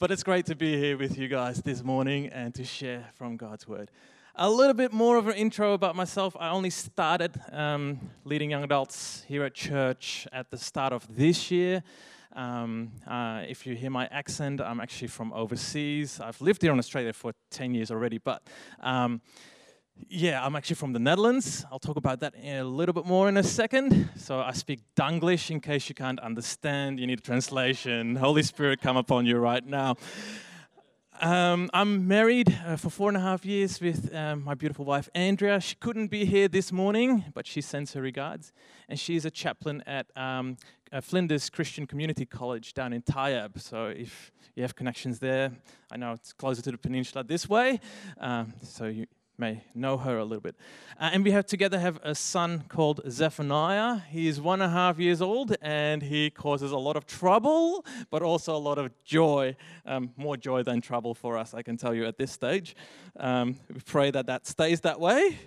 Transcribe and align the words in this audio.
But 0.00 0.10
it's 0.10 0.22
great 0.22 0.46
to 0.46 0.56
be 0.56 0.78
here 0.78 0.96
with 0.96 1.18
you 1.18 1.28
guys 1.28 1.60
this 1.60 1.84
morning 1.84 2.28
and 2.28 2.54
to 2.54 2.64
share 2.64 3.04
from 3.16 3.36
God's 3.36 3.68
Word. 3.68 3.90
A 4.34 4.48
little 4.48 4.72
bit 4.72 4.94
more 4.94 5.18
of 5.18 5.28
an 5.28 5.34
intro 5.34 5.74
about 5.74 5.94
myself. 5.94 6.34
I 6.40 6.48
only 6.48 6.70
started 6.70 7.38
um, 7.52 8.00
leading 8.24 8.50
young 8.50 8.64
adults 8.64 9.24
here 9.28 9.44
at 9.44 9.52
church 9.52 10.26
at 10.32 10.50
the 10.50 10.56
start 10.56 10.94
of 10.94 11.06
this 11.14 11.50
year. 11.50 11.82
Um, 12.34 12.92
uh, 13.06 13.42
if 13.46 13.66
you 13.66 13.74
hear 13.74 13.90
my 13.90 14.06
accent, 14.06 14.62
I'm 14.62 14.80
actually 14.80 15.08
from 15.08 15.34
overseas. 15.34 16.18
I've 16.18 16.40
lived 16.40 16.62
here 16.62 16.72
in 16.72 16.78
Australia 16.78 17.12
for 17.12 17.34
10 17.50 17.74
years 17.74 17.90
already, 17.90 18.16
but 18.16 18.42
um, 18.80 19.20
yeah, 20.08 20.44
I'm 20.44 20.56
actually 20.56 20.76
from 20.76 20.92
the 20.92 20.98
Netherlands. 20.98 21.64
I'll 21.70 21.78
talk 21.78 21.96
about 21.96 22.20
that 22.20 22.34
in 22.34 22.56
a 22.56 22.64
little 22.64 22.92
bit 22.92 23.06
more 23.06 23.28
in 23.28 23.36
a 23.36 23.42
second. 23.42 24.08
So 24.16 24.40
I 24.40 24.52
speak 24.52 24.80
Dunglish 24.96 25.50
in 25.50 25.60
case 25.60 25.88
you 25.88 25.94
can't 25.94 26.20
understand. 26.20 26.98
You 26.98 27.06
need 27.06 27.18
a 27.18 27.22
translation. 27.22 28.16
Holy 28.16 28.42
Spirit, 28.42 28.80
come 28.80 28.96
upon 28.96 29.26
you 29.26 29.38
right 29.38 29.64
now. 29.64 29.96
Um, 31.20 31.68
I'm 31.74 32.08
married 32.08 32.58
uh, 32.64 32.76
for 32.76 32.88
four 32.88 33.08
and 33.08 33.16
a 33.16 33.20
half 33.20 33.44
years 33.44 33.78
with 33.78 34.14
um, 34.14 34.42
my 34.42 34.54
beautiful 34.54 34.86
wife, 34.86 35.08
Andrea. 35.14 35.60
She 35.60 35.74
couldn't 35.74 36.08
be 36.08 36.24
here 36.24 36.48
this 36.48 36.72
morning, 36.72 37.26
but 37.34 37.46
she 37.46 37.60
sends 37.60 37.92
her 37.92 38.00
regards. 38.00 38.52
And 38.88 38.98
she's 38.98 39.26
a 39.26 39.30
chaplain 39.30 39.82
at 39.86 40.06
um, 40.16 40.56
uh, 40.90 41.02
Flinders 41.02 41.50
Christian 41.50 41.86
Community 41.86 42.24
College 42.24 42.72
down 42.72 42.94
in 42.94 43.02
Tyabb. 43.02 43.60
So 43.60 43.86
if 43.86 44.32
you 44.54 44.62
have 44.62 44.74
connections 44.74 45.18
there, 45.18 45.52
I 45.90 45.98
know 45.98 46.12
it's 46.12 46.32
closer 46.32 46.62
to 46.62 46.70
the 46.70 46.78
peninsula 46.78 47.22
this 47.22 47.48
way. 47.48 47.80
Um, 48.18 48.54
so 48.62 48.86
you, 48.86 49.06
may 49.40 49.64
know 49.74 49.96
her 49.96 50.18
a 50.18 50.24
little 50.24 50.42
bit. 50.42 50.54
Uh, 51.00 51.10
and 51.12 51.24
we 51.24 51.30
have 51.30 51.46
together 51.46 51.78
have 51.78 51.98
a 52.02 52.14
son 52.14 52.64
called 52.68 53.00
Zephaniah. 53.08 54.00
He 54.10 54.28
is 54.28 54.40
one 54.40 54.60
and 54.60 54.70
a 54.70 54.74
half 54.74 54.98
years 54.98 55.22
old, 55.22 55.56
and 55.62 56.02
he 56.02 56.28
causes 56.28 56.72
a 56.72 56.76
lot 56.76 56.96
of 56.96 57.06
trouble, 57.06 57.84
but 58.10 58.22
also 58.22 58.54
a 58.54 58.58
lot 58.58 58.78
of 58.78 58.92
joy. 59.02 59.56
Um, 59.86 60.10
more 60.16 60.36
joy 60.36 60.62
than 60.62 60.82
trouble 60.82 61.14
for 61.14 61.38
us, 61.38 61.54
I 61.54 61.62
can 61.62 61.78
tell 61.78 61.94
you 61.94 62.04
at 62.04 62.18
this 62.18 62.30
stage. 62.30 62.76
Um, 63.18 63.56
we 63.72 63.80
pray 63.80 64.10
that 64.10 64.26
that 64.26 64.46
stays 64.46 64.82
that 64.82 65.00
way. 65.00 65.38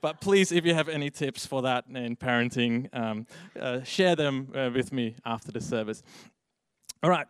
But 0.00 0.20
please, 0.20 0.52
if 0.52 0.64
you 0.64 0.74
have 0.74 0.88
any 0.88 1.10
tips 1.10 1.44
for 1.44 1.62
that 1.62 1.84
in 1.92 2.16
parenting, 2.16 2.88
um, 2.94 3.26
uh, 3.58 3.82
share 3.82 4.14
them 4.16 4.52
uh, 4.54 4.70
with 4.72 4.92
me 4.92 5.16
after 5.24 5.50
the 5.50 5.60
service. 5.60 6.02
All 7.02 7.10
right. 7.10 7.26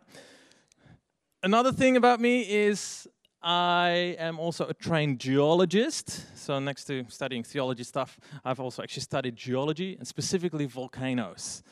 Another 1.43 1.71
thing 1.71 1.97
about 1.97 2.19
me 2.19 2.41
is 2.41 3.07
I 3.43 4.15
am 4.19 4.39
also 4.39 4.67
a 4.67 4.73
trained 4.73 5.19
geologist. 5.19 6.25
So, 6.37 6.59
next 6.59 6.85
to 6.85 7.05
studying 7.09 7.43
theology 7.43 7.83
stuff, 7.83 8.19
I've 8.45 8.59
also 8.59 8.83
actually 8.83 9.01
studied 9.01 9.35
geology 9.35 9.95
and 9.97 10.07
specifically 10.07 10.65
volcanoes. 10.65 11.63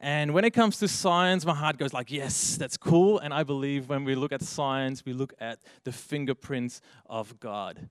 And 0.00 0.34
when 0.34 0.44
it 0.44 0.50
comes 0.50 0.78
to 0.78 0.88
science, 0.88 1.44
my 1.44 1.54
heart 1.54 1.78
goes 1.78 1.92
like, 1.92 2.12
yes, 2.12 2.56
that's 2.56 2.76
cool. 2.76 3.18
And 3.18 3.32
I 3.32 3.42
believe 3.42 3.88
when 3.88 4.04
we 4.04 4.14
look 4.14 4.30
at 4.30 4.42
science, 4.42 5.04
we 5.04 5.12
look 5.12 5.32
at 5.40 5.58
the 5.84 5.92
fingerprints 5.92 6.80
of 7.06 7.40
God. 7.40 7.88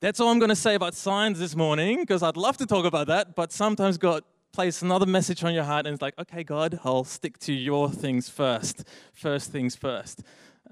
That's 0.00 0.20
all 0.20 0.28
I'm 0.28 0.38
going 0.38 0.48
to 0.48 0.56
say 0.56 0.74
about 0.74 0.94
science 0.94 1.38
this 1.38 1.54
morning, 1.54 2.00
because 2.00 2.22
I'd 2.22 2.36
love 2.36 2.56
to 2.58 2.66
talk 2.66 2.84
about 2.84 3.08
that, 3.08 3.34
but 3.34 3.52
sometimes 3.52 3.98
God 3.98 4.24
places 4.52 4.82
another 4.82 5.06
message 5.06 5.42
on 5.44 5.54
your 5.54 5.64
heart 5.64 5.86
and 5.86 5.94
it's 5.94 6.02
like, 6.02 6.18
okay, 6.18 6.44
God, 6.44 6.78
I'll 6.84 7.04
stick 7.04 7.38
to 7.40 7.52
your 7.52 7.90
things 7.90 8.28
first. 8.28 8.84
First 9.12 9.50
things 9.50 9.74
first. 9.74 10.22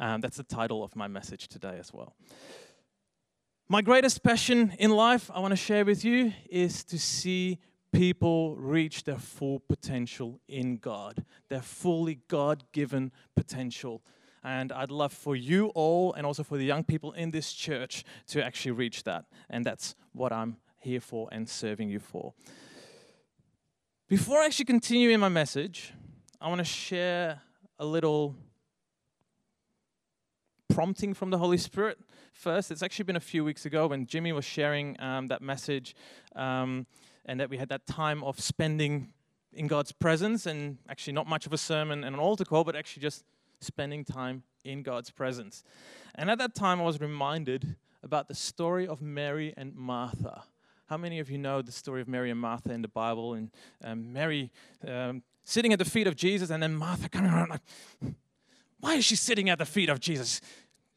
Um, 0.01 0.23
that's 0.23 0.39
the 0.39 0.43
title 0.43 0.83
of 0.83 0.97
my 0.97 1.09
message 1.09 1.47
today 1.47 1.77
as 1.79 1.93
well. 1.93 2.17
My 3.69 3.83
greatest 3.83 4.23
passion 4.23 4.73
in 4.79 4.91
life, 4.91 5.31
I 5.33 5.41
want 5.41 5.53
to 5.53 5.57
share 5.57 5.85
with 5.85 6.07
you, 6.07 6.33
is 6.49 6.83
to 6.85 6.99
see 6.99 7.59
people 7.93 8.57
reach 8.57 9.05
their 9.05 9.19
full 9.19 9.61
potential 9.61 10.41
in 10.49 10.79
God, 10.79 11.27
their 11.51 11.61
fully 11.61 12.21
God 12.29 12.65
given 12.73 13.13
potential. 13.37 14.03
And 14.43 14.73
I'd 14.73 14.91
love 14.91 15.13
for 15.13 15.37
you 15.37 15.67
all 15.75 16.15
and 16.15 16.25
also 16.25 16.43
for 16.43 16.57
the 16.57 16.65
young 16.65 16.83
people 16.83 17.13
in 17.13 17.31
this 17.31 17.53
church 17.53 18.03
to 18.29 18.43
actually 18.43 18.73
reach 18.73 19.05
that. 19.05 19.27
And 19.51 19.67
that's 19.67 19.95
what 20.13 20.33
I'm 20.33 20.57
here 20.79 21.01
for 21.01 21.29
and 21.31 21.47
serving 21.47 21.91
you 21.91 22.01
for. 22.01 22.33
Before 24.09 24.39
I 24.39 24.47
actually 24.47 24.65
continue 24.65 25.11
in 25.11 25.21
my 25.21 25.29
message, 25.29 25.93
I 26.41 26.49
want 26.49 26.61
to 26.61 26.65
share 26.65 27.43
a 27.79 27.85
little 27.85 28.35
prompting 30.71 31.13
from 31.13 31.31
the 31.31 31.39
Holy 31.39 31.59
Spirit 31.59 31.99
first. 32.33 32.71
It's 32.71 32.83
actually 32.83 33.05
been 33.05 33.17
a 33.17 33.21
few 33.21 33.45
weeks 33.45 33.67
ago 33.67 33.89
when 33.89 34.07
Jimmy 34.07 34.33
was 34.33 34.45
sharing 34.45 34.99
um, 35.01 35.29
that 35.29 35.43
message 35.43 35.95
um, 36.37 36.87
and 37.27 37.41
that 37.41 37.51
we 37.51 37.59
had 37.59 37.69
that 37.69 37.87
time 37.87 38.23
of 38.25 38.41
spending 38.41 39.13
in 39.53 39.67
God's 39.67 39.93
presence 39.93 40.47
and 40.47 40.79
actually 40.89 41.13
not 41.13 41.27
much 41.27 41.45
of 41.45 41.53
a 41.53 41.59
sermon 41.59 42.05
and 42.05 42.15
an 42.15 42.21
altar 42.21 42.45
call, 42.45 42.65
but 42.65 42.77
actually 42.77 43.03
just 43.03 43.25
spending 43.61 44.05
time 44.05 44.45
in 44.65 44.83
God's 44.83 45.11
presence. 45.11 45.65
And 46.15 46.31
at 46.31 46.39
that 46.39 46.55
time, 46.55 46.81
I 46.81 46.85
was 46.85 47.01
reminded 47.01 47.77
about 48.03 48.29
the 48.29 48.35
story 48.35 48.87
of 48.87 49.03
Mary 49.03 49.53
and 49.57 49.75
Martha. 49.75 50.45
How 50.87 50.97
many 50.97 51.19
of 51.19 51.31
you 51.31 51.39
know 51.39 51.63
the 51.63 51.73
story 51.73 52.01
of 52.01 52.09
Mary 52.09 52.31
and 52.31 52.41
Martha 52.41 52.73
in 52.73 52.83
the 52.83 52.89
Bible? 52.89 53.35
And 53.35 53.51
um, 53.83 54.13
Mary 54.13 54.51
um, 54.87 55.23
sitting 55.45 55.73
at 55.73 55.79
the 55.79 55.85
feet 55.85 56.07
of 56.07 56.17
Jesus, 56.17 56.51
and 56.51 56.63
then 56.63 56.75
Martha 56.75 57.09
coming 57.09 57.31
around 57.31 57.51
like, 57.51 58.15
why 58.81 58.95
is 58.95 59.05
she 59.05 59.17
sitting 59.17 59.49
at 59.51 59.59
the 59.59 59.67
feet 59.67 59.89
of 59.89 60.01
Jesus? 60.01 60.41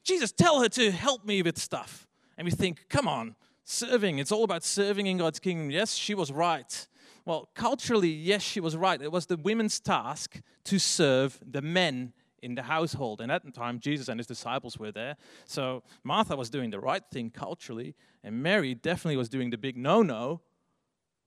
Jesus, 0.03 0.31
tell 0.31 0.61
her 0.61 0.69
to 0.69 0.91
help 0.91 1.25
me 1.25 1.41
with 1.41 1.57
stuff. 1.57 2.07
And 2.37 2.45
we 2.45 2.51
think, 2.51 2.85
come 2.89 3.07
on, 3.07 3.35
serving, 3.63 4.19
it's 4.19 4.31
all 4.31 4.43
about 4.43 4.63
serving 4.63 5.07
in 5.07 5.17
God's 5.17 5.39
kingdom. 5.39 5.69
Yes, 5.71 5.93
she 5.93 6.15
was 6.15 6.31
right. 6.31 6.87
Well, 7.25 7.49
culturally, 7.55 8.09
yes, 8.09 8.41
she 8.41 8.59
was 8.59 8.75
right. 8.75 9.01
It 9.01 9.11
was 9.11 9.27
the 9.27 9.37
women's 9.37 9.79
task 9.79 10.41
to 10.65 10.79
serve 10.79 11.39
the 11.45 11.61
men 11.61 12.13
in 12.41 12.55
the 12.55 12.63
household. 12.63 13.21
And 13.21 13.31
at 13.31 13.45
the 13.45 13.51
time, 13.51 13.79
Jesus 13.79 14.09
and 14.09 14.19
his 14.19 14.27
disciples 14.27 14.77
were 14.77 14.91
there. 14.91 15.15
So 15.45 15.83
Martha 16.03 16.35
was 16.35 16.49
doing 16.49 16.71
the 16.71 16.79
right 16.79 17.03
thing 17.11 17.29
culturally, 17.29 17.95
and 18.23 18.43
Mary 18.43 18.75
definitely 18.75 19.15
was 19.15 19.29
doing 19.29 19.49
the 19.49 19.57
big 19.57 19.77
no 19.77 20.01
no, 20.01 20.41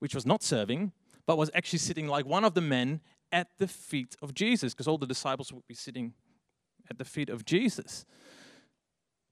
which 0.00 0.14
was 0.14 0.26
not 0.26 0.42
serving, 0.42 0.92
but 1.26 1.38
was 1.38 1.50
actually 1.54 1.78
sitting 1.78 2.06
like 2.06 2.26
one 2.26 2.44
of 2.44 2.52
the 2.52 2.60
men 2.60 3.00
at 3.32 3.48
the 3.56 3.66
feet 3.66 4.14
of 4.20 4.34
Jesus, 4.34 4.74
because 4.74 4.86
all 4.86 4.98
the 4.98 5.06
disciples 5.06 5.52
would 5.52 5.66
be 5.66 5.74
sitting 5.74 6.12
at 6.90 6.98
the 6.98 7.04
feet 7.04 7.28
of 7.28 7.44
Jesus. 7.44 8.04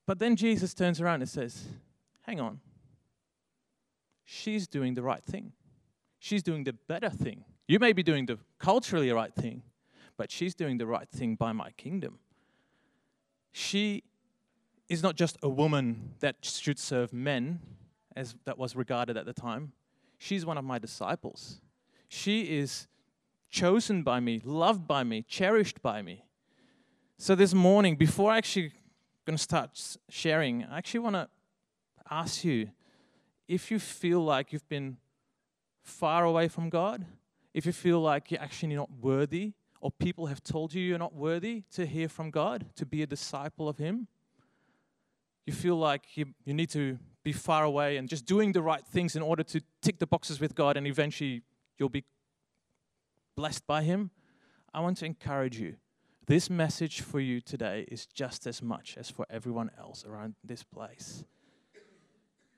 But 0.06 0.18
then 0.18 0.36
Jesus 0.36 0.74
turns 0.74 1.00
around 1.00 1.22
and 1.22 1.28
says, 1.28 1.64
Hang 2.22 2.40
on. 2.40 2.60
She's 4.24 4.66
doing 4.66 4.94
the 4.94 5.02
right 5.02 5.22
thing. 5.22 5.52
She's 6.18 6.42
doing 6.42 6.64
the 6.64 6.72
better 6.72 7.10
thing. 7.10 7.44
You 7.68 7.78
may 7.78 7.92
be 7.92 8.02
doing 8.02 8.26
the 8.26 8.38
culturally 8.58 9.10
right 9.10 9.34
thing, 9.34 9.62
but 10.16 10.30
she's 10.30 10.54
doing 10.54 10.78
the 10.78 10.86
right 10.86 11.08
thing 11.08 11.34
by 11.34 11.52
my 11.52 11.70
kingdom. 11.72 12.18
She 13.52 14.04
is 14.88 15.02
not 15.02 15.16
just 15.16 15.36
a 15.42 15.48
woman 15.48 16.14
that 16.20 16.36
should 16.42 16.78
serve 16.78 17.12
men, 17.12 17.60
as 18.16 18.34
that 18.44 18.58
was 18.58 18.76
regarded 18.76 19.16
at 19.16 19.26
the 19.26 19.32
time. 19.32 19.72
She's 20.18 20.46
one 20.46 20.58
of 20.58 20.64
my 20.64 20.78
disciples. 20.78 21.60
She 22.08 22.58
is 22.58 22.86
chosen 23.50 24.02
by 24.02 24.20
me, 24.20 24.40
loved 24.44 24.86
by 24.86 25.04
me, 25.04 25.22
cherished 25.22 25.82
by 25.82 26.02
me. 26.02 26.24
So 27.16 27.36
this 27.36 27.54
morning, 27.54 27.94
before 27.94 28.32
I 28.32 28.38
actually 28.38 28.72
going 29.24 29.36
to 29.36 29.42
start 29.42 29.70
sharing, 30.08 30.64
I 30.64 30.78
actually 30.78 31.00
want 31.00 31.14
to 31.14 31.28
ask 32.10 32.44
you 32.44 32.70
if 33.46 33.70
you 33.70 33.78
feel 33.78 34.20
like 34.20 34.52
you've 34.52 34.68
been 34.68 34.96
far 35.80 36.24
away 36.24 36.48
from 36.48 36.70
God, 36.70 37.06
if 37.54 37.66
you 37.66 37.72
feel 37.72 38.00
like 38.00 38.32
you're 38.32 38.42
actually 38.42 38.74
not 38.74 38.90
worthy, 39.00 39.52
or 39.80 39.92
people 39.92 40.26
have 40.26 40.42
told 40.42 40.74
you 40.74 40.82
you're 40.82 40.98
not 40.98 41.14
worthy 41.14 41.62
to 41.74 41.86
hear 41.86 42.08
from 42.08 42.30
God, 42.30 42.66
to 42.74 42.84
be 42.84 43.02
a 43.02 43.06
disciple 43.06 43.68
of 43.68 43.78
Him, 43.78 44.08
you 45.46 45.52
feel 45.52 45.76
like 45.76 46.16
you, 46.16 46.26
you 46.44 46.52
need 46.52 46.70
to 46.70 46.98
be 47.22 47.32
far 47.32 47.62
away 47.62 47.96
and 47.96 48.08
just 48.08 48.26
doing 48.26 48.52
the 48.52 48.60
right 48.60 48.84
things 48.84 49.14
in 49.14 49.22
order 49.22 49.44
to 49.44 49.60
tick 49.82 50.00
the 50.00 50.06
boxes 50.06 50.40
with 50.40 50.54
God 50.54 50.76
and 50.76 50.86
eventually 50.86 51.42
you'll 51.78 51.88
be 51.88 52.04
blessed 53.36 53.66
by 53.68 53.82
Him, 53.82 54.10
I 54.74 54.80
want 54.80 54.96
to 54.98 55.06
encourage 55.06 55.60
you 55.60 55.76
this 56.26 56.48
message 56.48 57.00
for 57.00 57.20
you 57.20 57.40
today 57.40 57.84
is 57.88 58.06
just 58.06 58.46
as 58.46 58.62
much 58.62 58.96
as 58.98 59.10
for 59.10 59.26
everyone 59.28 59.70
else 59.78 60.04
around 60.04 60.34
this 60.42 60.62
place. 60.62 61.24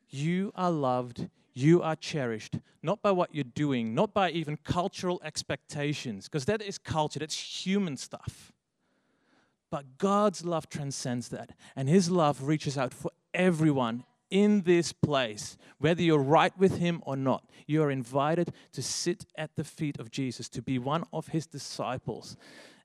You 0.08 0.52
are 0.54 0.70
loved, 0.70 1.28
you 1.52 1.82
are 1.82 1.96
cherished, 1.96 2.58
not 2.82 3.02
by 3.02 3.10
what 3.10 3.34
you're 3.34 3.44
doing, 3.44 3.94
not 3.94 4.14
by 4.14 4.30
even 4.30 4.56
cultural 4.58 5.20
expectations, 5.24 6.28
because 6.28 6.44
that 6.44 6.62
is 6.62 6.78
culture, 6.78 7.18
that's 7.18 7.64
human 7.66 7.96
stuff. 7.96 8.52
But 9.70 9.98
God's 9.98 10.44
love 10.44 10.68
transcends 10.68 11.28
that, 11.30 11.52
and 11.74 11.88
His 11.88 12.10
love 12.10 12.42
reaches 12.42 12.78
out 12.78 12.94
for 12.94 13.10
everyone 13.34 14.04
in 14.30 14.62
this 14.62 14.92
place, 14.92 15.56
whether 15.78 16.02
you're 16.02 16.18
right 16.18 16.56
with 16.58 16.78
Him 16.78 17.02
or 17.04 17.16
not. 17.16 17.44
You 17.66 17.82
are 17.82 17.90
invited 17.90 18.52
to 18.72 18.82
sit 18.82 19.26
at 19.36 19.56
the 19.56 19.64
feet 19.64 19.98
of 19.98 20.10
Jesus, 20.10 20.48
to 20.50 20.62
be 20.62 20.78
one 20.78 21.04
of 21.12 21.28
His 21.28 21.46
disciples. 21.46 22.36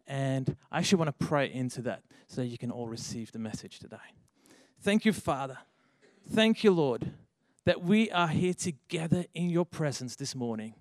And 0.07 0.55
I 0.71 0.79
actually 0.79 0.99
want 0.99 1.19
to 1.19 1.25
pray 1.25 1.51
into 1.51 1.81
that 1.83 2.03
so 2.27 2.41
that 2.41 2.47
you 2.47 2.57
can 2.57 2.71
all 2.71 2.87
receive 2.87 3.31
the 3.31 3.39
message 3.39 3.79
today. 3.79 3.97
Thank 4.81 5.05
you, 5.05 5.13
Father. 5.13 5.57
Thank 6.29 6.63
you, 6.63 6.71
Lord, 6.71 7.11
that 7.65 7.83
we 7.83 8.11
are 8.11 8.27
here 8.27 8.53
together 8.53 9.25
in 9.33 9.49
your 9.49 9.65
presence 9.65 10.15
this 10.15 10.35
morning 10.35 10.75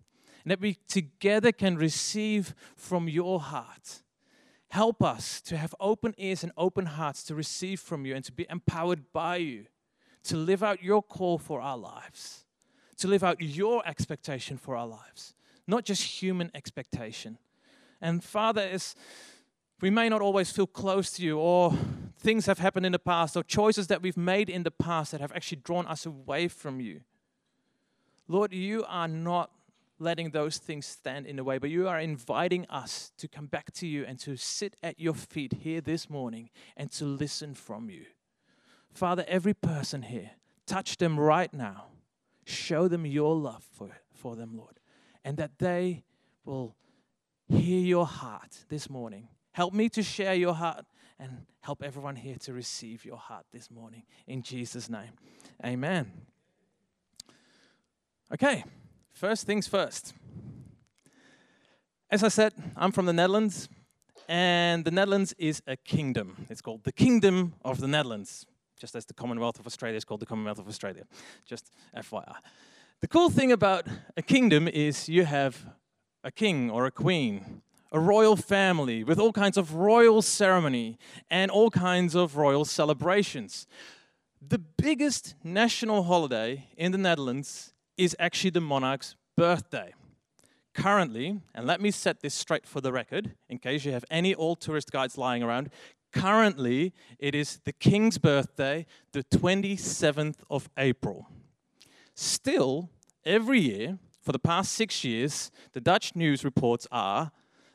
and 0.45 0.51
that 0.51 0.61
we 0.61 0.75
together 0.89 1.53
can 1.53 1.77
receive 1.77 2.55
from 2.77 3.09
your 3.09 3.41
heart. 3.41 4.03
Help 4.69 5.03
us 5.03 5.41
to 5.43 5.57
have 5.57 5.75
open 5.81 6.15
ears 6.17 6.43
and 6.43 6.53
open 6.57 6.87
hearts 6.87 7.23
to 7.25 7.35
receive 7.35 7.81
from 7.81 8.07
you 8.07 8.15
and 8.15 8.25
to 8.25 8.33
be 8.33 8.47
empowered 8.49 9.13
by 9.13 9.37
you 9.37 9.67
to 10.25 10.37
live 10.37 10.63
out 10.63 10.83
your 10.83 11.03
call 11.03 11.39
for 11.39 11.61
our 11.61 11.79
lives, 11.79 12.45
to 12.99 13.09
live 13.09 13.25
out 13.25 13.41
your 13.41 13.87
expectation 13.87 14.57
for 14.57 14.77
our 14.77 14.87
lives, 14.87 15.35
not 15.67 15.85
just 15.85 16.03
human 16.03 16.51
expectation. 16.55 17.39
And 18.01 18.23
Father, 18.25 18.63
as 18.63 18.95
we 19.81 19.91
may 19.91 20.09
not 20.09 20.21
always 20.23 20.51
feel 20.51 20.67
close 20.67 21.11
to 21.13 21.23
you, 21.23 21.39
or 21.39 21.75
things 22.19 22.47
have 22.47 22.59
happened 22.59 22.87
in 22.87 22.93
the 22.93 22.99
past, 22.99 23.37
or 23.37 23.43
choices 23.43 23.87
that 23.89 24.03
we've 24.03 24.17
made 24.17 24.51
in 24.51 24.63
the 24.63 24.71
past 24.71 25.13
that 25.13 25.21
have 25.21 25.33
actually 25.33 25.61
drawn 25.63 25.87
us 25.87 26.05
away 26.07 26.49
from 26.49 26.81
you. 26.81 27.01
Lord, 28.29 28.53
you 28.53 28.85
are 28.87 29.09
not 29.09 29.51
letting 29.99 30.31
those 30.31 30.59
things 30.59 30.87
stand 30.87 31.27
in 31.27 31.37
the 31.37 31.45
way, 31.45 31.59
but 31.59 31.71
you 31.71 31.89
are 31.89 32.01
inviting 32.01 32.67
us 32.67 33.13
to 33.19 33.29
come 33.29 33.47
back 33.47 33.71
to 33.73 33.87
you 33.87 34.05
and 34.05 34.19
to 34.21 34.37
sit 34.37 34.77
at 34.83 34.99
your 34.99 35.15
feet 35.15 35.53
here 35.61 35.81
this 35.81 36.09
morning 36.09 36.49
and 36.77 36.91
to 36.93 37.05
listen 37.05 37.55
from 37.55 37.91
you. 37.91 38.07
Father, 38.93 39.25
every 39.29 39.55
person 39.55 40.03
here, 40.03 40.31
touch 40.67 40.97
them 40.97 41.19
right 41.21 41.53
now. 41.53 41.87
Show 42.45 42.89
them 42.89 43.07
your 43.07 43.37
love 43.37 43.65
for, 43.73 43.91
for 44.13 44.37
them, 44.37 44.57
Lord, 44.57 44.81
and 45.25 45.37
that 45.37 45.59
they 45.59 46.05
will 46.45 46.75
hear 47.51 47.81
your 47.81 48.07
heart 48.07 48.65
this 48.69 48.89
morning. 48.89 49.29
Help 49.53 49.75
me 49.75 49.89
to 49.91 50.03
share 50.03 50.35
your 50.35 50.55
heart 50.55 50.87
and 51.19 51.47
help 51.61 51.83
everyone 51.83 52.17
here 52.17 52.37
to 52.37 52.53
receive 52.53 53.05
your 53.05 53.17
heart 53.17 53.45
this 53.53 53.71
morning. 53.71 54.05
In 54.27 54.43
Jesus' 54.43 54.89
name, 54.89 55.11
amen. 55.65 56.11
Okay, 58.33 58.65
first 59.13 59.47
things 59.47 59.67
first. 59.67 60.15
As 62.11 62.25
I 62.25 62.29
said, 62.29 62.55
I'm 62.77 62.93
from 62.93 63.07
the 63.07 63.13
Netherlands, 63.13 63.69
and 64.29 64.85
the 64.85 64.91
Netherlands 64.91 65.35
is 65.39 65.63
a 65.67 65.77
kingdom. 65.77 66.47
It's 66.49 66.63
called 66.63 66.85
the 66.85 66.93
Kingdom 66.93 67.55
of 67.65 67.81
the 67.81 67.89
Netherlands, 67.89 68.47
just 68.79 68.95
as 68.95 69.05
the 69.05 69.15
Commonwealth 69.15 69.59
of 69.59 69.67
Australia 69.67 69.97
is 69.97 70.05
called 70.05 70.21
the 70.21 70.27
Commonwealth 70.27 70.59
of 70.59 70.69
Australia. 70.69 71.05
Just 71.45 71.71
FYI. 71.97 72.35
The 73.01 73.09
cool 73.09 73.31
thing 73.31 73.51
about 73.51 73.87
a 74.17 74.23
kingdom 74.23 74.69
is 74.69 75.09
you 75.09 75.25
have 75.25 75.67
a 76.23 76.31
king 76.31 76.71
or 76.71 76.87
a 76.87 76.91
queen, 76.91 77.63
a 77.93 77.99
royal 77.99 78.37
family 78.37 79.03
with 79.03 79.19
all 79.19 79.33
kinds 79.33 79.57
of 79.57 79.75
royal 79.75 80.23
ceremony 80.23 80.99
and 81.31 81.51
all 81.51 81.71
kinds 81.71 82.15
of 82.15 82.37
royal 82.37 82.65
celebrations. 82.65 83.67
The 84.47 84.59
biggest 84.59 85.35
national 85.43 86.05
holiday 86.05 86.69
in 86.77 86.93
the 86.93 86.99
Netherlands 86.99 87.75
is 87.97 88.17
actually 88.19 88.51
the 88.51 88.61
monarch's 88.61 89.17
birthday. 89.37 89.93
Currently, 90.73 91.41
and 91.55 91.67
let 91.67 91.81
me 91.81 91.91
set 91.91 92.21
this 92.21 92.35
straight 92.35 92.67
for 92.67 92.81
the 92.81 92.93
record, 92.93 93.35
in 93.49 93.59
case 93.59 93.85
you 93.85 93.93
have 93.93 94.05
any 94.11 94.35
old 94.35 94.61
tourist 94.61 94.93
guides 94.93 95.19
lying 95.19 95.43
around, 95.43 95.71
currently 96.13 96.93
it 97.19 97.35
is 97.35 97.61
the 97.65 97.73
king's 97.73 98.19
birthday, 98.19 98.87
the 99.13 99.25
27th 99.25 100.37
of 100.49 100.71
April. 100.79 101.29
Still, 102.15 102.89
every 103.25 103.61
year, 103.61 103.99
for 104.21 104.33
the 104.33 104.39
past 104.39 104.73
six 104.73 105.05
years, 105.05 105.51
the 105.73 105.81
Dutch 105.81 106.15
news 106.15 106.45
reports 106.45 106.87
are 106.93 107.33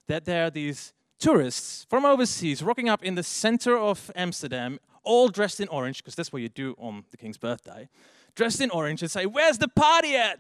that 0.08 0.26
there 0.26 0.46
are 0.46 0.50
these 0.50 0.94
tourists 1.20 1.86
from 1.90 2.06
overseas 2.06 2.62
rocking 2.62 2.90
up 2.90 3.04
in 3.04 3.16
the 3.16 3.24
center 3.24 3.78
of 3.78 4.12
Amsterdam, 4.16 4.80
all 5.04 5.28
dressed 5.30 5.60
in 5.60 5.68
orange, 5.70 5.98
because 5.98 6.16
that's 6.16 6.32
what 6.32 6.42
you 6.42 6.50
do 6.50 6.76
on 6.78 7.04
the 7.12 7.18
king's 7.18 7.38
birthday, 7.38 7.90
dressed 8.36 8.62
in 8.62 8.70
orange 8.70 9.02
and 9.02 9.10
say, 9.10 9.26
Where's 9.26 9.58
the 9.58 9.68
party 9.68 10.16
at? 10.16 10.40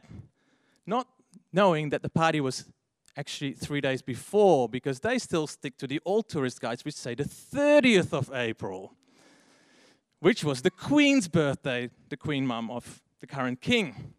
Not 0.85 1.07
knowing 1.51 1.89
that 1.89 2.03
the 2.03 2.09
party 2.09 2.41
was 2.41 2.65
actually 3.17 3.53
three 3.53 3.81
days 3.81 4.01
before, 4.01 4.67
because 4.67 4.99
they 4.99 5.17
still 5.17 5.47
stick 5.47 5.77
to 5.77 5.87
the 5.87 6.01
old 6.05 6.27
tourist 6.27 6.59
guides, 6.59 6.83
which 6.83 6.95
say 6.95 7.15
the 7.15 7.23
30th 7.23 8.13
of 8.13 8.29
April, 8.33 8.93
which 10.19 10.43
was 10.43 10.61
the 10.61 10.71
Queen's 10.71 11.27
birthday, 11.27 11.89
the 12.09 12.17
Queen 12.17 12.45
Mum 12.45 12.69
of 12.69 13.01
the 13.21 13.27
current 13.27 13.61
king. 13.61 14.14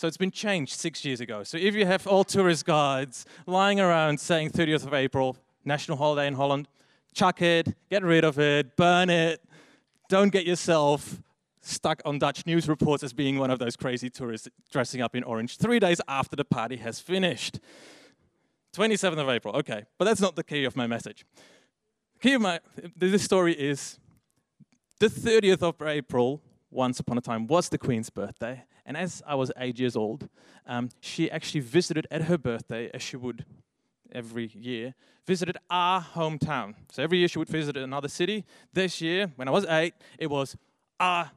So 0.00 0.06
it's 0.06 0.16
been 0.16 0.30
changed 0.30 0.72
six 0.80 1.04
years 1.04 1.20
ago. 1.20 1.42
So 1.42 1.58
if 1.58 1.74
you 1.74 1.84
have 1.84 2.06
all 2.06 2.24
tourist 2.24 2.64
guides 2.64 3.26
lying 3.46 3.78
around 3.80 4.18
saying 4.18 4.48
30th 4.48 4.86
of 4.86 4.94
April, 4.94 5.36
national 5.62 5.98
holiday 5.98 6.26
in 6.26 6.32
Holland, 6.32 6.68
chuck 7.12 7.42
it, 7.42 7.76
get 7.90 8.02
rid 8.02 8.24
of 8.24 8.38
it, 8.38 8.78
burn 8.78 9.10
it. 9.10 9.44
Don't 10.08 10.30
get 10.30 10.46
yourself 10.46 11.20
stuck 11.60 12.00
on 12.06 12.18
Dutch 12.18 12.46
news 12.46 12.66
reports 12.66 13.02
as 13.02 13.12
being 13.12 13.38
one 13.38 13.50
of 13.50 13.58
those 13.58 13.76
crazy 13.76 14.08
tourists 14.08 14.48
dressing 14.72 15.02
up 15.02 15.14
in 15.14 15.22
orange 15.22 15.58
three 15.58 15.78
days 15.78 16.00
after 16.08 16.34
the 16.34 16.46
party 16.46 16.76
has 16.76 16.98
finished. 16.98 17.60
27th 18.74 19.18
of 19.18 19.28
April, 19.28 19.54
okay. 19.54 19.84
But 19.98 20.06
that's 20.06 20.22
not 20.22 20.34
the 20.34 20.44
key 20.44 20.64
of 20.64 20.76
my 20.76 20.86
message. 20.86 21.26
The 22.14 22.20
key 22.20 22.32
of 22.32 22.40
my, 22.40 22.60
this 22.96 23.22
story 23.22 23.52
is 23.52 23.98
the 24.98 25.08
30th 25.08 25.60
of 25.60 25.86
April, 25.86 26.40
once 26.70 27.00
upon 27.00 27.18
a 27.18 27.20
time, 27.20 27.46
was 27.46 27.68
the 27.68 27.78
Queen's 27.78 28.10
birthday. 28.10 28.64
And 28.86 28.96
as 28.96 29.22
I 29.26 29.34
was 29.34 29.52
eight 29.58 29.78
years 29.78 29.96
old, 29.96 30.28
um, 30.66 30.90
she 31.00 31.30
actually 31.30 31.60
visited 31.60 32.06
at 32.10 32.22
her 32.22 32.38
birthday, 32.38 32.90
as 32.92 33.02
she 33.02 33.16
would 33.16 33.44
every 34.12 34.50
year, 34.54 34.94
visited 35.26 35.56
our 35.68 36.00
hometown. 36.00 36.74
So 36.90 37.02
every 37.02 37.18
year 37.18 37.28
she 37.28 37.38
would 37.38 37.48
visit 37.48 37.76
another 37.76 38.08
city. 38.08 38.44
This 38.72 39.00
year, 39.00 39.30
when 39.36 39.48
I 39.48 39.50
was 39.50 39.64
eight, 39.66 39.94
it 40.18 40.28
was 40.28 40.56
our 40.98 41.30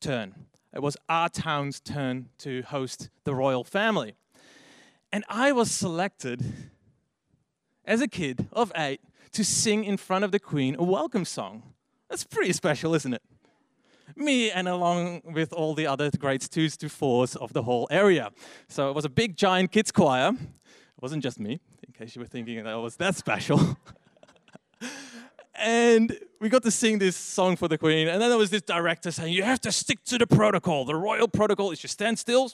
turn. 0.00 0.34
It 0.72 0.80
was 0.80 0.96
our 1.08 1.28
town's 1.28 1.80
turn 1.80 2.28
to 2.38 2.62
host 2.62 3.10
the 3.24 3.34
royal 3.34 3.64
family. 3.64 4.14
And 5.12 5.24
I 5.28 5.50
was 5.50 5.70
selected 5.70 6.70
as 7.84 8.00
a 8.00 8.06
kid 8.06 8.46
of 8.52 8.70
eight 8.76 9.00
to 9.32 9.44
sing 9.44 9.84
in 9.84 9.96
front 9.96 10.24
of 10.24 10.30
the 10.30 10.38
Queen 10.38 10.76
a 10.78 10.84
welcome 10.84 11.24
song. 11.24 11.62
That's 12.08 12.24
pretty 12.24 12.52
special, 12.52 12.94
isn't 12.94 13.14
it? 13.14 13.22
Me 14.20 14.50
and 14.50 14.68
along 14.68 15.22
with 15.24 15.52
all 15.52 15.74
the 15.74 15.86
other 15.86 16.10
grades 16.10 16.48
twos 16.48 16.76
to 16.78 16.88
fours 16.88 17.36
of 17.36 17.52
the 17.52 17.62
whole 17.62 17.88
area. 17.90 18.30
So 18.68 18.90
it 18.90 18.94
was 18.94 19.04
a 19.04 19.08
big 19.08 19.36
giant 19.36 19.72
kids 19.72 19.90
choir. 19.90 20.30
It 20.30 21.02
wasn't 21.02 21.22
just 21.22 21.40
me, 21.40 21.60
in 21.86 21.92
case 21.92 22.14
you 22.14 22.20
were 22.20 22.26
thinking 22.26 22.62
that 22.64 22.74
was 22.74 22.96
that 22.96 23.16
special. 23.16 23.76
and 25.54 26.16
we 26.40 26.48
got 26.48 26.62
to 26.62 26.70
sing 26.70 26.98
this 26.98 27.16
song 27.16 27.56
for 27.56 27.68
the 27.68 27.78
Queen. 27.78 28.08
And 28.08 28.20
then 28.20 28.28
there 28.28 28.38
was 28.38 28.50
this 28.50 28.62
director 28.62 29.10
saying, 29.10 29.32
You 29.32 29.42
have 29.42 29.60
to 29.62 29.72
stick 29.72 30.04
to 30.04 30.18
the 30.18 30.26
protocol. 30.26 30.84
The 30.84 30.94
royal 30.94 31.28
protocol 31.28 31.70
is 31.70 31.82
you 31.82 31.88
stand 31.88 32.18
still, 32.18 32.52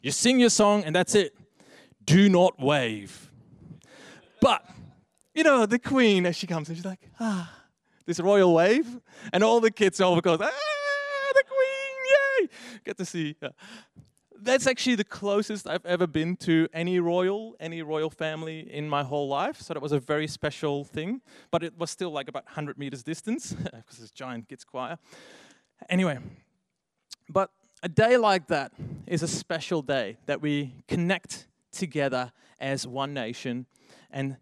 you 0.00 0.10
sing 0.10 0.40
your 0.40 0.50
song, 0.50 0.84
and 0.84 0.94
that's 0.94 1.14
it. 1.14 1.36
Do 2.04 2.28
not 2.28 2.58
wave. 2.58 3.30
But, 4.40 4.64
you 5.34 5.42
know, 5.42 5.66
the 5.66 5.78
Queen, 5.78 6.24
as 6.24 6.36
she 6.36 6.46
comes 6.46 6.68
in, 6.68 6.76
she's 6.76 6.84
like, 6.84 7.00
Ah 7.20 7.54
this 8.08 8.18
royal 8.20 8.54
wave, 8.54 8.86
and 9.34 9.44
all 9.44 9.60
the 9.60 9.70
kids 9.70 10.00
over 10.00 10.22
goes, 10.22 10.38
ah, 10.40 10.50
Get 12.88 12.96
to 12.96 13.04
see. 13.04 13.36
That's 14.40 14.66
actually 14.66 14.94
the 14.94 15.04
closest 15.04 15.68
I've 15.68 15.84
ever 15.84 16.06
been 16.06 16.36
to 16.36 16.68
any 16.72 17.00
royal, 17.00 17.54
any 17.60 17.82
royal 17.82 18.08
family 18.08 18.60
in 18.60 18.88
my 18.88 19.02
whole 19.02 19.28
life. 19.28 19.60
So 19.60 19.74
that 19.74 19.82
was 19.82 19.92
a 19.92 20.00
very 20.00 20.26
special 20.26 20.84
thing. 20.84 21.20
But 21.50 21.62
it 21.62 21.76
was 21.76 21.90
still 21.90 22.10
like 22.10 22.28
about 22.28 22.46
100 22.46 22.78
meters 22.78 23.02
distance 23.02 23.52
because 23.62 24.00
it's 24.00 24.10
giant 24.10 24.48
kids 24.48 24.64
choir. 24.64 24.96
Anyway, 25.90 26.18
but 27.28 27.50
a 27.82 27.90
day 27.90 28.16
like 28.16 28.46
that 28.46 28.72
is 29.06 29.22
a 29.22 29.28
special 29.28 29.82
day 29.82 30.16
that 30.24 30.40
we 30.40 30.72
connect 30.88 31.46
together 31.72 32.32
as 32.58 32.86
one 32.86 33.12
nation 33.12 33.66
and 34.10 34.38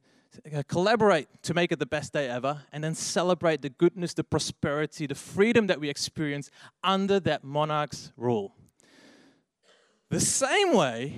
Uh, 0.55 0.63
collaborate 0.69 1.29
to 1.43 1.55
make 1.55 1.73
it 1.73 1.79
the 1.79 1.87
best 1.87 2.13
day 2.13 2.29
ever, 2.29 2.63
and 2.73 2.83
then 2.83 2.95
celebrate 2.95 3.63
the 3.63 3.69
goodness, 3.69 4.15
the 4.15 4.25
prosperity, 4.25 5.07
the 5.07 5.15
freedom 5.15 5.67
that 5.67 5.81
we 5.81 5.89
experience 5.89 6.51
under 6.83 7.21
that 7.21 7.45
monarch's 7.45 8.13
rule. 8.17 8.55
The 10.11 10.21
same 10.21 10.73
way, 10.73 11.17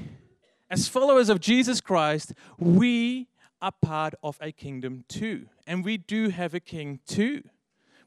as 0.70 0.88
followers 0.88 1.28
of 1.28 1.40
Jesus 1.40 1.80
Christ, 1.80 2.32
we 2.58 3.28
are 3.60 3.72
part 3.82 4.14
of 4.22 4.38
a 4.40 4.52
kingdom 4.52 5.04
too. 5.08 5.46
And 5.66 5.84
we 5.84 5.96
do 5.96 6.30
have 6.30 6.54
a 6.54 6.60
king 6.60 7.00
too. 7.06 7.42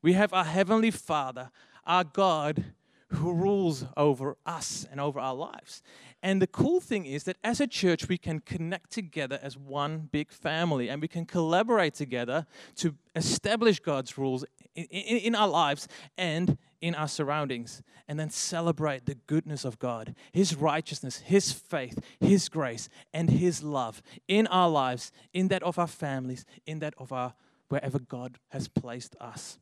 We 0.01 0.13
have 0.13 0.34
our 0.34 0.46
Heavenly 0.46 0.91
Father, 0.91 1.51
our 1.86 2.03
God, 2.03 2.74
who 3.13 3.34
rules 3.34 3.86
over 3.98 4.38
us 4.46 4.88
and 4.91 5.00
over 5.00 5.20
our 5.20 5.34
lives. 5.34 5.82
And 6.24 6.41
the 6.41 6.48
cool 6.48 6.80
thing 6.80 7.06
is 7.06 7.24
that 7.24 7.38
as 7.44 7.60
a 7.60 7.68
church, 7.68 8.08
we 8.08 8.18
can 8.18 8.39
connect 8.39 8.91
together 8.91 9.39
as 9.41 9.58
one 9.58 10.10
big 10.12 10.32
family 10.32 10.88
and 10.89 11.01
we 11.01 11.08
can 11.08 11.25
collaborate 11.25 11.94
together 11.94 12.46
to 12.75 12.96
establish 13.15 13.80
God's 13.80 14.18
rules 14.18 14.46
in, 14.75 14.86
in, 14.86 15.18
in, 15.18 15.36
our 15.36 15.48
lives 15.48 15.88
and 16.18 16.58
in 16.80 16.96
our 16.96 17.08
surroundings, 17.08 17.84
and 18.08 18.20
then 18.20 18.30
celebrate 18.30 19.06
the 19.06 19.15
goodness 19.27 19.65
of 19.65 19.77
God, 19.77 20.15
His 20.32 20.56
righteousness, 20.56 21.20
His 21.20 21.51
faith, 21.51 22.00
His 22.20 22.50
grace, 22.50 22.88
and 23.13 23.30
His 23.30 23.62
love 23.62 24.01
in 24.27 24.48
our 24.48 24.70
lives, 24.70 25.12
in 25.34 25.50
that 25.50 25.62
of 25.63 25.77
our 25.77 25.88
families, 25.88 26.46
in 26.65 26.80
that 26.80 26.94
of 26.98 27.12
our 27.12 27.34
wherever 27.68 28.00
God 28.00 28.38
has 28.50 28.68
placed 28.68 29.15
us. 29.20 29.60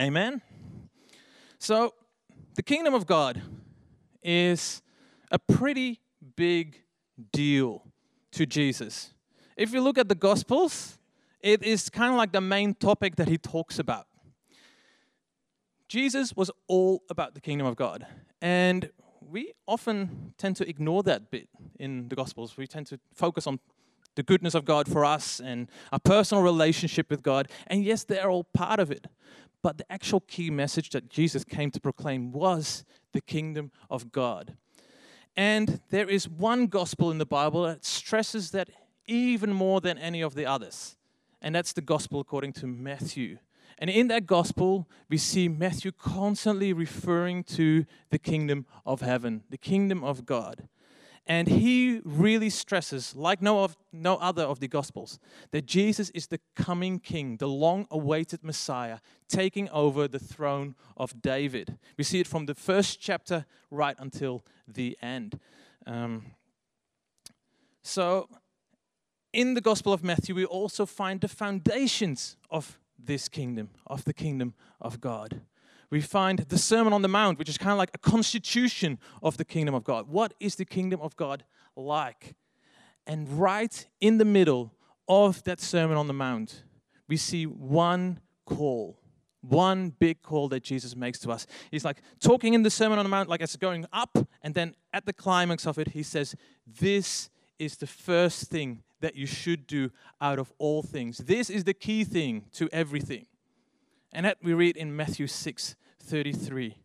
Amen. 0.00 0.42
So, 1.58 1.94
the 2.54 2.62
kingdom 2.62 2.94
of 2.94 3.06
God 3.06 3.42
is 4.22 4.82
a 5.30 5.38
pretty 5.38 6.00
big 6.36 6.82
deal 7.32 7.84
to 8.32 8.46
Jesus. 8.46 9.12
If 9.56 9.72
you 9.72 9.80
look 9.80 9.98
at 9.98 10.08
the 10.08 10.14
Gospels, 10.14 10.98
it 11.40 11.62
is 11.62 11.88
kind 11.88 12.12
of 12.12 12.16
like 12.16 12.32
the 12.32 12.40
main 12.40 12.74
topic 12.74 13.16
that 13.16 13.28
he 13.28 13.38
talks 13.38 13.78
about. 13.78 14.06
Jesus 15.88 16.34
was 16.34 16.50
all 16.68 17.02
about 17.10 17.34
the 17.34 17.40
kingdom 17.40 17.66
of 17.66 17.76
God. 17.76 18.06
And 18.40 18.90
we 19.20 19.52
often 19.66 20.34
tend 20.38 20.56
to 20.56 20.68
ignore 20.68 21.02
that 21.04 21.30
bit 21.30 21.48
in 21.78 22.08
the 22.08 22.16
Gospels. 22.16 22.56
We 22.56 22.66
tend 22.66 22.86
to 22.88 23.00
focus 23.14 23.46
on 23.46 23.60
the 24.14 24.22
goodness 24.22 24.54
of 24.54 24.64
God 24.64 24.88
for 24.88 25.04
us 25.04 25.40
and 25.40 25.68
our 25.90 25.98
personal 25.98 26.42
relationship 26.42 27.10
with 27.10 27.22
God. 27.22 27.48
And 27.66 27.82
yes, 27.84 28.04
they're 28.04 28.30
all 28.30 28.44
part 28.44 28.78
of 28.78 28.90
it. 28.90 29.06
But 29.62 29.78
the 29.78 29.90
actual 29.90 30.20
key 30.20 30.50
message 30.50 30.90
that 30.90 31.08
Jesus 31.08 31.44
came 31.44 31.70
to 31.70 31.80
proclaim 31.80 32.32
was 32.32 32.84
the 33.12 33.20
kingdom 33.20 33.70
of 33.88 34.10
God. 34.10 34.56
And 35.36 35.80
there 35.90 36.08
is 36.08 36.28
one 36.28 36.66
gospel 36.66 37.10
in 37.10 37.18
the 37.18 37.26
Bible 37.26 37.62
that 37.62 37.84
stresses 37.84 38.50
that 38.50 38.68
even 39.06 39.52
more 39.52 39.80
than 39.80 39.98
any 39.98 40.20
of 40.20 40.34
the 40.34 40.46
others. 40.46 40.96
And 41.40 41.54
that's 41.54 41.72
the 41.72 41.80
gospel 41.80 42.20
according 42.20 42.52
to 42.54 42.66
Matthew. 42.66 43.38
And 43.78 43.88
in 43.90 44.08
that 44.08 44.26
gospel, 44.26 44.88
we 45.08 45.18
see 45.18 45.48
Matthew 45.48 45.90
constantly 45.90 46.72
referring 46.72 47.42
to 47.44 47.84
the 48.10 48.18
kingdom 48.18 48.66
of 48.86 49.00
heaven, 49.00 49.42
the 49.50 49.58
kingdom 49.58 50.04
of 50.04 50.26
God. 50.26 50.68
And 51.26 51.46
he 51.46 52.00
really 52.04 52.50
stresses, 52.50 53.14
like 53.14 53.40
no, 53.40 53.62
of, 53.62 53.76
no 53.92 54.16
other 54.16 54.42
of 54.42 54.58
the 54.58 54.66
Gospels, 54.66 55.20
that 55.52 55.66
Jesus 55.66 56.10
is 56.10 56.26
the 56.26 56.40
coming 56.56 56.98
King, 56.98 57.36
the 57.36 57.46
long 57.46 57.86
awaited 57.90 58.42
Messiah, 58.42 58.98
taking 59.28 59.68
over 59.70 60.08
the 60.08 60.18
throne 60.18 60.74
of 60.96 61.22
David. 61.22 61.78
We 61.96 62.02
see 62.02 62.18
it 62.18 62.26
from 62.26 62.46
the 62.46 62.56
first 62.56 63.00
chapter 63.00 63.46
right 63.70 63.94
until 63.98 64.44
the 64.66 64.98
end. 65.00 65.38
Um, 65.86 66.26
so, 67.82 68.28
in 69.32 69.54
the 69.54 69.60
Gospel 69.60 69.92
of 69.92 70.02
Matthew, 70.02 70.34
we 70.34 70.44
also 70.44 70.86
find 70.86 71.20
the 71.20 71.28
foundations 71.28 72.36
of 72.50 72.78
this 72.98 73.28
kingdom, 73.28 73.70
of 73.86 74.04
the 74.04 74.12
kingdom 74.12 74.54
of 74.80 75.00
God 75.00 75.40
we 75.92 76.00
find 76.00 76.38
the 76.38 76.56
Sermon 76.56 76.94
on 76.94 77.02
the 77.02 77.08
Mount, 77.08 77.38
which 77.38 77.50
is 77.50 77.58
kind 77.58 77.70
of 77.70 77.76
like 77.76 77.90
a 77.92 77.98
constitution 77.98 78.98
of 79.22 79.36
the 79.36 79.44
kingdom 79.44 79.74
of 79.74 79.84
God. 79.84 80.08
What 80.08 80.32
is 80.40 80.56
the 80.56 80.64
kingdom 80.64 81.02
of 81.02 81.14
God 81.16 81.44
like? 81.76 82.34
And 83.06 83.38
right 83.38 83.86
in 84.00 84.16
the 84.16 84.24
middle 84.24 84.72
of 85.06 85.44
that 85.44 85.60
Sermon 85.60 85.98
on 85.98 86.06
the 86.06 86.14
Mount, 86.14 86.64
we 87.08 87.18
see 87.18 87.44
one 87.44 88.20
call, 88.46 88.98
one 89.42 89.90
big 89.90 90.22
call 90.22 90.48
that 90.48 90.62
Jesus 90.62 90.96
makes 90.96 91.18
to 91.20 91.30
us. 91.30 91.46
He's 91.70 91.84
like 91.84 92.00
talking 92.20 92.54
in 92.54 92.62
the 92.62 92.70
Sermon 92.70 92.98
on 92.98 93.04
the 93.04 93.10
Mount, 93.10 93.28
like 93.28 93.42
it's 93.42 93.56
going 93.56 93.84
up, 93.92 94.16
and 94.40 94.54
then 94.54 94.74
at 94.94 95.04
the 95.04 95.12
climax 95.12 95.66
of 95.66 95.78
it, 95.78 95.88
he 95.88 96.02
says, 96.02 96.34
This 96.66 97.28
is 97.58 97.76
the 97.76 97.86
first 97.86 98.48
thing 98.48 98.82
that 99.00 99.14
you 99.14 99.26
should 99.26 99.66
do 99.66 99.90
out 100.22 100.38
of 100.38 100.54
all 100.56 100.82
things. 100.82 101.18
This 101.18 101.50
is 101.50 101.64
the 101.64 101.74
key 101.74 102.02
thing 102.02 102.46
to 102.54 102.70
everything. 102.72 103.26
And 104.10 104.24
that 104.24 104.38
we 104.42 104.54
read 104.54 104.76
in 104.76 104.96
Matthew 104.96 105.26
6 105.26 105.76
33, 106.02 106.76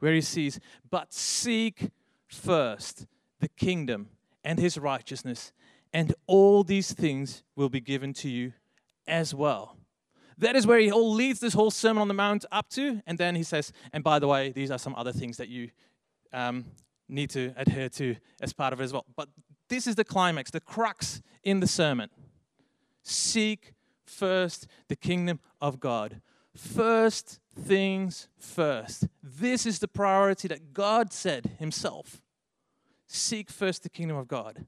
where 0.00 0.14
he 0.14 0.20
says, 0.20 0.60
But 0.90 1.12
seek 1.12 1.90
first 2.26 3.06
the 3.40 3.48
kingdom 3.48 4.08
and 4.44 4.58
his 4.58 4.78
righteousness, 4.78 5.52
and 5.92 6.14
all 6.26 6.64
these 6.64 6.92
things 6.92 7.42
will 7.56 7.68
be 7.68 7.80
given 7.80 8.12
to 8.14 8.28
you 8.28 8.52
as 9.06 9.34
well. 9.34 9.76
That 10.38 10.54
is 10.54 10.66
where 10.66 10.78
he 10.78 10.92
all 10.92 11.12
leads 11.12 11.40
this 11.40 11.54
whole 11.54 11.70
Sermon 11.70 12.00
on 12.00 12.08
the 12.08 12.14
Mount 12.14 12.44
up 12.52 12.68
to. 12.70 13.02
And 13.06 13.18
then 13.18 13.34
he 13.34 13.42
says, 13.42 13.72
And 13.92 14.04
by 14.04 14.20
the 14.20 14.28
way, 14.28 14.52
these 14.52 14.70
are 14.70 14.78
some 14.78 14.94
other 14.96 15.12
things 15.12 15.36
that 15.38 15.48
you 15.48 15.70
um, 16.32 16.64
need 17.08 17.30
to 17.30 17.52
adhere 17.56 17.88
to 17.88 18.16
as 18.40 18.52
part 18.52 18.72
of 18.72 18.80
it 18.80 18.84
as 18.84 18.92
well. 18.92 19.04
But 19.16 19.28
this 19.68 19.86
is 19.86 19.96
the 19.96 20.04
climax, 20.04 20.50
the 20.50 20.60
crux 20.60 21.20
in 21.42 21.58
the 21.58 21.66
sermon. 21.66 22.08
Seek 23.02 23.72
first 24.06 24.68
the 24.88 24.96
kingdom 24.96 25.40
of 25.60 25.80
God. 25.80 26.20
First 26.54 27.40
things 27.58 28.28
first. 28.38 29.06
This 29.22 29.66
is 29.66 29.78
the 29.78 29.88
priority 29.88 30.48
that 30.48 30.72
God 30.72 31.12
said 31.12 31.56
Himself. 31.58 32.22
Seek 33.06 33.50
first 33.50 33.82
the 33.82 33.88
kingdom 33.88 34.16
of 34.16 34.28
God. 34.28 34.66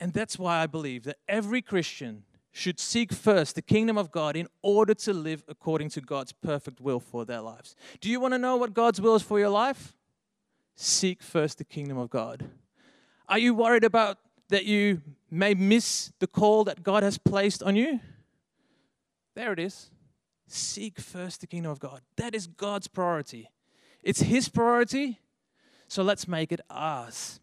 And 0.00 0.12
that's 0.12 0.38
why 0.38 0.62
I 0.62 0.66
believe 0.66 1.04
that 1.04 1.16
every 1.28 1.62
Christian 1.62 2.24
should 2.52 2.78
seek 2.78 3.12
first 3.12 3.56
the 3.56 3.62
kingdom 3.62 3.98
of 3.98 4.12
God 4.12 4.36
in 4.36 4.46
order 4.62 4.94
to 4.94 5.12
live 5.12 5.42
according 5.48 5.88
to 5.90 6.00
God's 6.00 6.32
perfect 6.32 6.80
will 6.80 7.00
for 7.00 7.24
their 7.24 7.40
lives. 7.40 7.74
Do 8.00 8.08
you 8.08 8.20
want 8.20 8.32
to 8.34 8.38
know 8.38 8.56
what 8.56 8.74
God's 8.74 9.00
will 9.00 9.16
is 9.16 9.22
for 9.22 9.38
your 9.40 9.48
life? 9.48 9.96
Seek 10.76 11.20
first 11.22 11.58
the 11.58 11.64
kingdom 11.64 11.98
of 11.98 12.10
God. 12.10 12.48
Are 13.28 13.38
you 13.38 13.54
worried 13.54 13.82
about 13.82 14.18
that 14.50 14.66
you 14.66 15.02
may 15.30 15.54
miss 15.54 16.12
the 16.20 16.26
call 16.26 16.64
that 16.64 16.82
God 16.84 17.02
has 17.02 17.18
placed 17.18 17.62
on 17.62 17.74
you? 17.74 17.98
There 19.34 19.52
it 19.52 19.58
is. 19.58 19.90
Seek 20.54 21.00
first 21.00 21.40
the 21.40 21.48
kingdom 21.48 21.72
of 21.72 21.80
God. 21.80 22.00
That 22.16 22.32
is 22.32 22.46
God's 22.46 22.86
priority. 22.86 23.50
It's 24.04 24.20
His 24.20 24.48
priority, 24.48 25.18
so 25.88 26.04
let's 26.04 26.28
make 26.28 26.52
it 26.52 26.60
ours. 26.70 27.40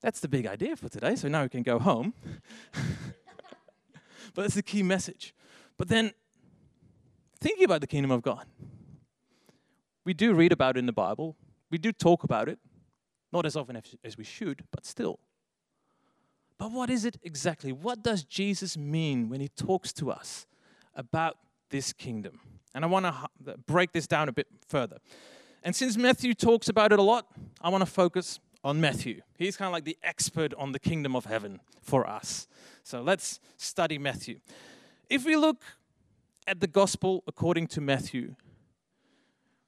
That's 0.00 0.18
the 0.18 0.26
big 0.26 0.46
idea 0.46 0.74
for 0.74 0.88
today, 0.88 1.14
so 1.14 1.28
now 1.28 1.44
we 1.44 1.48
can 1.48 1.62
go 1.62 1.78
home. 1.78 2.12
but 4.34 4.42
that's 4.42 4.56
the 4.56 4.64
key 4.64 4.82
message. 4.82 5.32
But 5.76 5.86
then, 5.86 6.12
thinking 7.40 7.64
about 7.64 7.82
the 7.82 7.86
kingdom 7.86 8.10
of 8.10 8.20
God, 8.20 8.46
we 10.04 10.12
do 10.12 10.34
read 10.34 10.50
about 10.50 10.76
it 10.76 10.80
in 10.80 10.86
the 10.86 10.92
Bible, 10.92 11.36
we 11.70 11.78
do 11.78 11.92
talk 11.92 12.24
about 12.24 12.48
it, 12.48 12.58
not 13.32 13.46
as 13.46 13.54
often 13.54 13.80
as 14.02 14.18
we 14.18 14.24
should, 14.24 14.64
but 14.72 14.84
still. 14.84 15.20
But 16.58 16.72
what 16.72 16.90
is 16.90 17.04
it 17.04 17.16
exactly? 17.22 17.70
What 17.70 18.02
does 18.02 18.24
Jesus 18.24 18.76
mean 18.76 19.28
when 19.28 19.40
he 19.40 19.48
talks 19.48 19.92
to 19.92 20.10
us 20.10 20.48
about 20.96 21.36
this 21.70 21.92
kingdom. 21.92 22.40
And 22.74 22.84
I 22.84 22.88
want 22.88 23.06
to 23.06 23.56
break 23.66 23.92
this 23.92 24.06
down 24.06 24.28
a 24.28 24.32
bit 24.32 24.46
further. 24.68 24.98
And 25.62 25.74
since 25.74 25.96
Matthew 25.96 26.34
talks 26.34 26.68
about 26.68 26.92
it 26.92 26.98
a 26.98 27.02
lot, 27.02 27.26
I 27.60 27.68
want 27.68 27.82
to 27.82 27.90
focus 27.90 28.38
on 28.62 28.80
Matthew. 28.80 29.22
He's 29.38 29.56
kind 29.56 29.66
of 29.66 29.72
like 29.72 29.84
the 29.84 29.96
expert 30.02 30.54
on 30.54 30.72
the 30.72 30.78
kingdom 30.78 31.16
of 31.16 31.24
heaven 31.24 31.60
for 31.82 32.08
us. 32.08 32.46
So 32.84 33.02
let's 33.02 33.40
study 33.56 33.98
Matthew. 33.98 34.40
If 35.08 35.24
we 35.24 35.36
look 35.36 35.62
at 36.46 36.60
the 36.60 36.66
gospel 36.66 37.24
according 37.26 37.66
to 37.68 37.80
Matthew, 37.80 38.36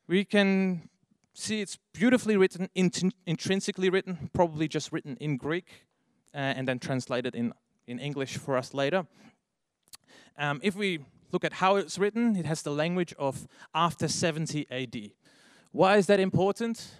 we 0.06 0.24
can 0.24 0.88
see 1.34 1.60
it's 1.60 1.78
beautifully 1.92 2.36
written, 2.36 2.68
int- 2.74 3.14
intrinsically 3.26 3.88
written, 3.88 4.30
probably 4.32 4.68
just 4.68 4.92
written 4.92 5.16
in 5.20 5.36
Greek 5.36 5.86
uh, 6.34 6.38
and 6.38 6.68
then 6.68 6.78
translated 6.78 7.34
in, 7.34 7.52
in 7.86 7.98
English 7.98 8.36
for 8.36 8.56
us 8.56 8.74
later. 8.74 9.06
Um, 10.38 10.60
if 10.62 10.76
we 10.76 11.00
look 11.32 11.44
at 11.44 11.54
how 11.54 11.76
it's 11.76 11.98
written, 11.98 12.36
it 12.36 12.46
has 12.46 12.62
the 12.62 12.70
language 12.70 13.14
of 13.18 13.48
after 13.74 14.06
70 14.06 14.66
AD. 14.70 15.12
Why 15.72 15.96
is 15.96 16.06
that 16.06 16.20
important? 16.20 16.92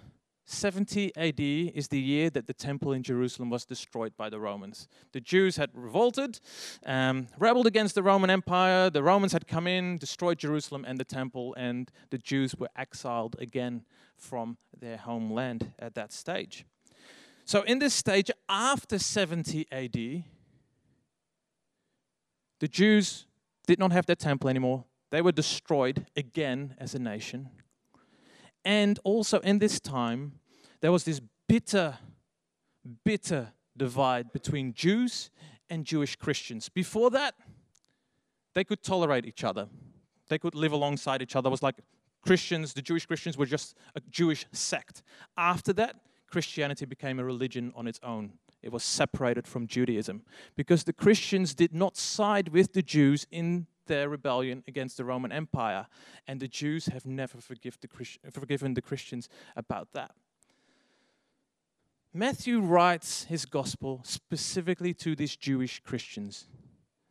70 0.45 1.15
AD 1.17 1.41
is 1.41 1.89
the 1.89 2.01
year 2.01 2.29
that 2.31 2.47
the 2.47 2.53
temple 2.53 2.93
in 2.93 3.03
Jerusalem 3.03 3.49
was 3.49 3.65
destroyed 3.65 4.17
by 4.17 4.29
the 4.29 4.41
Romans. 4.41 4.89
The 5.13 5.21
Jews 5.21 5.57
had 5.57 5.71
revolted, 5.73 6.41
um, 6.85 7.29
rebelled 7.39 7.67
against 7.67 7.95
the 7.95 8.03
Roman 8.03 8.29
Empire. 8.29 8.91
The 8.91 9.03
Romans 9.03 9.33
had 9.33 9.47
come 9.47 9.67
in, 9.67 9.99
destroyed 9.99 10.39
Jerusalem 10.39 10.85
and 10.87 10.99
the 10.99 11.05
temple, 11.05 11.55
and 11.57 11.91
the 12.11 12.19
Jews 12.19 12.57
were 12.57 12.71
exiled 12.77 13.37
again 13.39 13.85
from 14.17 14.59
their 14.79 14.97
homeland 14.97 15.73
at 15.79 15.95
that 15.95 16.13
stage. 16.13 16.65
So, 17.45 17.63
in 17.63 17.79
this 17.79 17.95
stage, 17.95 18.31
after 18.49 18.99
70 18.99 19.67
AD, 19.73 20.25
the 22.61 22.69
Jews 22.69 23.27
did 23.67 23.79
not 23.79 23.93
have 23.93 24.07
their 24.07 24.17
temple 24.17 24.49
anymore. 24.49 24.85
They 25.11 25.23
were 25.23 25.33
destroyed 25.33 26.07
again 26.17 26.75
as 26.79 26.95
a 26.95 26.99
nation. 26.99 27.51
And 28.65 28.99
also 29.05 29.41
in 29.41 29.59
this 29.59 29.81
time, 29.81 30.41
there 30.81 30.93
was 30.93 31.05
this 31.05 31.21
bitter, 31.49 31.99
bitter 33.05 33.53
divide 33.77 34.33
between 34.33 34.75
Jews 34.75 35.31
and 35.69 35.85
Jewish 35.85 36.17
Christians. 36.17 36.69
Before 36.69 37.11
that, 37.11 37.35
they 38.55 38.65
could 38.65 38.83
tolerate 38.83 39.27
each 39.27 39.45
other. 39.45 39.69
They 40.29 40.39
could 40.39 40.55
live 40.55 40.73
alongside 40.73 41.23
each 41.23 41.37
other. 41.37 41.49
It 41.49 41.51
was 41.51 41.63
like 41.63 41.77
Christians, 42.23 42.73
the 42.73 42.83
Jewish 42.83 43.07
Christians 43.07 43.37
were 43.37 43.47
just 43.47 43.77
a 43.95 44.01
Jewish 44.11 44.47
sect. 44.53 45.03
After 45.37 45.73
that, 45.75 45.97
Christianity 46.31 46.87
became 46.87 47.19
a 47.19 47.25
religion 47.25 47.73
on 47.77 47.87
its 47.87 48.01
own. 48.03 48.33
It 48.63 48.73
was 48.73 48.85
separated 48.85 49.47
from 49.47 49.67
Judaism 49.67 50.23
because 50.57 50.85
the 50.85 50.93
Christians 50.93 51.55
did 51.55 51.75
not 51.75 51.97
side 51.97 52.49
with 52.49 52.73
the 52.73 52.83
Jews 52.83 53.27
in 53.31 53.67
their 53.87 54.09
rebellion 54.09 54.63
against 54.69 54.97
the 54.97 55.05
Roman 55.05 55.33
Empire. 55.33 55.87
And 56.27 56.41
the 56.41 56.49
Jews 56.49 56.87
have 56.87 57.05
never 57.05 57.39
the 57.39 57.89
forgiven 58.31 58.75
the 58.75 58.83
Christians 58.83 59.29
about 59.57 59.89
that. 59.93 60.13
Matthew 62.15 62.61
writes 62.61 63.25
his 63.25 63.47
gospel 63.47 64.01
specifically 64.05 64.93
to 64.95 65.17
these 65.17 65.35
Jewish 65.35 65.81
Christians 65.81 66.47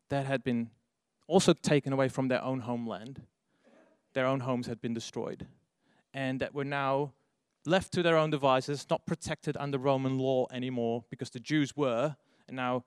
that 0.09 0.27
had 0.27 0.43
been 0.43 0.69
also 1.27 1.53
taken 1.53 1.91
away 1.91 2.07
from 2.07 2.27
their 2.27 2.43
own 2.43 2.59
homeland. 2.59 3.23
Their 4.13 4.27
own 4.27 4.41
homes 4.41 4.67
had 4.67 4.79
been 4.81 4.93
destroyed, 4.93 5.47
and 6.13 6.39
that 6.39 6.53
were 6.53 6.65
now 6.65 7.13
left 7.65 7.91
to 7.93 8.03
their 8.03 8.17
own 8.17 8.29
devices, 8.29 8.85
not 8.89 9.05
protected 9.05 9.55
under 9.57 9.77
Roman 9.77 10.17
law 10.17 10.47
anymore, 10.51 11.05
because 11.09 11.29
the 11.29 11.39
Jews 11.39 11.75
were, 11.75 12.15
and 12.47 12.55
now 12.55 12.83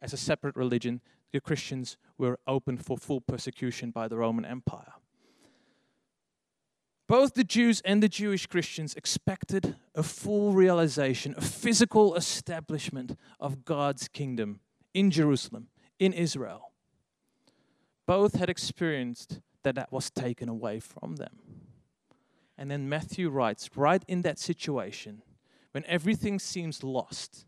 as 0.00 0.12
a 0.12 0.16
separate 0.16 0.56
religion, 0.56 1.00
the 1.32 1.40
Christians 1.40 1.96
were 2.16 2.38
open 2.46 2.78
for 2.78 2.96
full 2.96 3.20
persecution 3.20 3.90
by 3.90 4.08
the 4.08 4.16
Roman 4.16 4.44
Empire. 4.44 4.92
Both 7.06 7.34
the 7.34 7.44
Jews 7.44 7.80
and 7.86 8.02
the 8.02 8.08
Jewish 8.08 8.46
Christians 8.46 8.94
expected 8.94 9.76
a 9.94 10.02
full 10.02 10.52
realization, 10.52 11.34
a 11.38 11.40
physical 11.40 12.14
establishment 12.14 13.16
of 13.40 13.64
God's 13.64 14.08
kingdom 14.08 14.60
in 14.92 15.10
Jerusalem, 15.10 15.68
in 15.98 16.12
Israel. 16.12 16.72
Both 18.06 18.34
had 18.34 18.50
experienced 18.50 19.40
that 19.62 19.74
that 19.74 19.90
was 19.90 20.10
taken 20.10 20.48
away 20.48 20.80
from 20.80 21.16
them. 21.16 21.47
And 22.58 22.70
then 22.70 22.88
Matthew 22.88 23.30
writes, 23.30 23.70
right 23.76 24.02
in 24.08 24.22
that 24.22 24.38
situation, 24.38 25.22
when 25.70 25.84
everything 25.86 26.38
seems 26.38 26.82
lost, 26.82 27.46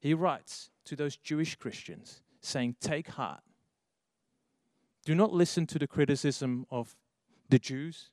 he 0.00 0.14
writes 0.14 0.70
to 0.86 0.96
those 0.96 1.16
Jewish 1.16 1.56
Christians 1.56 2.22
saying, 2.40 2.76
Take 2.80 3.08
heart. 3.08 3.42
Do 5.04 5.14
not 5.14 5.32
listen 5.32 5.66
to 5.66 5.78
the 5.78 5.86
criticism 5.86 6.66
of 6.70 6.96
the 7.48 7.58
Jews 7.58 8.10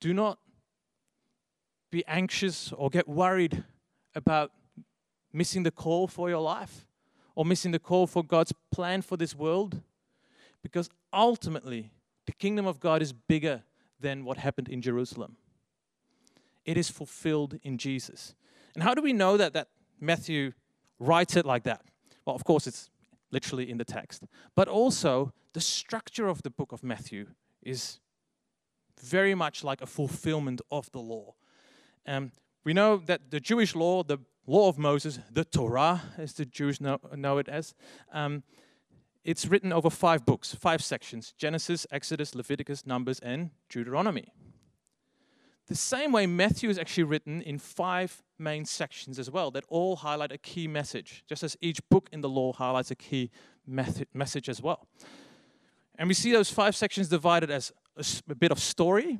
do 0.00 0.14
not 0.14 0.38
be 1.90 2.04
anxious 2.06 2.72
or 2.72 2.90
get 2.90 3.08
worried 3.08 3.64
about 4.14 4.52
missing 5.32 5.62
the 5.62 5.70
call 5.70 6.06
for 6.06 6.28
your 6.28 6.40
life 6.40 6.86
or 7.34 7.44
missing 7.44 7.72
the 7.72 7.78
call 7.78 8.06
for 8.06 8.22
God's 8.22 8.52
plan 8.70 9.02
for 9.02 9.16
this 9.16 9.34
world. 9.34 9.80
Because 10.62 10.90
ultimately, 11.12 11.92
the 12.26 12.32
kingdom 12.32 12.66
of 12.66 12.80
God 12.80 13.00
is 13.00 13.12
bigger 13.12 13.62
than 14.00 14.24
what 14.24 14.38
happened 14.38 14.68
in 14.68 14.80
Jerusalem. 14.82 15.36
It 16.64 16.76
is 16.76 16.90
fulfilled 16.90 17.58
in 17.62 17.78
Jesus. 17.78 18.34
And 18.74 18.82
how 18.82 18.94
do 18.94 19.02
we 19.02 19.12
know 19.12 19.36
that, 19.36 19.54
that 19.54 19.68
Matthew 20.00 20.52
writes 20.98 21.36
it 21.36 21.46
like 21.46 21.64
that? 21.64 21.82
Well, 22.24 22.36
of 22.36 22.44
course, 22.44 22.66
it's 22.66 22.90
literally 23.30 23.70
in 23.70 23.78
the 23.78 23.84
text. 23.84 24.24
But 24.54 24.68
also, 24.68 25.32
the 25.52 25.60
structure 25.60 26.28
of 26.28 26.42
the 26.42 26.50
book 26.50 26.72
of 26.72 26.82
Matthew 26.82 27.26
is 27.62 28.00
very 29.00 29.34
much 29.34 29.64
like 29.64 29.80
a 29.80 29.86
fulfillment 29.86 30.60
of 30.70 30.90
the 30.92 31.00
law. 31.00 31.34
Um, 32.06 32.32
we 32.64 32.72
know 32.74 32.98
that 33.06 33.30
the 33.30 33.40
Jewish 33.40 33.74
law, 33.74 34.02
the 34.02 34.18
law 34.46 34.68
of 34.68 34.78
Moses, 34.78 35.20
the 35.30 35.44
Torah, 35.44 36.02
as 36.16 36.34
the 36.34 36.44
Jews 36.44 36.80
know, 36.80 36.98
know 37.14 37.38
it 37.38 37.48
as, 37.48 37.74
um, 38.12 38.42
it's 39.24 39.46
written 39.46 39.72
over 39.72 39.90
five 39.90 40.24
books, 40.24 40.54
five 40.54 40.82
sections 40.82 41.34
Genesis, 41.36 41.86
Exodus, 41.90 42.34
Leviticus, 42.34 42.86
Numbers, 42.86 43.18
and 43.20 43.50
Deuteronomy. 43.68 44.32
The 45.66 45.74
same 45.74 46.12
way, 46.12 46.26
Matthew 46.26 46.70
is 46.70 46.78
actually 46.78 47.04
written 47.04 47.42
in 47.42 47.58
five 47.58 48.22
main 48.38 48.64
sections 48.64 49.18
as 49.18 49.30
well 49.30 49.50
that 49.50 49.64
all 49.68 49.96
highlight 49.96 50.32
a 50.32 50.38
key 50.38 50.66
message, 50.66 51.24
just 51.28 51.42
as 51.42 51.58
each 51.60 51.86
book 51.90 52.08
in 52.10 52.22
the 52.22 52.28
law 52.28 52.54
highlights 52.54 52.90
a 52.90 52.94
key 52.94 53.30
message 53.66 54.48
as 54.48 54.62
well. 54.62 54.88
And 55.98 56.08
we 56.08 56.14
see 56.14 56.32
those 56.32 56.50
five 56.50 56.74
sections 56.74 57.08
divided 57.08 57.50
as 57.50 57.72
a, 58.28 58.34
bit 58.34 58.50
of 58.50 58.58
story 58.58 59.18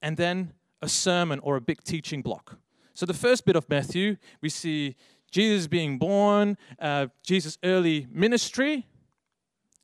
and 0.00 0.16
then 0.16 0.54
a 0.80 0.88
sermon 0.88 1.38
or 1.40 1.56
a 1.56 1.60
big 1.60 1.82
teaching 1.84 2.22
block. 2.22 2.58
So, 2.94 3.04
the 3.04 3.14
first 3.14 3.44
bit 3.44 3.56
of 3.56 3.68
Matthew, 3.68 4.16
we 4.40 4.48
see 4.48 4.96
Jesus 5.30 5.66
being 5.66 5.98
born, 5.98 6.56
uh, 6.78 7.08
Jesus' 7.22 7.58
early 7.62 8.06
ministry, 8.10 8.86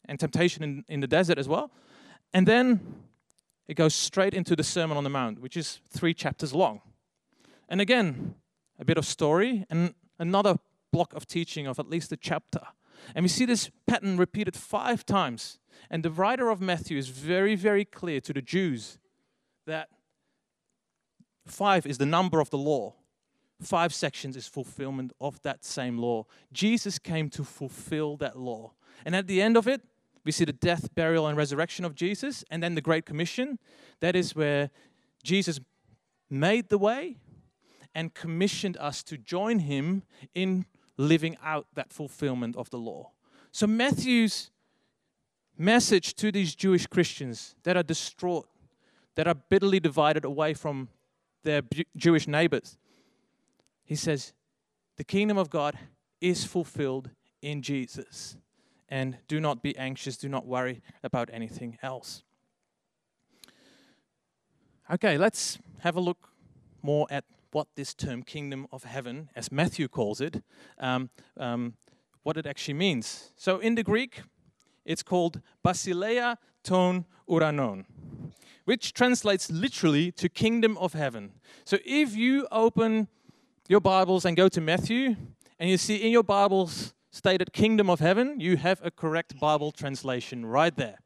and 0.08 0.18
temptation 0.18 0.62
in, 0.62 0.84
in 0.88 1.00
the 1.00 1.06
desert 1.06 1.38
as 1.38 1.48
well. 1.48 1.70
And 2.32 2.46
then 2.46 2.80
it 3.68 3.74
goes 3.74 3.94
straight 3.94 4.34
into 4.34 4.54
the 4.54 4.64
Sermon 4.64 4.96
on 4.96 5.04
the 5.04 5.10
Mount, 5.10 5.40
which 5.40 5.56
is 5.56 5.80
three 5.88 6.14
chapters 6.14 6.52
long. 6.52 6.80
And 7.68 7.80
again, 7.80 8.34
a 8.78 8.84
bit 8.84 8.98
of 8.98 9.06
story 9.06 9.64
and 9.70 9.94
another 10.18 10.56
block 10.92 11.14
of 11.14 11.26
teaching 11.26 11.66
of 11.66 11.78
at 11.78 11.88
least 11.88 12.12
a 12.12 12.16
chapter. 12.16 12.60
And 13.14 13.24
we 13.24 13.28
see 13.28 13.44
this 13.44 13.70
pattern 13.86 14.16
repeated 14.16 14.56
five 14.56 15.04
times. 15.04 15.58
And 15.90 16.04
the 16.04 16.10
writer 16.10 16.50
of 16.50 16.60
Matthew 16.60 16.98
is 16.98 17.08
very, 17.08 17.54
very 17.54 17.84
clear 17.84 18.20
to 18.20 18.32
the 18.32 18.42
Jews 18.42 18.98
that 19.66 19.88
five 21.46 21.86
is 21.86 21.98
the 21.98 22.06
number 22.06 22.40
of 22.40 22.50
the 22.50 22.58
law. 22.58 22.94
Five 23.60 23.94
sections 23.94 24.36
is 24.36 24.46
fulfillment 24.46 25.12
of 25.20 25.40
that 25.42 25.64
same 25.64 25.98
law. 25.98 26.26
Jesus 26.52 26.98
came 26.98 27.30
to 27.30 27.44
fulfill 27.44 28.16
that 28.18 28.38
law. 28.38 28.72
And 29.04 29.16
at 29.16 29.26
the 29.26 29.40
end 29.40 29.56
of 29.56 29.66
it, 29.66 29.82
we 30.24 30.32
see 30.32 30.44
the 30.44 30.52
death, 30.52 30.94
burial, 30.94 31.26
and 31.26 31.36
resurrection 31.36 31.84
of 31.84 31.94
Jesus, 31.94 32.44
and 32.50 32.62
then 32.62 32.74
the 32.74 32.80
Great 32.80 33.04
Commission. 33.04 33.58
That 34.00 34.16
is 34.16 34.34
where 34.34 34.70
Jesus 35.22 35.60
made 36.30 36.68
the 36.68 36.78
way 36.78 37.16
and 37.94 38.14
commissioned 38.14 38.76
us 38.78 39.02
to 39.04 39.16
join 39.18 39.60
him 39.60 40.02
in 40.34 40.66
living 40.96 41.36
out 41.42 41.66
that 41.74 41.92
fulfillment 41.92 42.56
of 42.56 42.70
the 42.70 42.78
law. 42.78 43.10
So, 43.52 43.66
Matthew's 43.66 44.50
message 45.56 46.14
to 46.14 46.32
these 46.32 46.54
Jewish 46.54 46.86
Christians 46.86 47.54
that 47.62 47.76
are 47.76 47.82
distraught, 47.82 48.48
that 49.14 49.28
are 49.28 49.34
bitterly 49.34 49.78
divided 49.78 50.24
away 50.24 50.54
from 50.54 50.88
their 51.44 51.62
Jewish 51.96 52.26
neighbors, 52.26 52.78
he 53.84 53.94
says, 53.94 54.32
The 54.96 55.04
kingdom 55.04 55.38
of 55.38 55.50
God 55.50 55.78
is 56.20 56.44
fulfilled 56.44 57.10
in 57.42 57.62
Jesus. 57.62 58.36
And 58.88 59.18
do 59.28 59.40
not 59.40 59.62
be 59.62 59.76
anxious, 59.76 60.16
do 60.16 60.28
not 60.28 60.46
worry 60.46 60.82
about 61.02 61.30
anything 61.32 61.78
else. 61.82 62.22
Okay, 64.92 65.16
let's 65.16 65.58
have 65.80 65.96
a 65.96 66.00
look 66.00 66.28
more 66.82 67.06
at 67.10 67.24
what 67.52 67.68
this 67.76 67.94
term 67.94 68.22
kingdom 68.22 68.66
of 68.70 68.84
heaven, 68.84 69.30
as 69.34 69.50
Matthew 69.50 69.88
calls 69.88 70.20
it, 70.20 70.42
um, 70.78 71.08
um, 71.38 71.74
what 72.22 72.36
it 72.36 72.46
actually 72.46 72.74
means. 72.74 73.32
So 73.36 73.58
in 73.58 73.76
the 73.76 73.82
Greek, 73.82 74.22
it's 74.84 75.02
called 75.02 75.40
basileia 75.64 76.36
ton 76.62 77.06
uranon, 77.28 77.84
which 78.64 78.92
translates 78.92 79.50
literally 79.50 80.12
to 80.12 80.28
kingdom 80.28 80.76
of 80.78 80.92
heaven. 80.92 81.32
So 81.64 81.78
if 81.84 82.14
you 82.16 82.46
open 82.50 83.08
your 83.68 83.80
Bibles 83.80 84.24
and 84.24 84.36
go 84.36 84.48
to 84.48 84.60
Matthew, 84.60 85.16
and 85.58 85.70
you 85.70 85.78
see 85.78 85.96
in 85.96 86.10
your 86.10 86.24
Bibles 86.24 86.92
stated 87.14 87.52
kingdom 87.52 87.88
of 87.88 88.00
heaven, 88.00 88.40
you 88.40 88.56
have 88.56 88.80
a 88.84 88.90
correct 88.90 89.38
Bible 89.38 89.72
translation 89.72 90.44
right 90.44 90.74
there, 90.76 90.98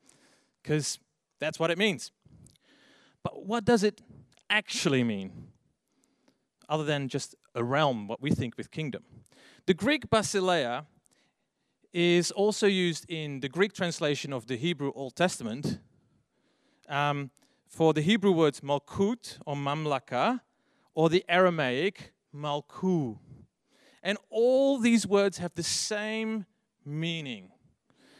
because 0.62 0.98
that's 1.38 1.58
what 1.58 1.70
it 1.70 1.78
means. 1.78 2.12
But 3.22 3.44
what 3.44 3.64
does 3.64 3.82
it 3.82 4.00
actually 4.48 5.04
mean? 5.04 5.48
other 6.68 6.84
than 6.84 7.08
just 7.08 7.34
a 7.54 7.64
realm, 7.64 8.06
what 8.06 8.20
we 8.20 8.30
think 8.30 8.56
with 8.56 8.70
kingdom. 8.70 9.02
The 9.66 9.74
Greek 9.74 10.10
basileia 10.10 10.86
is 11.92 12.30
also 12.30 12.66
used 12.66 13.06
in 13.08 13.40
the 13.40 13.48
Greek 13.48 13.72
translation 13.72 14.32
of 14.32 14.46
the 14.46 14.56
Hebrew 14.56 14.92
Old 14.94 15.16
Testament 15.16 15.78
um, 16.88 17.30
for 17.66 17.92
the 17.94 18.02
Hebrew 18.02 18.32
words 18.32 18.60
malkut 18.60 19.38
or 19.46 19.56
mamlaka, 19.56 20.40
or 20.94 21.08
the 21.08 21.24
Aramaic 21.28 22.12
malku. 22.34 23.18
And 24.02 24.18
all 24.30 24.78
these 24.78 25.06
words 25.06 25.38
have 25.38 25.54
the 25.54 25.62
same 25.62 26.46
meaning. 26.84 27.50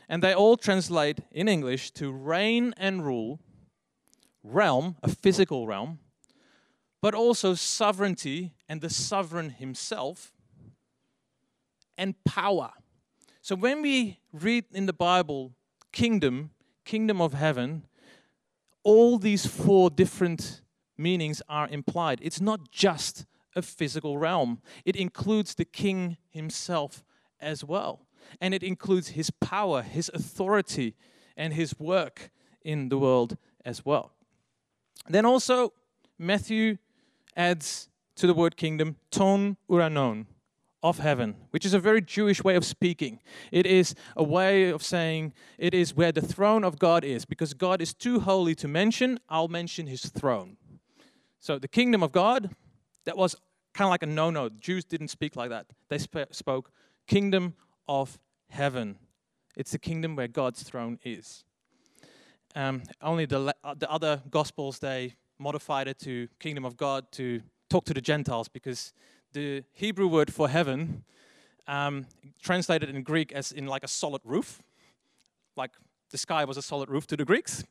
And 0.08 0.22
they 0.22 0.34
all 0.34 0.56
translate 0.56 1.20
in 1.30 1.48
English 1.48 1.90
to 1.92 2.10
reign 2.10 2.74
and 2.76 3.04
rule, 3.04 3.40
realm, 4.42 4.96
a 5.02 5.08
physical 5.08 5.66
realm, 5.66 5.98
but 7.00 7.14
also 7.14 7.54
sovereignty 7.54 8.54
and 8.68 8.80
the 8.80 8.90
sovereign 8.90 9.50
himself, 9.50 10.32
and 11.96 12.14
power. 12.24 12.70
So 13.40 13.54
when 13.54 13.82
we 13.82 14.20
read 14.32 14.64
in 14.72 14.86
the 14.86 14.92
Bible 14.92 15.52
kingdom, 15.92 16.50
kingdom 16.84 17.20
of 17.20 17.34
heaven, 17.34 17.86
all 18.82 19.18
these 19.18 19.46
four 19.46 19.90
different 19.90 20.62
meanings 20.96 21.42
are 21.48 21.68
implied. 21.68 22.18
It's 22.22 22.40
not 22.40 22.70
just 22.70 23.26
a 23.56 23.62
physical 23.62 24.18
realm, 24.18 24.60
it 24.84 24.96
includes 24.96 25.54
the 25.54 25.64
king 25.64 26.16
himself 26.28 27.04
as 27.40 27.64
well. 27.64 28.06
And 28.40 28.52
it 28.54 28.62
includes 28.62 29.08
his 29.08 29.30
power, 29.30 29.82
his 29.82 30.10
authority, 30.12 30.94
and 31.36 31.54
his 31.54 31.78
work 31.78 32.30
in 32.62 32.88
the 32.88 32.98
world 32.98 33.36
as 33.64 33.84
well. 33.84 34.12
Then 35.08 35.24
also, 35.24 35.72
Matthew 36.18 36.78
adds 37.36 37.88
to 38.16 38.26
the 38.26 38.34
word 38.34 38.56
kingdom 38.56 38.96
ton 39.10 39.56
uranon, 39.70 40.26
of 40.82 40.98
heaven, 40.98 41.34
which 41.50 41.64
is 41.66 41.74
a 41.74 41.78
very 41.78 42.00
Jewish 42.00 42.44
way 42.44 42.54
of 42.54 42.64
speaking. 42.64 43.20
It 43.50 43.66
is 43.66 43.94
a 44.16 44.22
way 44.22 44.70
of 44.70 44.82
saying 44.82 45.32
it 45.58 45.74
is 45.74 45.94
where 45.94 46.12
the 46.12 46.20
throne 46.20 46.62
of 46.62 46.78
God 46.78 47.04
is, 47.04 47.24
because 47.24 47.52
God 47.52 47.82
is 47.82 47.92
too 47.92 48.20
holy 48.20 48.54
to 48.56 48.68
mention, 48.68 49.18
I'll 49.28 49.48
mention 49.48 49.86
his 49.86 50.06
throne. 50.06 50.56
So 51.40 51.58
the 51.58 51.68
kingdom 51.68 52.02
of 52.02 52.12
God, 52.12 52.54
that 53.08 53.16
was 53.16 53.34
kind 53.72 53.86
of 53.86 53.90
like 53.90 54.02
a 54.02 54.06
no 54.06 54.28
no. 54.28 54.50
Jews 54.50 54.84
didn't 54.84 55.08
speak 55.08 55.34
like 55.34 55.48
that. 55.48 55.64
They 55.88 55.96
sp- 55.96 56.28
spoke 56.30 56.70
kingdom 57.06 57.54
of 57.88 58.18
heaven. 58.50 58.98
It's 59.56 59.70
the 59.70 59.78
kingdom 59.78 60.14
where 60.14 60.28
God's 60.28 60.62
throne 60.62 60.98
is. 61.02 61.44
Um, 62.54 62.82
only 63.00 63.24
the, 63.24 63.54
uh, 63.64 63.74
the 63.74 63.90
other 63.90 64.22
gospels, 64.28 64.78
they 64.78 65.14
modified 65.38 65.88
it 65.88 65.98
to 66.00 66.28
kingdom 66.38 66.66
of 66.66 66.76
God 66.76 67.10
to 67.12 67.40
talk 67.70 67.86
to 67.86 67.94
the 67.94 68.02
Gentiles 68.02 68.46
because 68.46 68.92
the 69.32 69.64
Hebrew 69.72 70.06
word 70.06 70.30
for 70.30 70.50
heaven, 70.50 71.04
um, 71.66 72.04
translated 72.42 72.90
in 72.90 73.02
Greek 73.02 73.32
as 73.32 73.52
in 73.52 73.66
like 73.66 73.84
a 73.84 73.88
solid 73.88 74.20
roof, 74.22 74.60
like 75.56 75.70
the 76.10 76.18
sky 76.18 76.44
was 76.44 76.56
a 76.56 76.62
solid 76.62 76.90
roof 76.90 77.06
to 77.08 77.16
the 77.16 77.24
Greeks, 77.24 77.64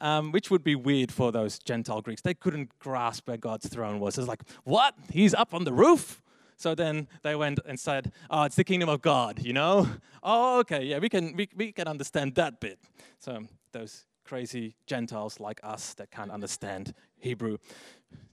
um, 0.00 0.32
which 0.32 0.50
would 0.50 0.64
be 0.64 0.74
weird 0.74 1.12
for 1.12 1.32
those 1.32 1.58
Gentile 1.58 2.00
Greeks. 2.00 2.22
They 2.22 2.34
couldn't 2.34 2.78
grasp 2.78 3.28
where 3.28 3.36
God's 3.36 3.68
throne 3.68 4.00
was. 4.00 4.18
It's 4.18 4.28
like, 4.28 4.42
what? 4.64 4.94
He's 5.10 5.34
up 5.34 5.54
on 5.54 5.64
the 5.64 5.72
roof? 5.72 6.22
So 6.56 6.74
then 6.74 7.08
they 7.22 7.34
went 7.34 7.58
and 7.66 7.78
said, 7.78 8.12
oh, 8.30 8.44
it's 8.44 8.56
the 8.56 8.64
kingdom 8.64 8.88
of 8.88 9.02
God, 9.02 9.40
you 9.42 9.52
know? 9.52 9.88
Oh, 10.24 10.60
okay, 10.60 10.84
yeah, 10.84 11.00
we 11.00 11.08
can, 11.08 11.34
we, 11.34 11.48
we 11.56 11.72
can 11.72 11.88
understand 11.88 12.36
that 12.36 12.60
bit. 12.60 12.78
So 13.18 13.40
those 13.72 14.04
crazy 14.24 14.76
Gentiles 14.86 15.40
like 15.40 15.58
us 15.64 15.94
that 15.94 16.12
can't 16.12 16.30
understand 16.30 16.94
Hebrew, 17.18 17.58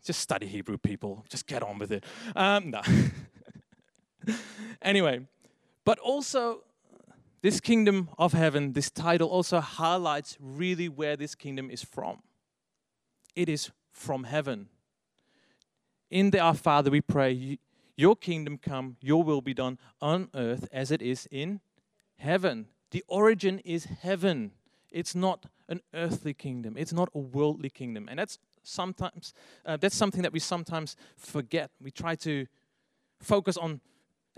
just 0.06 0.19
study 0.19 0.45
Hebrew, 0.45 0.78
people. 0.78 1.26
Just 1.30 1.48
get 1.48 1.63
on 1.63 1.80
with 1.80 1.91
it. 1.91 2.04
Um, 2.36 2.69
no. 2.76 2.82
anyway, 4.84 5.22
but 5.84 5.98
also 5.98 6.62
this 7.41 7.60
kingdom 7.60 8.10
of 8.17 8.34
heaven, 8.34 8.73
this 8.73 8.89
title 8.89 9.30
also 9.30 9.60
highlights 9.60 10.38
really 10.39 10.89
where 10.89 11.15
this 11.15 11.36
kingdom 11.36 11.69
is 11.69 11.84
from. 11.84 12.21
It 13.36 13.47
is 13.47 13.71
from 13.91 14.25
heaven. 14.25 14.67
In 16.10 16.32
the 16.32 16.39
Our 16.39 16.56
Father, 16.56 16.91
we 16.91 17.02
pray, 17.02 17.60
Your 17.95 18.15
kingdom 18.15 18.58
come, 18.58 18.97
Your 19.02 19.23
will 19.23 19.41
be 19.41 19.54
done 19.54 19.78
on 20.02 20.30
earth 20.34 20.67
as 20.71 20.91
it 20.91 21.02
is 21.02 21.28
in 21.32 21.62
heaven. 22.17 22.67
The 22.91 23.04
origin 23.08 23.60
is 23.60 23.86
heaven. 23.86 24.52
It's 24.91 25.15
not 25.15 25.45
an 25.67 25.82
earthly 25.93 26.34
kingdom. 26.34 26.75
It's 26.78 26.91
not 26.91 27.10
a 27.13 27.19
worldly 27.19 27.69
kingdom. 27.69 28.08
And 28.10 28.17
that's 28.19 28.39
sometimes 28.63 29.34
uh, 29.65 29.78
that's 29.78 29.95
something 29.95 30.23
that 30.23 30.34
we 30.34 30.39
sometimes 30.39 30.95
forget. 31.15 31.69
We 31.82 31.91
try 31.91 32.15
to 32.15 32.47
focus 33.21 33.56
on 33.56 33.82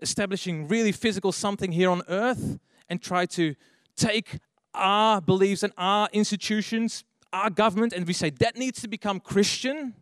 establishing 0.01 0.67
really 0.67 0.91
physical 0.91 1.31
something 1.31 1.71
here 1.71 1.89
on 1.89 2.01
earth 2.07 2.59
and 2.91 3.01
try 3.01 3.25
to 3.25 3.55
take 3.95 4.39
our 4.73 5.21
beliefs 5.21 5.63
and 5.63 5.71
our 5.77 6.09
institutions, 6.11 7.05
our 7.31 7.49
government, 7.49 7.93
and 7.93 8.05
we 8.05 8.11
say 8.11 8.29
that 8.29 8.57
needs 8.57 8.81
to 8.81 8.87
become 8.89 9.21
Christian. 9.21 9.95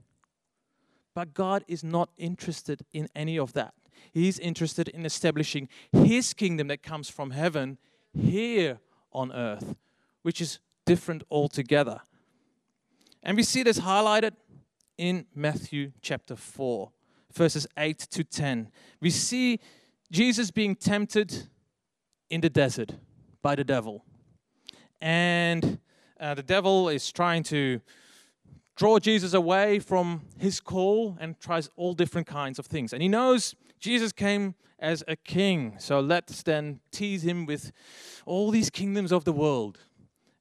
But 1.13 1.35
God 1.35 1.63
is 1.67 1.83
not 1.83 2.09
interested 2.17 2.81
in 2.91 3.07
any 3.15 3.37
of 3.37 3.53
that. 3.53 3.75
He's 4.11 4.39
interested 4.39 4.87
in 4.87 5.05
establishing 5.05 5.69
His 5.91 6.33
kingdom 6.33 6.67
that 6.69 6.81
comes 6.81 7.09
from 7.09 7.29
heaven 7.29 7.77
here 8.11 8.79
on 9.13 9.31
earth, 9.31 9.75
which 10.23 10.41
is 10.41 10.59
different 10.85 11.23
altogether. 11.29 12.01
And 13.21 13.37
we 13.37 13.43
see 13.43 13.61
this 13.61 13.79
highlighted 13.79 14.31
in 14.97 15.27
Matthew 15.35 15.91
chapter 16.01 16.35
4, 16.35 16.89
verses 17.33 17.67
8 17.77 17.99
to 17.99 18.23
10. 18.23 18.71
We 18.99 19.11
see 19.11 19.59
Jesus 20.11 20.49
being 20.49 20.75
tempted 20.75 21.49
in 22.29 22.41
the 22.41 22.49
desert 22.49 22.93
by 23.41 23.55
the 23.55 23.63
devil. 23.63 24.03
And 25.01 25.79
uh, 26.19 26.33
the 26.33 26.43
devil 26.43 26.89
is 26.89 27.11
trying 27.11 27.43
to 27.43 27.81
draw 28.75 28.99
Jesus 28.99 29.33
away 29.33 29.79
from 29.79 30.21
his 30.37 30.59
call 30.59 31.17
and 31.19 31.39
tries 31.39 31.69
all 31.75 31.93
different 31.93 32.27
kinds 32.27 32.59
of 32.59 32.65
things. 32.65 32.93
And 32.93 33.01
he 33.01 33.09
knows 33.09 33.55
Jesus 33.79 34.11
came 34.11 34.55
as 34.77 35.03
a 35.07 35.15
king. 35.15 35.75
So 35.79 35.99
let's 35.99 36.43
then 36.43 36.79
tease 36.91 37.23
him 37.23 37.45
with 37.45 37.71
all 38.25 38.51
these 38.51 38.69
kingdoms 38.69 39.11
of 39.11 39.25
the 39.25 39.33
world. 39.33 39.79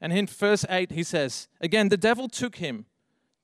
And 0.01 0.12
in 0.12 0.27
verse 0.27 0.64
8, 0.68 0.92
he 0.92 1.03
says, 1.03 1.48
Again, 1.61 1.88
the 1.88 1.96
devil 1.96 2.29
took 2.29 2.57
him 2.57 2.87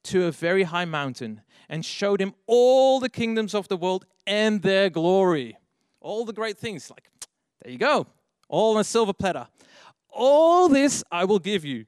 to 0.05 0.27
a 0.27 0.31
very 0.31 0.65
high 0.65 0.85
mountain 0.85 1.41
and 1.69 1.85
showed 1.85 2.21
him 2.21 2.35
all 2.47 3.01
the 3.01 3.09
kingdoms 3.09 3.55
of 3.55 3.67
the 3.69 3.77
world 3.77 4.07
and 4.27 4.63
their 4.63 4.91
glory. 4.91 5.57
All 6.01 6.25
the 6.25 6.33
great 6.33 6.59
things. 6.59 6.91
Like, 6.91 7.09
there 7.63 7.73
you 7.73 7.79
go 7.79 8.07
all 8.49 8.75
on 8.75 8.81
a 8.81 8.85
silver 8.85 9.13
platter. 9.13 9.47
All 10.11 10.69
this 10.69 11.03
I 11.11 11.25
will 11.25 11.39
give 11.39 11.65
you, 11.65 11.87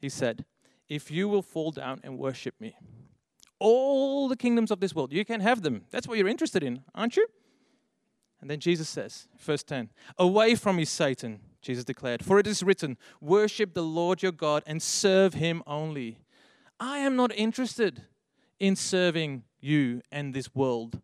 he 0.00 0.08
said, 0.08 0.44
if 0.88 1.10
you 1.10 1.28
will 1.28 1.42
fall 1.42 1.70
down 1.70 2.00
and 2.02 2.18
worship 2.18 2.54
me. 2.60 2.76
All 3.58 4.28
the 4.28 4.36
kingdoms 4.36 4.70
of 4.70 4.80
this 4.80 4.94
world, 4.94 5.12
you 5.12 5.24
can 5.24 5.40
have 5.40 5.62
them. 5.62 5.82
That's 5.90 6.08
what 6.08 6.18
you're 6.18 6.28
interested 6.28 6.62
in, 6.62 6.82
aren't 6.94 7.16
you? 7.16 7.26
And 8.40 8.50
then 8.50 8.58
Jesus 8.58 8.88
says, 8.88 9.28
verse 9.38 9.62
10, 9.62 9.90
Away 10.18 10.54
from 10.54 10.76
me, 10.76 10.84
Satan, 10.84 11.40
Jesus 11.62 11.84
declared, 11.84 12.24
for 12.24 12.38
it 12.38 12.46
is 12.46 12.62
written, 12.62 12.96
Worship 13.20 13.74
the 13.74 13.82
Lord 13.82 14.22
your 14.22 14.32
God 14.32 14.62
and 14.66 14.82
serve 14.82 15.34
him 15.34 15.62
only. 15.66 16.18
I 16.80 16.98
am 16.98 17.16
not 17.16 17.32
interested 17.34 18.02
in 18.58 18.76
serving 18.76 19.44
you 19.60 20.00
and 20.10 20.32
this 20.32 20.54
world, 20.54 21.00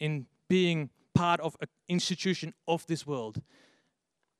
in 0.00 0.26
being 0.48 0.90
part 1.14 1.40
of 1.40 1.56
an 1.60 1.68
institution 1.88 2.54
of 2.66 2.86
this 2.88 3.06
world. 3.06 3.40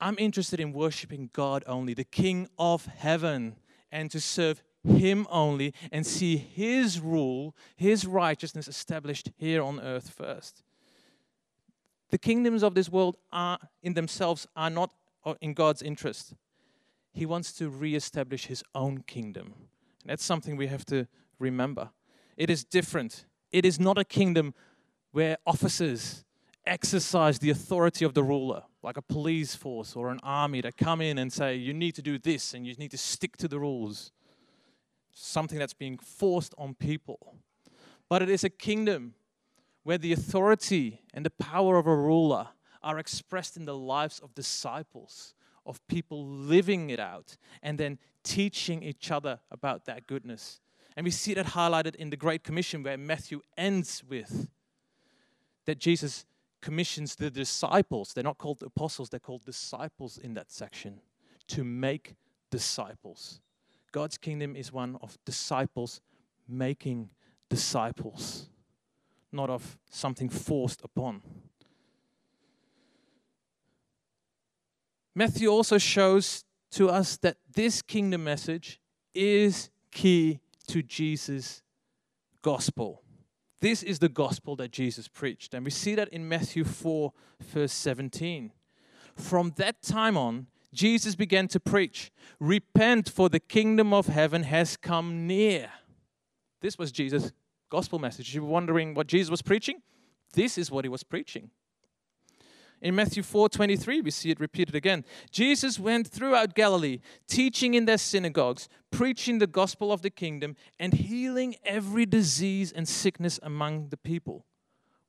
I'm 0.02 0.16
interested 0.18 0.58
in 0.58 0.72
worshiping 0.72 1.30
God 1.32 1.62
only, 1.64 1.94
the 1.94 2.02
King 2.02 2.48
of 2.58 2.86
heaven, 2.86 3.54
and 3.92 4.10
to 4.10 4.20
serve 4.20 4.60
Him 4.84 5.28
only 5.30 5.74
and 5.92 6.04
see 6.04 6.36
His 6.36 6.98
rule, 6.98 7.54
His 7.76 8.04
righteousness 8.04 8.66
established 8.66 9.30
here 9.36 9.62
on 9.62 9.78
earth 9.78 10.10
first. 10.10 10.64
The 12.10 12.18
kingdoms 12.18 12.64
of 12.64 12.74
this 12.74 12.88
world 12.88 13.16
are 13.30 13.60
in 13.80 13.94
themselves 13.94 14.48
are 14.56 14.70
not 14.70 14.92
uh, 15.24 15.34
in 15.40 15.54
God's 15.54 15.82
interest. 15.82 16.34
He 17.12 17.24
wants 17.24 17.52
to 17.52 17.70
reestablish 17.70 18.46
His 18.46 18.64
own 18.74 19.04
kingdom. 19.06 19.54
And 20.02 20.10
that's 20.10 20.24
something 20.24 20.56
we 20.56 20.66
have 20.66 20.84
to 20.86 21.06
remember. 21.38 21.90
It 22.36 22.50
is 22.50 22.64
different. 22.64 23.24
It 23.52 23.64
is 23.64 23.78
not 23.78 23.98
a 23.98 24.04
kingdom 24.04 24.54
where 25.12 25.36
officers 25.46 26.24
exercise 26.66 27.38
the 27.38 27.50
authority 27.50 28.04
of 28.04 28.14
the 28.14 28.24
ruler, 28.24 28.64
like 28.82 28.96
a 28.96 29.02
police 29.02 29.54
force 29.54 29.94
or 29.94 30.10
an 30.10 30.18
army 30.22 30.60
to 30.62 30.72
come 30.72 31.00
in 31.00 31.18
and 31.18 31.32
say, 31.32 31.54
you 31.54 31.72
need 31.72 31.94
to 31.94 32.02
do 32.02 32.18
this 32.18 32.54
and 32.54 32.66
you 32.66 32.74
need 32.74 32.90
to 32.90 32.98
stick 32.98 33.36
to 33.36 33.48
the 33.48 33.58
rules. 33.58 34.10
Something 35.12 35.58
that's 35.58 35.74
being 35.74 35.98
forced 35.98 36.54
on 36.58 36.74
people. 36.74 37.36
But 38.08 38.22
it 38.22 38.28
is 38.28 38.44
a 38.44 38.50
kingdom 38.50 39.14
where 39.84 39.98
the 39.98 40.12
authority 40.12 41.02
and 41.14 41.24
the 41.24 41.30
power 41.30 41.76
of 41.76 41.86
a 41.86 41.96
ruler 41.96 42.48
are 42.82 42.98
expressed 42.98 43.56
in 43.56 43.64
the 43.64 43.76
lives 43.76 44.18
of 44.20 44.34
disciples, 44.34 45.34
of 45.64 45.86
people 45.86 46.26
living 46.26 46.90
it 46.90 46.98
out 46.98 47.36
and 47.62 47.78
then 47.78 47.98
teaching 48.24 48.82
each 48.82 49.10
other 49.10 49.38
about 49.50 49.84
that 49.84 50.06
goodness. 50.06 50.60
And 50.96 51.04
we 51.04 51.10
see 51.10 51.34
that 51.34 51.46
highlighted 51.46 51.94
in 51.94 52.10
the 52.10 52.16
Great 52.16 52.44
Commission, 52.44 52.82
where 52.82 52.98
Matthew 52.98 53.40
ends 53.56 54.02
with 54.08 54.48
that 55.64 55.78
Jesus 55.78 56.24
commissions 56.62 57.16
the 57.16 57.30
disciples, 57.30 58.14
they're 58.14 58.24
not 58.24 58.38
called 58.38 58.62
apostles, 58.62 59.10
they're 59.10 59.20
called 59.20 59.44
disciples 59.44 60.16
in 60.16 60.34
that 60.34 60.50
section, 60.50 61.00
to 61.48 61.64
make 61.64 62.14
disciples. 62.50 63.40
God's 63.90 64.16
kingdom 64.16 64.56
is 64.56 64.72
one 64.72 64.96
of 65.02 65.18
disciples 65.26 66.00
making 66.48 67.10
disciples, 67.50 68.48
not 69.30 69.50
of 69.50 69.76
something 69.90 70.30
forced 70.30 70.80
upon. 70.82 71.22
Matthew 75.14 75.48
also 75.48 75.76
shows 75.76 76.44
to 76.70 76.88
us 76.88 77.18
that 77.18 77.36
this 77.52 77.82
kingdom 77.82 78.24
message 78.24 78.80
is 79.14 79.68
key 79.90 80.40
to 80.68 80.82
Jesus' 80.82 81.62
gospel. 82.40 83.01
This 83.62 83.84
is 83.84 84.00
the 84.00 84.08
gospel 84.08 84.56
that 84.56 84.72
Jesus 84.72 85.06
preached. 85.06 85.54
And 85.54 85.64
we 85.64 85.70
see 85.70 85.94
that 85.94 86.08
in 86.08 86.28
Matthew 86.28 86.64
4, 86.64 87.12
verse 87.40 87.72
17. 87.72 88.50
From 89.14 89.52
that 89.56 89.80
time 89.82 90.16
on, 90.16 90.48
Jesus 90.74 91.14
began 91.14 91.46
to 91.46 91.60
preach, 91.60 92.10
Repent, 92.40 93.08
for 93.08 93.28
the 93.28 93.38
kingdom 93.38 93.94
of 93.94 94.08
heaven 94.08 94.42
has 94.42 94.76
come 94.76 95.28
near. 95.28 95.70
This 96.60 96.76
was 96.76 96.90
Jesus' 96.90 97.30
gospel 97.70 98.00
message. 98.00 98.34
You 98.34 98.42
were 98.42 98.48
wondering 98.48 98.94
what 98.94 99.06
Jesus 99.06 99.30
was 99.30 99.42
preaching? 99.42 99.80
This 100.32 100.58
is 100.58 100.68
what 100.68 100.84
he 100.84 100.88
was 100.88 101.04
preaching. 101.04 101.50
In 102.82 102.96
Matthew 102.96 103.22
4 103.22 103.48
23, 103.48 104.00
we 104.00 104.10
see 104.10 104.30
it 104.30 104.40
repeated 104.40 104.74
again. 104.74 105.04
Jesus 105.30 105.78
went 105.78 106.08
throughout 106.08 106.56
Galilee, 106.56 106.98
teaching 107.28 107.74
in 107.74 107.84
their 107.84 107.96
synagogues, 107.96 108.68
preaching 108.90 109.38
the 109.38 109.46
gospel 109.46 109.92
of 109.92 110.02
the 110.02 110.10
kingdom, 110.10 110.56
and 110.80 110.92
healing 110.92 111.54
every 111.64 112.04
disease 112.04 112.72
and 112.72 112.88
sickness 112.88 113.38
among 113.40 113.90
the 113.90 113.96
people. 113.96 114.46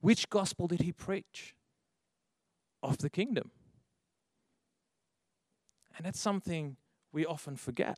Which 0.02 0.30
gospel 0.30 0.68
did 0.68 0.82
he 0.82 0.92
preach? 0.92 1.56
Of 2.84 3.00
the 3.00 3.10
kingdom. 3.10 3.50
And 5.98 6.06
that's 6.06 6.20
something 6.20 6.78
we 7.12 7.26
often 7.26 7.56
forget. 7.56 7.98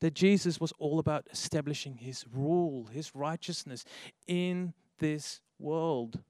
That 0.00 0.12
Jesus 0.12 0.60
was 0.60 0.72
all 0.78 0.98
about 0.98 1.28
establishing 1.32 1.94
his 1.94 2.26
rule, 2.30 2.88
his 2.92 3.14
righteousness 3.14 3.86
in 4.26 4.74
this 4.98 5.40
world. 5.58 6.20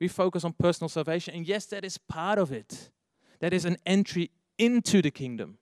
We 0.00 0.08
focus 0.08 0.44
on 0.44 0.52
personal 0.54 0.88
salvation. 0.88 1.34
And 1.34 1.46
yes, 1.46 1.66
that 1.66 1.84
is 1.84 1.98
part 1.98 2.38
of 2.38 2.52
it. 2.52 2.90
That 3.40 3.52
is 3.52 3.64
an 3.64 3.76
entry 3.86 4.30
into 4.58 5.02
the 5.02 5.10
kingdom. 5.10 5.58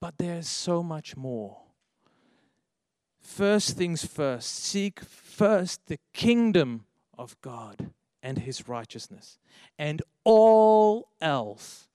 But 0.00 0.18
there's 0.18 0.48
so 0.48 0.82
much 0.82 1.16
more. 1.16 1.58
First 3.20 3.76
things 3.76 4.04
first, 4.04 4.54
seek 4.54 5.00
first 5.00 5.86
the 5.86 5.98
kingdom 6.12 6.84
of 7.18 7.40
God 7.40 7.90
and 8.22 8.38
his 8.38 8.68
righteousness, 8.68 9.38
and 9.78 10.02
all 10.24 11.08
else 11.20 11.88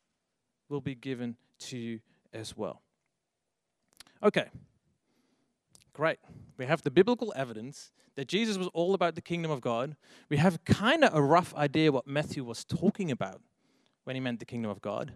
will 0.67 0.82
be 0.82 0.95
given 0.95 1.36
to 1.60 1.78
you 1.78 2.00
as 2.34 2.56
well. 2.58 2.82
Okay, 4.24 4.50
great. 5.93 6.19
We 6.58 6.65
have 6.65 6.82
the 6.82 6.91
biblical 6.91 7.34
evidence 7.36 7.91
that 8.15 8.27
Jesus 8.27 8.58
was 8.58 8.67
all 8.73 8.93
about 8.93 9.15
the 9.15 9.21
kingdom 9.21 9.51
of 9.51 9.62
God. 9.62 9.95
We 10.30 10.38
have 10.38 10.63
kind 10.65 11.04
of 11.04 11.13
a 11.13 11.21
rough 11.21 11.56
idea 11.56 11.91
what 11.91 12.08
Matthew 12.08 12.43
was 12.43 12.63
talking 12.63 13.12
about 13.12 13.41
when 14.04 14.15
he 14.15 14.19
meant 14.19 14.39
the 14.39 14.45
kingdom 14.45 14.71
of 14.71 14.82
God. 14.82 15.13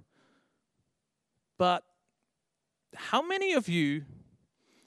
But 1.57 1.83
how 2.95 3.21
many 3.21 3.53
of 3.53 3.67
you 3.67 4.03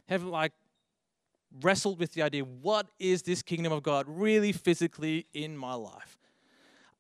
have 0.08 0.24
like 0.24 0.52
wrestled 1.62 1.98
with 1.98 2.12
the 2.12 2.22
idea 2.22 2.44
what 2.44 2.86
is 2.98 3.22
this 3.22 3.42
kingdom 3.42 3.72
of 3.72 3.82
God 3.82 4.06
really 4.08 4.52
physically 4.52 5.26
in 5.32 5.56
my 5.56 5.74
life? 5.74 6.18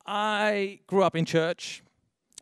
I 0.06 0.80
grew 0.86 1.02
up 1.02 1.16
in 1.16 1.24
church. 1.24 1.82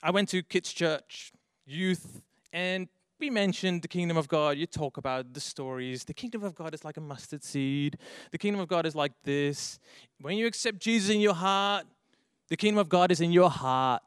I 0.02 0.10
went 0.10 0.28
to 0.30 0.42
kids' 0.42 0.72
church, 0.72 1.32
youth, 1.64 2.22
and 2.52 2.88
we 3.18 3.30
mentioned 3.30 3.82
the 3.82 3.88
kingdom 3.88 4.16
of 4.16 4.28
God. 4.28 4.58
You 4.58 4.66
talk 4.66 4.96
about 4.96 5.32
the 5.32 5.40
stories. 5.40 6.04
The 6.04 6.14
kingdom 6.14 6.42
of 6.44 6.54
God 6.54 6.74
is 6.74 6.84
like 6.84 6.96
a 6.96 7.00
mustard 7.00 7.42
seed. 7.42 7.98
The 8.30 8.38
kingdom 8.38 8.60
of 8.60 8.68
God 8.68 8.86
is 8.86 8.94
like 8.94 9.12
this. 9.24 9.78
When 10.20 10.36
you 10.36 10.46
accept 10.46 10.78
Jesus 10.78 11.14
in 11.14 11.20
your 11.20 11.34
heart, 11.34 11.86
the 12.48 12.56
kingdom 12.56 12.78
of 12.78 12.88
God 12.88 13.10
is 13.10 13.20
in 13.20 13.32
your 13.32 13.50
heart. 13.50 14.02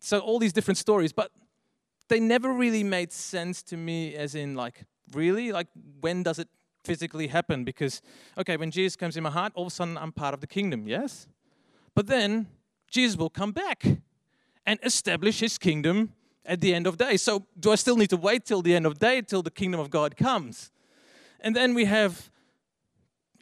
So, 0.00 0.18
all 0.18 0.38
these 0.38 0.52
different 0.52 0.78
stories, 0.78 1.12
but 1.12 1.30
they 2.08 2.20
never 2.20 2.52
really 2.52 2.84
made 2.84 3.12
sense 3.12 3.62
to 3.64 3.76
me, 3.76 4.14
as 4.14 4.34
in, 4.34 4.54
like, 4.54 4.84
really? 5.12 5.52
Like, 5.52 5.68
when 6.00 6.22
does 6.22 6.38
it 6.38 6.48
physically 6.84 7.28
happen? 7.28 7.64
Because, 7.64 8.02
okay, 8.36 8.56
when 8.56 8.70
Jesus 8.70 8.96
comes 8.96 9.16
in 9.16 9.22
my 9.22 9.30
heart, 9.30 9.52
all 9.54 9.66
of 9.66 9.72
a 9.72 9.74
sudden 9.74 9.96
I'm 9.96 10.12
part 10.12 10.34
of 10.34 10.40
the 10.40 10.46
kingdom, 10.46 10.86
yes? 10.86 11.26
But 11.94 12.06
then 12.06 12.48
Jesus 12.90 13.16
will 13.16 13.30
come 13.30 13.52
back 13.52 13.84
and 14.66 14.78
establish 14.82 15.40
his 15.40 15.56
kingdom 15.56 16.12
at 16.44 16.60
the 16.60 16.74
end 16.74 16.86
of 16.86 16.98
day. 16.98 17.16
So, 17.16 17.46
do 17.58 17.72
I 17.72 17.76
still 17.76 17.96
need 17.96 18.10
to 18.10 18.16
wait 18.16 18.44
till 18.44 18.62
the 18.62 18.74
end 18.74 18.86
of 18.86 18.98
day 18.98 19.22
till 19.22 19.42
the 19.42 19.50
kingdom 19.50 19.80
of 19.80 19.90
God 19.90 20.16
comes? 20.16 20.70
And 21.40 21.54
then 21.54 21.74
we 21.74 21.84
have 21.84 22.30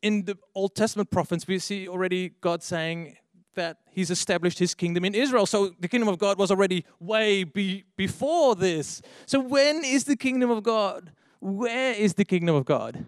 in 0.03 0.25
the 0.25 0.37
Old 0.55 0.75
Testament 0.75 1.11
prophets, 1.11 1.47
we 1.47 1.59
see 1.59 1.89
already 1.89 2.31
God 2.41 2.63
saying 2.63 3.17
that 3.55 3.79
He's 3.91 4.11
established 4.11 4.59
His 4.59 4.75
kingdom 4.75 5.05
in 5.05 5.15
Israel. 5.15 5.47
So 5.47 5.75
the 5.79 5.89
kingdom 5.89 6.09
of 6.09 6.19
God 6.19 6.39
was 6.39 6.51
already 6.51 6.85
way 6.99 7.45
be, 7.45 7.85
before 7.97 8.57
this. 8.57 9.01
So 9.27 9.41
when 9.41 9.85
is 9.85 10.05
the 10.05 10.17
kingdom 10.17 10.51
of 10.51 10.63
God? 10.63 11.13
Where 11.41 11.93
is 11.93 12.15
the 12.15 12.25
kingdom 12.25 12.57
of 12.57 12.65
God? 12.65 13.05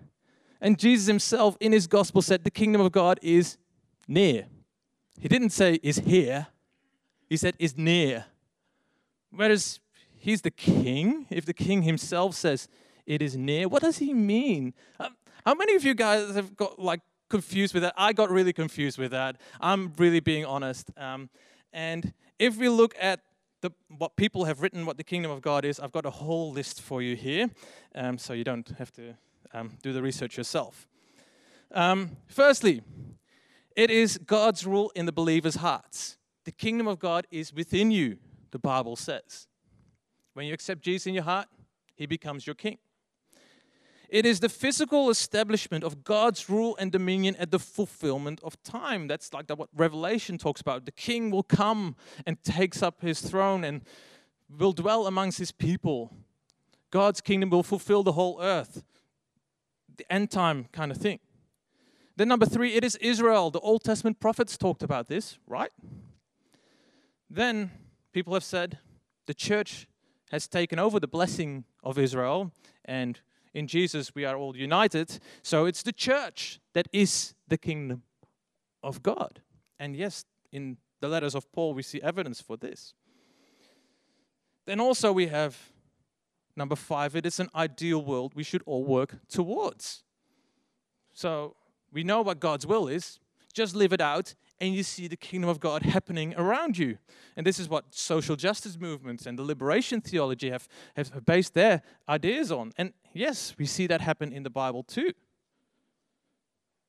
And 0.60 0.78
Jesus 0.78 1.06
Himself 1.06 1.56
in 1.60 1.72
His 1.72 1.86
gospel 1.86 2.22
said 2.22 2.44
the 2.44 2.50
kingdom 2.50 2.80
of 2.80 2.92
God 2.92 3.18
is 3.22 3.56
near. 4.06 4.46
He 5.20 5.28
didn't 5.28 5.50
say 5.50 5.80
is 5.82 5.98
here, 5.98 6.46
He 7.28 7.36
said 7.36 7.54
is 7.58 7.76
near. 7.76 8.26
Whereas 9.30 9.80
he's 10.24 10.40
the 10.40 10.50
king. 10.50 11.26
If 11.28 11.44
the 11.44 11.52
king 11.52 11.82
himself 11.82 12.34
says 12.34 12.66
it 13.06 13.20
is 13.20 13.36
near, 13.36 13.68
what 13.68 13.82
does 13.82 13.98
he 13.98 14.14
mean? 14.14 14.72
Um, 14.98 15.14
how 15.44 15.54
many 15.54 15.74
of 15.74 15.84
you 15.84 15.94
guys 15.94 16.34
have 16.34 16.56
got 16.56 16.78
like 16.78 17.00
confused 17.28 17.74
with 17.74 17.82
that? 17.82 17.92
I 17.96 18.14
got 18.14 18.30
really 18.30 18.54
confused 18.54 18.98
with 18.98 19.10
that. 19.10 19.36
I'm 19.60 19.92
really 19.98 20.20
being 20.20 20.46
honest. 20.46 20.90
Um, 20.96 21.28
and 21.74 22.14
if 22.38 22.56
we 22.56 22.70
look 22.70 22.94
at 22.98 23.20
the, 23.60 23.70
what 23.98 24.16
people 24.16 24.46
have 24.46 24.62
written, 24.62 24.86
what 24.86 24.96
the 24.96 25.04
kingdom 25.04 25.30
of 25.30 25.42
God 25.42 25.64
is, 25.66 25.78
I've 25.78 25.92
got 25.92 26.06
a 26.06 26.10
whole 26.10 26.50
list 26.52 26.80
for 26.80 27.02
you 27.02 27.16
here, 27.16 27.50
um, 27.94 28.16
so 28.16 28.32
you 28.32 28.44
don't 28.44 28.68
have 28.78 28.92
to 28.92 29.14
um, 29.52 29.72
do 29.82 29.92
the 29.92 30.02
research 30.02 30.38
yourself. 30.38 30.86
Um, 31.70 32.16
firstly, 32.26 32.82
it 33.76 33.90
is 33.90 34.18
God's 34.18 34.66
rule 34.66 34.90
in 34.94 35.04
the 35.04 35.12
believer's 35.12 35.56
hearts. 35.56 36.16
The 36.44 36.52
kingdom 36.52 36.88
of 36.88 36.98
God 36.98 37.26
is 37.30 37.52
within 37.52 37.90
you, 37.90 38.18
the 38.52 38.58
Bible 38.58 38.96
says. 38.96 39.48
When 40.34 40.46
you 40.46 40.52
accept 40.52 40.82
Jesus 40.82 41.06
in 41.06 41.14
your 41.14 41.24
heart, 41.24 41.48
he 41.94 42.06
becomes 42.06 42.46
your 42.46 42.54
king. 42.54 42.78
It 44.08 44.26
is 44.26 44.40
the 44.40 44.48
physical 44.48 45.10
establishment 45.10 45.82
of 45.82 46.04
God's 46.04 46.48
rule 46.50 46.76
and 46.78 46.92
dominion 46.92 47.34
at 47.36 47.50
the 47.50 47.58
fulfillment 47.58 48.40
of 48.44 48.62
time. 48.62 49.08
That's 49.08 49.32
like 49.32 49.48
what 49.50 49.68
Revelation 49.74 50.38
talks 50.38 50.60
about. 50.60 50.84
The 50.84 50.92
king 50.92 51.30
will 51.30 51.42
come 51.42 51.96
and 52.26 52.42
takes 52.44 52.82
up 52.82 53.00
his 53.00 53.20
throne 53.20 53.64
and 53.64 53.82
will 54.48 54.72
dwell 54.72 55.06
amongst 55.06 55.38
his 55.38 55.50
people. 55.50 56.12
God's 56.90 57.20
kingdom 57.20 57.50
will 57.50 57.62
fulfill 57.62 58.02
the 58.02 58.12
whole 58.12 58.40
earth. 58.40 58.84
The 59.96 60.12
end 60.12 60.30
time 60.30 60.66
kind 60.70 60.92
of 60.92 60.98
thing. 60.98 61.18
Then, 62.16 62.28
number 62.28 62.46
three, 62.46 62.74
it 62.74 62.84
is 62.84 62.94
Israel. 62.96 63.50
The 63.50 63.60
Old 63.60 63.82
Testament 63.82 64.20
prophets 64.20 64.56
talked 64.56 64.84
about 64.84 65.08
this, 65.08 65.38
right? 65.46 65.72
Then, 67.28 67.72
people 68.12 68.34
have 68.34 68.44
said 68.44 68.78
the 69.26 69.34
church 69.34 69.88
has 70.34 70.48
taken 70.48 70.80
over 70.80 70.98
the 70.98 71.06
blessing 71.06 71.62
of 71.84 71.96
Israel, 71.96 72.50
and 72.84 73.20
in 73.54 73.68
Jesus 73.68 74.16
we 74.16 74.24
are 74.24 74.36
all 74.36 74.56
united. 74.56 75.20
So 75.42 75.64
it's 75.64 75.84
the 75.84 75.92
church 75.92 76.58
that 76.72 76.88
is 76.92 77.34
the 77.46 77.56
kingdom 77.56 78.02
of 78.82 79.00
God. 79.00 79.40
And 79.78 79.94
yes, 79.94 80.24
in 80.50 80.76
the 81.00 81.06
letters 81.06 81.36
of 81.36 81.50
Paul, 81.52 81.72
we 81.72 81.82
see 81.82 82.02
evidence 82.02 82.40
for 82.40 82.56
this. 82.56 82.94
Then 84.66 84.80
also 84.80 85.12
we 85.12 85.28
have 85.28 85.56
number 86.56 86.74
five 86.74 87.14
it 87.14 87.26
is 87.26 87.38
an 87.38 87.48
ideal 87.54 88.04
world 88.04 88.32
we 88.34 88.42
should 88.42 88.62
all 88.66 88.84
work 88.84 89.14
towards. 89.28 90.02
So 91.12 91.54
we 91.92 92.02
know 92.02 92.22
what 92.22 92.40
God's 92.40 92.66
will 92.66 92.88
is, 92.88 93.20
just 93.52 93.76
live 93.76 93.92
it 93.92 94.00
out 94.00 94.34
and 94.60 94.74
you 94.74 94.82
see 94.82 95.08
the 95.08 95.16
kingdom 95.16 95.50
of 95.50 95.60
God 95.60 95.82
happening 95.82 96.34
around 96.36 96.78
you. 96.78 96.98
And 97.36 97.46
this 97.46 97.58
is 97.58 97.68
what 97.68 97.94
social 97.94 98.36
justice 98.36 98.78
movements 98.78 99.26
and 99.26 99.38
the 99.38 99.42
liberation 99.42 100.00
theology 100.00 100.50
have, 100.50 100.68
have 100.96 101.24
based 101.26 101.54
their 101.54 101.82
ideas 102.08 102.52
on. 102.52 102.72
And 102.78 102.92
yes, 103.12 103.54
we 103.58 103.66
see 103.66 103.86
that 103.88 104.00
happen 104.00 104.32
in 104.32 104.42
the 104.42 104.50
Bible 104.50 104.82
too. 104.82 105.12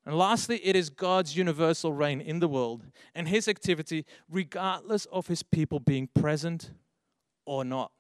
And 0.06 0.16
lastly, 0.16 0.58
it 0.64 0.76
is 0.76 0.92
God's 0.92 1.36
universal 1.36 1.92
reign 1.92 2.22
in 2.22 2.40
the 2.40 2.48
world 2.48 2.84
and 3.16 3.28
his 3.28 3.48
activity, 3.48 4.06
regardless 4.30 5.06
of 5.06 5.28
his 5.28 5.42
people 5.42 5.80
being 5.80 6.08
present 6.14 6.72
or 7.46 7.66
not. 7.66 7.92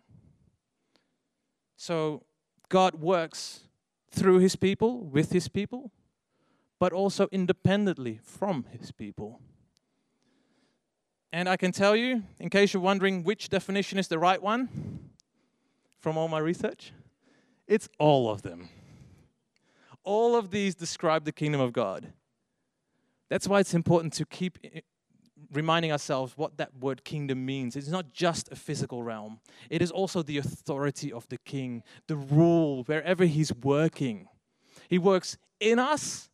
So 1.75 2.23
God 2.69 2.95
works 2.95 3.62
through 4.12 4.39
his 4.39 4.56
people, 4.56 5.04
with 5.04 5.32
his 5.32 5.47
people, 5.47 5.91
but 6.80 6.93
also 6.93 7.28
independently 7.32 8.19
from 8.23 8.65
his 8.69 8.91
people. 8.91 9.41
And 11.36 11.50
I 11.50 11.58
can 11.58 11.74
tell 11.74 11.98
you, 11.98 12.24
in 12.39 12.50
case 12.50 12.74
you're 12.74 12.82
wondering 12.82 13.21
which 13.21 13.50
definition 13.50 14.00
is 14.00 14.08
the 14.08 14.17
right 14.17 14.41
one 14.41 14.69
from 16.00 16.17
all 16.17 16.30
my 16.30 16.39
research, 16.39 16.93
it's 17.67 17.89
all 18.00 18.30
of 18.30 18.41
them. 18.41 18.69
All 20.06 20.38
of 20.38 20.50
these 20.50 20.76
describe 20.76 21.26
the 21.26 21.34
kingdom 21.34 21.60
of 21.60 21.74
God. 21.74 22.13
That's 23.28 23.50
why 23.50 23.60
it's 23.60 23.74
important 23.74 24.13
to 24.13 24.26
keep 24.26 24.60
eh, 24.63 24.80
reminding 25.52 25.91
ourselves 25.91 26.38
what 26.38 26.56
that 26.56 26.71
word 26.80 27.04
kingdom 27.04 27.45
means. 27.45 27.76
It's 27.76 27.89
not 27.89 28.13
just 28.13 28.50
a 28.50 28.56
physical 28.56 29.04
realm, 29.04 29.41
it 29.69 29.82
is 29.82 29.91
also 29.91 30.24
the 30.24 30.38
authority 30.38 31.12
of 31.12 31.28
the 31.28 31.39
king, 31.39 31.84
the 32.08 32.15
rule 32.15 32.84
wherever 32.84 33.26
he's 33.26 33.54
working. 33.54 34.30
He 34.88 34.98
works 34.98 35.38
in 35.60 35.80
us, 35.80 36.30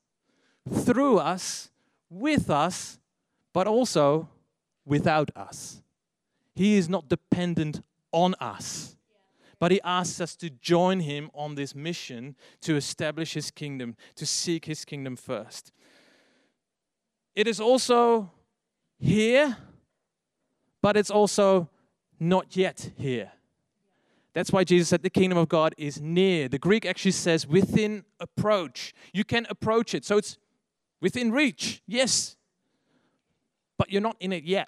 through 0.71 1.17
us, 1.17 1.71
with 2.07 2.51
us, 2.51 2.99
but 3.51 3.65
also 3.65 4.29
without 4.85 5.29
us. 5.35 5.81
He 6.55 6.75
is 6.75 6.89
not 6.89 7.07
dependent 7.07 7.81
on 8.11 8.35
us, 8.39 8.97
but 9.59 9.71
He 9.71 9.81
asks 9.83 10.19
us 10.19 10.35
to 10.37 10.49
join 10.49 11.01
Him 11.01 11.29
on 11.33 11.55
this 11.55 11.73
mission 11.73 12.35
to 12.61 12.75
establish 12.75 13.33
His 13.33 13.51
kingdom, 13.51 13.95
to 14.15 14.25
seek 14.25 14.65
His 14.65 14.85
kingdom 14.85 15.15
first. 15.15 15.71
It 17.35 17.47
is 17.47 17.59
also 17.59 18.31
here, 18.99 19.57
but 20.81 20.97
it's 20.97 21.11
also 21.11 21.69
not 22.19 22.55
yet 22.55 22.91
here. 22.97 23.31
That's 24.33 24.51
why 24.51 24.63
Jesus 24.63 24.89
said 24.89 25.03
the 25.03 25.09
kingdom 25.09 25.37
of 25.37 25.49
God 25.49 25.75
is 25.77 25.99
near. 25.99 26.47
The 26.47 26.59
Greek 26.59 26.85
actually 26.85 27.11
says 27.11 27.45
within 27.45 28.05
approach. 28.19 28.93
You 29.13 29.23
can 29.25 29.45
approach 29.49 29.93
it. 29.93 30.05
So 30.05 30.17
it's 30.17 30.37
within 31.01 31.31
reach, 31.31 31.81
yes, 31.85 32.37
but 33.81 33.91
you're 33.91 33.99
not 33.99 34.15
in 34.19 34.31
it 34.31 34.43
yet. 34.43 34.67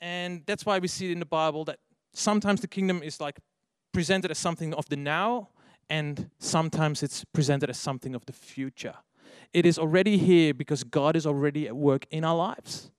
And 0.00 0.42
that's 0.46 0.64
why 0.64 0.78
we 0.78 0.86
see 0.86 1.10
in 1.10 1.18
the 1.18 1.26
Bible 1.26 1.64
that 1.64 1.80
sometimes 2.12 2.60
the 2.60 2.68
kingdom 2.68 3.02
is 3.02 3.20
like 3.20 3.40
presented 3.92 4.30
as 4.30 4.38
something 4.38 4.72
of 4.74 4.88
the 4.88 4.96
now, 4.96 5.48
and 5.90 6.30
sometimes 6.38 7.02
it's 7.02 7.24
presented 7.24 7.68
as 7.68 7.78
something 7.78 8.14
of 8.14 8.24
the 8.26 8.32
future. 8.32 8.94
It 9.52 9.66
is 9.66 9.76
already 9.76 10.18
here 10.18 10.54
because 10.54 10.84
God 10.84 11.16
is 11.16 11.26
already 11.26 11.66
at 11.66 11.74
work 11.74 12.06
in 12.12 12.22
our 12.22 12.36
lives. 12.36 12.92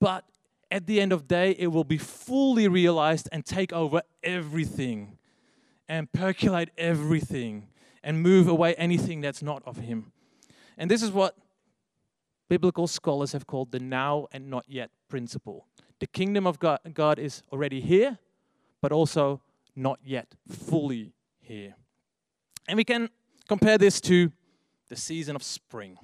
But 0.00 0.24
at 0.72 0.88
the 0.88 1.00
end 1.00 1.12
of 1.12 1.28
the 1.28 1.34
day, 1.36 1.52
it 1.56 1.68
will 1.68 1.84
be 1.84 1.98
fully 1.98 2.66
realized 2.66 3.28
and 3.30 3.46
take 3.46 3.72
over 3.72 4.02
everything 4.24 5.18
and 5.88 6.10
percolate 6.10 6.70
everything 6.76 7.68
and 8.02 8.20
move 8.20 8.48
away 8.48 8.74
anything 8.74 9.20
that's 9.20 9.40
not 9.40 9.62
of 9.64 9.76
Him. 9.76 10.10
And 10.76 10.90
this 10.90 11.00
is 11.00 11.12
what 11.12 11.36
biblical 12.48 12.86
scholars 12.86 13.32
have 13.32 13.46
called 13.46 13.72
the 13.72 13.80
now 13.80 14.26
and 14.32 14.50
not 14.50 14.64
yet 14.68 14.90
principle. 15.08 15.66
The 16.00 16.06
kingdom 16.06 16.46
of 16.46 16.58
God, 16.58 17.18
is 17.18 17.42
already 17.52 17.80
here, 17.80 18.18
but 18.80 18.92
also 18.92 19.40
not 19.74 19.98
yet 20.04 20.34
fully 20.48 21.12
here. 21.40 21.74
And 22.68 22.76
we 22.76 22.84
can 22.84 23.08
compare 23.48 23.78
this 23.78 24.00
to 24.02 24.32
the 24.88 24.96
season 24.96 25.36
of 25.36 25.42
spring. 25.42 25.98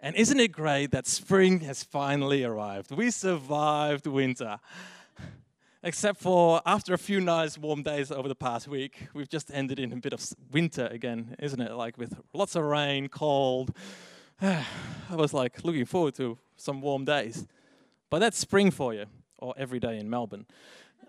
And 0.00 0.14
isn't 0.16 0.38
it 0.38 0.52
great 0.52 0.90
that 0.90 1.06
spring 1.06 1.60
has 1.60 1.82
finally 1.82 2.44
arrived? 2.44 2.90
We 2.90 3.10
survived 3.10 4.06
winter. 4.06 4.60
Except 5.82 6.20
for 6.20 6.62
after 6.64 6.94
a 6.94 6.98
few 6.98 7.20
nice 7.20 7.58
warm 7.58 7.82
days 7.82 8.10
over 8.10 8.28
the 8.28 8.34
past 8.34 8.68
week, 8.68 9.08
we've 9.12 9.28
just 9.28 9.50
ended 9.52 9.78
in 9.78 9.92
a 9.92 9.96
bit 9.96 10.12
of 10.12 10.24
winter 10.50 10.86
again, 10.86 11.36
isn't 11.38 11.60
it? 11.60 11.72
Like 11.72 11.98
with 11.98 12.18
lots 12.32 12.56
of 12.56 12.64
rain, 12.64 13.08
cold. 13.08 13.76
I 14.42 14.64
was 15.10 15.32
like 15.32 15.64
looking 15.64 15.84
forward 15.84 16.14
to 16.16 16.38
some 16.56 16.80
warm 16.80 17.04
days. 17.04 17.46
But 18.10 18.18
that's 18.18 18.38
spring 18.38 18.70
for 18.70 18.94
you, 18.94 19.06
or 19.38 19.54
every 19.56 19.80
day 19.80 19.98
in 19.98 20.08
Melbourne. 20.08 20.46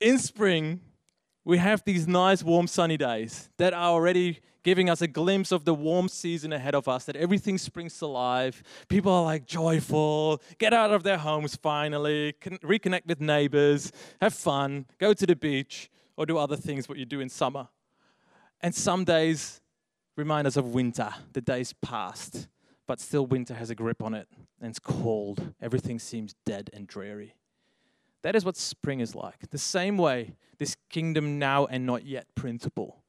in 0.00 0.18
spring, 0.18 0.80
we 1.44 1.58
have 1.58 1.82
these 1.84 2.06
nice, 2.06 2.42
warm, 2.42 2.66
sunny 2.66 2.96
days 2.96 3.50
that 3.56 3.72
are 3.72 3.90
already 3.90 4.40
giving 4.62 4.90
us 4.90 5.00
a 5.00 5.06
glimpse 5.06 5.52
of 5.52 5.64
the 5.64 5.72
warm 5.72 6.08
season 6.08 6.52
ahead 6.52 6.74
of 6.74 6.88
us, 6.88 7.04
that 7.04 7.14
everything 7.14 7.56
springs 7.56 7.96
to 7.98 8.06
life. 8.06 8.64
People 8.88 9.12
are 9.12 9.22
like 9.22 9.46
joyful, 9.46 10.42
get 10.58 10.74
out 10.74 10.92
of 10.92 11.04
their 11.04 11.18
homes 11.18 11.54
finally, 11.54 12.34
reconnect 12.42 13.06
with 13.06 13.20
neighbors, 13.20 13.92
have 14.20 14.34
fun, 14.34 14.86
go 14.98 15.14
to 15.14 15.24
the 15.24 15.36
beach, 15.36 15.88
or 16.16 16.26
do 16.26 16.36
other 16.36 16.56
things 16.56 16.88
what 16.88 16.98
you 16.98 17.04
do 17.04 17.20
in 17.20 17.28
summer. 17.28 17.68
And 18.60 18.74
some 18.74 19.04
days 19.04 19.60
remind 20.16 20.46
us 20.46 20.56
of 20.56 20.74
winter, 20.74 21.12
the 21.32 21.40
days 21.40 21.72
past, 21.82 22.48
but 22.86 23.00
still 23.00 23.26
winter 23.26 23.54
has 23.54 23.70
a 23.70 23.74
grip 23.74 24.02
on 24.02 24.14
it, 24.14 24.28
and 24.60 24.70
it's 24.70 24.78
cold. 24.78 25.54
Everything 25.60 25.98
seems 25.98 26.34
dead 26.44 26.70
and 26.72 26.86
dreary. 26.86 27.34
That 28.22 28.34
is 28.34 28.44
what 28.44 28.56
spring 28.56 29.00
is 29.00 29.14
like. 29.14 29.50
The 29.50 29.58
same 29.58 29.98
way, 29.98 30.34
this 30.58 30.76
kingdom 30.90 31.38
now 31.38 31.66
and 31.66 31.86
not 31.86 32.04
yet 32.04 32.26
principle. 32.34 33.02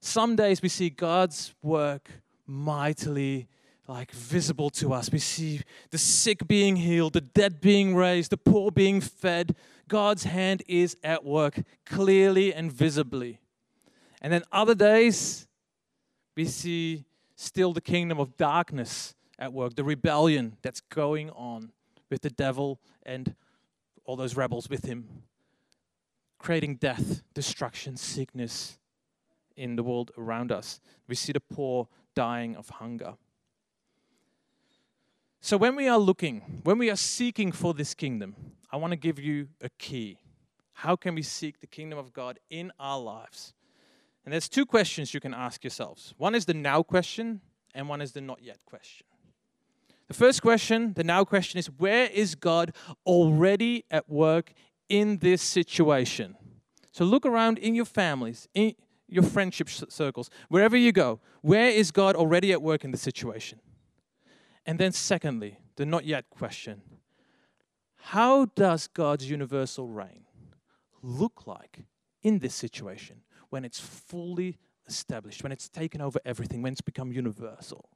Some 0.00 0.34
days 0.36 0.60
we 0.60 0.68
see 0.68 0.90
God's 0.90 1.54
work 1.62 2.10
mightily 2.46 3.48
like 3.86 4.10
visible 4.12 4.70
to 4.70 4.92
us. 4.92 5.10
We 5.10 5.18
see 5.18 5.60
the 5.90 5.98
sick 5.98 6.46
being 6.46 6.76
healed, 6.76 7.12
the 7.12 7.20
dead 7.20 7.60
being 7.60 7.94
raised, 7.94 8.30
the 8.30 8.36
poor 8.36 8.70
being 8.70 9.00
fed. 9.00 9.54
God's 9.88 10.24
hand 10.24 10.62
is 10.66 10.96
at 11.04 11.24
work 11.24 11.60
clearly 11.86 12.52
and 12.52 12.72
visibly. 12.72 13.40
And 14.20 14.32
then 14.32 14.42
other 14.52 14.74
days, 14.74 15.46
we 16.36 16.44
see 16.44 17.04
still 17.36 17.72
the 17.72 17.80
kingdom 17.80 18.18
of 18.18 18.36
darkness 18.36 19.14
at 19.38 19.52
work, 19.52 19.74
the 19.74 19.84
rebellion 19.84 20.56
that's 20.62 20.80
going 20.80 21.30
on 21.30 21.72
with 22.10 22.22
the 22.22 22.30
devil 22.30 22.80
and 23.04 23.34
all 24.04 24.16
those 24.16 24.36
rebels 24.36 24.68
with 24.68 24.84
him, 24.84 25.08
creating 26.38 26.76
death, 26.76 27.22
destruction, 27.34 27.96
sickness 27.96 28.78
in 29.56 29.76
the 29.76 29.82
world 29.82 30.10
around 30.16 30.52
us. 30.52 30.80
We 31.08 31.14
see 31.14 31.32
the 31.32 31.40
poor 31.40 31.88
dying 32.14 32.56
of 32.56 32.68
hunger. 32.68 33.14
So, 35.40 35.56
when 35.56 35.74
we 35.74 35.88
are 35.88 35.98
looking, 35.98 36.60
when 36.62 36.78
we 36.78 36.88
are 36.90 36.96
seeking 36.96 37.50
for 37.50 37.74
this 37.74 37.94
kingdom, 37.94 38.36
I 38.70 38.76
want 38.76 38.92
to 38.92 38.96
give 38.96 39.18
you 39.18 39.48
a 39.60 39.68
key. 39.70 40.18
How 40.72 40.94
can 40.94 41.14
we 41.14 41.22
seek 41.22 41.60
the 41.60 41.66
kingdom 41.66 41.98
of 41.98 42.12
God 42.12 42.38
in 42.48 42.72
our 42.78 43.00
lives? 43.00 43.52
And 44.24 44.32
there's 44.32 44.48
two 44.48 44.66
questions 44.66 45.14
you 45.14 45.20
can 45.20 45.34
ask 45.34 45.64
yourselves. 45.64 46.14
One 46.16 46.34
is 46.34 46.44
the 46.44 46.54
now 46.54 46.82
question, 46.82 47.40
and 47.74 47.88
one 47.88 48.00
is 48.00 48.12
the 48.12 48.20
not 48.20 48.42
yet 48.42 48.58
question. 48.64 49.06
The 50.08 50.14
first 50.14 50.42
question, 50.42 50.92
the 50.94 51.04
now 51.04 51.24
question, 51.24 51.58
is 51.58 51.66
where 51.66 52.06
is 52.06 52.34
God 52.34 52.74
already 53.06 53.84
at 53.90 54.08
work 54.08 54.52
in 54.88 55.18
this 55.18 55.42
situation? 55.42 56.36
So 56.92 57.04
look 57.04 57.24
around 57.24 57.58
in 57.58 57.74
your 57.74 57.86
families, 57.86 58.46
in 58.54 58.74
your 59.08 59.24
friendship 59.24 59.68
circles, 59.68 60.30
wherever 60.48 60.76
you 60.76 60.92
go. 60.92 61.20
Where 61.40 61.70
is 61.70 61.90
God 61.90 62.14
already 62.14 62.52
at 62.52 62.62
work 62.62 62.84
in 62.84 62.90
the 62.90 62.98
situation? 62.98 63.60
And 64.66 64.78
then, 64.78 64.92
secondly, 64.92 65.58
the 65.76 65.86
not 65.86 66.04
yet 66.04 66.30
question 66.30 66.82
How 67.96 68.46
does 68.54 68.86
God's 68.86 69.28
universal 69.28 69.88
reign 69.88 70.26
look 71.02 71.46
like 71.46 71.80
in 72.22 72.38
this 72.38 72.54
situation 72.54 73.22
when 73.52 73.64
it's 73.64 73.78
fully 73.78 74.58
established, 74.88 75.42
when 75.42 75.52
it's 75.52 75.68
taken 75.68 76.00
over 76.00 76.18
everything, 76.24 76.62
when 76.62 76.72
it's 76.72 76.80
become 76.80 77.12
universal? 77.12 77.90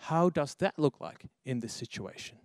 How 0.00 0.28
does 0.28 0.54
that 0.56 0.78
look 0.78 1.00
like 1.00 1.24
in 1.44 1.60
this 1.60 1.72
situation? 1.72 2.36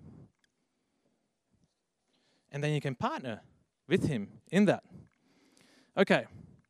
And 2.51 2.63
then 2.63 2.73
you 2.73 2.79
can 2.79 2.95
partner 2.95 3.41
with 3.87 4.07
Him 4.07 4.29
in 4.49 4.63
that. 4.65 4.83
Okay, 5.97 6.25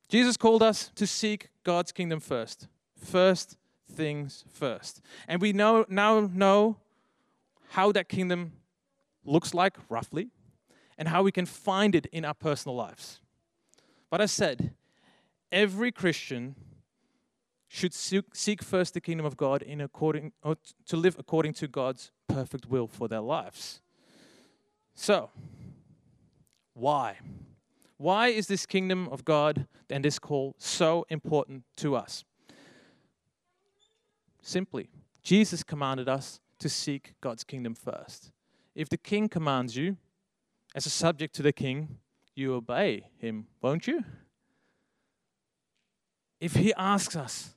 Jesus 0.10 0.36
called 0.36 0.64
us 0.64 0.92
to 0.96 1.06
seek 1.06 1.50
God's 1.64 1.92
kingdom 1.92 2.20
first. 2.20 2.68
First 2.98 3.58
things 3.92 4.46
first. 4.52 5.02
And 5.28 5.42
we 5.42 5.54
know, 5.54 5.86
now 5.88 6.22
know 6.32 6.78
how 7.70 7.92
that 7.92 8.10
kingdom 8.10 8.54
looks 9.24 9.54
like 9.54 9.78
roughly 9.90 10.30
and 10.98 11.08
how 11.08 11.22
we 11.22 11.32
can 11.32 11.46
find 11.46 11.94
it 11.94 12.08
in 12.08 12.26
our 12.26 12.34
personal 12.34 12.76
lives. 12.76 13.20
But 14.10 14.22
I 14.22 14.26
said, 14.26 14.74
every 15.56 15.90
Christian 15.90 16.56
should 17.70 17.94
seek 17.94 18.62
first 18.62 18.94
the 18.94 19.02
kingdom 19.02 19.26
of 19.26 19.38
God 19.38 19.62
in 19.62 19.82
according 19.82 20.34
or 20.44 20.58
to 20.86 20.98
live 20.98 21.16
according 21.18 21.54
to 21.54 21.68
God's 21.68 22.12
perfect 22.28 22.70
will 22.70 22.88
for 22.88 23.08
their 23.08 23.22
lives. 23.22 23.82
So, 24.94 25.32
why? 26.74 27.18
Why 27.98 28.28
is 28.28 28.48
this 28.48 28.66
kingdom 28.66 29.08
of 29.08 29.24
God 29.24 29.66
and 29.90 30.04
this 30.04 30.20
call 30.20 30.56
so 30.58 31.06
important 31.10 31.64
to 31.78 31.96
us? 31.96 32.24
Simply, 34.42 34.90
Jesus 35.24 35.64
commanded 35.64 36.08
us 36.08 36.40
to 36.60 36.70
seek 36.70 37.14
God's 37.22 37.44
kingdom 37.44 37.74
first. 37.74 38.32
If 38.76 38.90
the 38.90 38.98
king 38.98 39.30
commands 39.30 39.76
you, 39.76 39.98
as 40.76 40.86
a 40.86 40.90
subject 40.90 41.34
to 41.36 41.42
the 41.42 41.54
king, 41.54 41.98
you 42.36 42.54
obey 42.54 43.08
him, 43.18 43.48
won't 43.62 43.88
you? 43.88 44.04
If 46.46 46.58
he 46.58 46.76
asks 46.76 47.16
us, 47.16 47.56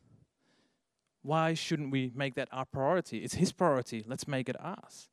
why 1.20 1.53
shouldn't 1.53 1.90
we 1.90 2.11
make 2.14 2.37
that 2.37 2.48
our 2.51 2.64
priority? 2.64 3.18
It's 3.18 3.35
His 3.35 3.53
priority. 3.53 4.03
Let's 4.07 4.27
make 4.27 4.48
it 4.48 4.57
ours. 4.59 5.11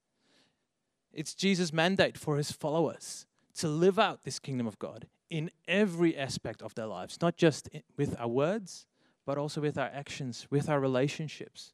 It's 1.11 1.33
Jesus' 1.35 1.73
mandate 1.73 2.17
for 2.17 2.37
His 2.37 2.53
followers 2.53 3.25
to 3.55 3.67
live 3.67 3.99
out 3.99 4.23
this 4.23 4.39
kingdom 4.39 4.65
of 4.65 4.79
God 4.79 5.07
in 5.29 5.51
every 5.67 6.15
aspect 6.15 6.61
of 6.61 6.73
their 6.75 6.85
lives, 6.85 7.17
not 7.21 7.35
just 7.35 7.67
with 7.97 8.15
our 8.17 8.29
words, 8.29 8.85
but 9.25 9.37
also 9.37 9.59
with 9.59 9.77
our 9.77 9.91
actions, 9.93 10.47
with 10.49 10.69
our 10.69 10.79
relationships. 10.79 11.73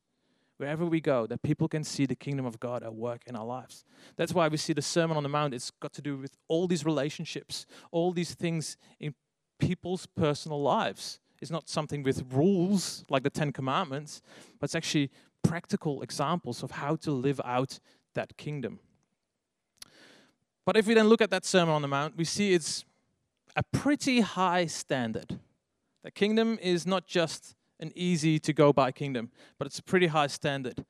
Wherever 0.58 0.88
we 0.88 1.02
go, 1.02 1.28
that 1.28 1.44
people 1.44 1.68
can 1.68 1.84
see 1.84 2.08
the 2.08 2.16
kingdom 2.16 2.48
of 2.48 2.60
God 2.60 2.82
at 2.82 2.96
work 2.96 3.22
in 3.28 3.36
our 3.36 3.46
lives. 3.46 3.86
That's 4.16 4.34
why 4.34 4.48
we 4.48 4.58
see 4.58 4.74
the 4.74 4.82
Sermon 4.82 5.18
on 5.18 5.24
the 5.24 5.30
Mount. 5.30 5.54
It's 5.54 5.70
got 5.70 5.94
to 5.94 6.02
do 6.02 6.18
with 6.18 6.36
all 6.48 6.66
these 6.66 6.84
relationships, 6.84 7.68
all 7.92 8.12
these 8.12 8.34
things 8.34 8.76
in 9.00 9.14
people's 9.60 10.08
personal 10.08 10.64
lives 10.64 11.20
is 11.41 11.51
not 11.51 11.67
something 11.67 12.04
with 12.04 12.23
rules 12.32 13.04
like 13.10 13.23
the 13.23 13.30
Ten 13.30 13.51
Commandments, 13.51 14.21
but 14.60 14.65
it's 14.65 14.75
actually 14.75 15.10
practical 15.43 16.01
examples 16.01 16.63
of 16.63 16.71
how 16.71 16.95
to 16.97 17.12
live 17.12 17.41
out 17.43 17.80
that 18.13 18.38
kingdom. 18.38 18.80
But 20.65 20.77
if 20.77 20.88
we 20.88 20.93
then 20.93 21.08
look 21.08 21.21
at 21.21 21.32
that 21.32 21.43
Sermon 21.43 21.73
on 21.73 21.82
the 21.82 21.88
Mount, 21.88 22.15
we 22.15 22.23
see 22.23 22.54
it's 22.54 22.86
a 23.56 23.63
pretty 23.63 24.21
high 24.21 24.67
standard. 24.67 25.39
The 26.04 26.12
kingdom 26.12 26.60
is 26.62 26.86
not 26.86 27.08
just 27.08 27.56
an 27.80 27.91
easy 27.95 28.39
to 28.39 28.54
go 28.54 28.71
by 28.71 28.91
kingdom, 28.91 29.32
but 29.58 29.65
it's 29.65 29.80
a 29.80 29.84
pretty 29.84 30.08
high 30.08 30.27
standard. 30.27 30.86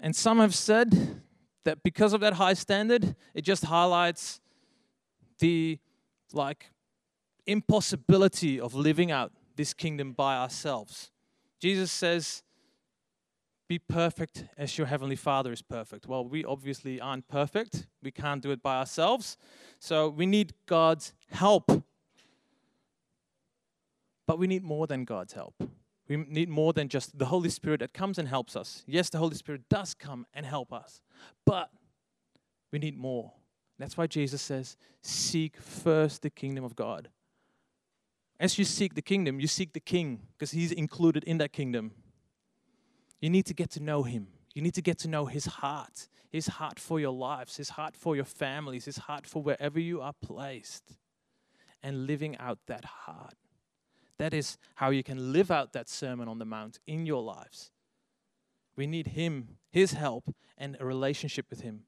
And 0.00 0.14
some 0.14 0.38
have 0.40 0.54
said 0.54 1.22
that 1.64 1.82
because 1.82 2.12
of 2.12 2.20
that 2.20 2.34
high 2.34 2.54
standard, 2.54 3.14
it 3.34 3.42
just 3.42 3.66
highlights 3.66 4.40
the 5.38 5.78
like 6.32 6.70
impossibility 7.46 8.58
of 8.58 8.74
living 8.74 9.10
out 9.10 9.32
this 9.56 9.74
kingdom 9.74 10.12
by 10.12 10.36
ourselves. 10.36 11.10
Jesus 11.60 11.90
says, 11.90 12.42
Be 13.68 13.78
perfect 13.78 14.44
as 14.56 14.76
your 14.76 14.86
heavenly 14.86 15.16
Father 15.16 15.52
is 15.52 15.62
perfect. 15.62 16.06
Well, 16.06 16.24
we 16.26 16.44
obviously 16.44 17.00
aren't 17.00 17.28
perfect, 17.28 17.86
we 18.02 18.10
can't 18.10 18.42
do 18.42 18.50
it 18.50 18.62
by 18.62 18.76
ourselves. 18.76 19.36
So 19.78 20.08
we 20.08 20.26
need 20.26 20.54
God's 20.66 21.12
help. 21.30 21.70
But 24.26 24.38
we 24.38 24.46
need 24.46 24.64
more 24.64 24.86
than 24.86 25.04
God's 25.04 25.34
help. 25.34 25.54
We 26.08 26.16
need 26.16 26.48
more 26.48 26.72
than 26.72 26.88
just 26.88 27.18
the 27.18 27.26
Holy 27.26 27.50
Spirit 27.50 27.80
that 27.80 27.92
comes 27.92 28.18
and 28.18 28.28
helps 28.28 28.56
us. 28.56 28.84
Yes, 28.86 29.08
the 29.10 29.18
Holy 29.18 29.36
Spirit 29.36 29.62
does 29.70 29.94
come 29.94 30.26
and 30.34 30.44
help 30.44 30.72
us, 30.72 31.00
but 31.46 31.70
we 32.72 32.78
need 32.78 32.96
more. 32.96 33.32
That's 33.78 33.96
why 33.96 34.06
Jesus 34.06 34.42
says, 34.42 34.76
Seek 35.02 35.56
first 35.56 36.22
the 36.22 36.30
kingdom 36.30 36.64
of 36.64 36.76
God 36.76 37.08
as 38.40 38.58
you 38.58 38.64
seek 38.64 38.94
the 38.94 39.02
kingdom, 39.02 39.40
you 39.40 39.46
seek 39.46 39.72
the 39.72 39.80
king 39.80 40.20
because 40.32 40.50
he's 40.50 40.72
included 40.72 41.24
in 41.24 41.38
that 41.38 41.52
kingdom. 41.52 41.92
You 43.20 43.30
need 43.30 43.46
to 43.46 43.54
get 43.54 43.70
to 43.70 43.80
know 43.80 44.02
him. 44.02 44.28
You 44.54 44.62
need 44.62 44.74
to 44.74 44.82
get 44.82 44.98
to 44.98 45.08
know 45.08 45.26
His 45.26 45.46
heart, 45.46 46.08
His 46.30 46.46
heart 46.46 46.78
for 46.78 47.00
your 47.00 47.12
lives, 47.12 47.56
His 47.56 47.70
heart 47.70 47.96
for 47.96 48.14
your 48.14 48.24
families, 48.24 48.84
His 48.84 48.98
heart 48.98 49.26
for 49.26 49.42
wherever 49.42 49.80
you 49.80 50.00
are 50.00 50.14
placed, 50.22 50.96
and 51.82 52.06
living 52.06 52.36
out 52.38 52.60
that 52.66 52.84
heart. 52.84 53.34
That 54.18 54.32
is 54.32 54.56
how 54.76 54.90
you 54.90 55.02
can 55.02 55.32
live 55.32 55.50
out 55.50 55.72
that 55.72 55.88
Sermon 55.88 56.28
on 56.28 56.38
the 56.38 56.44
Mount 56.44 56.78
in 56.86 57.04
your 57.04 57.20
lives. 57.20 57.72
We 58.76 58.86
need 58.86 59.08
Him, 59.08 59.58
His 59.70 59.92
help, 59.92 60.32
and 60.56 60.76
a 60.78 60.86
relationship 60.86 61.46
with 61.50 61.62
Him. 61.62 61.82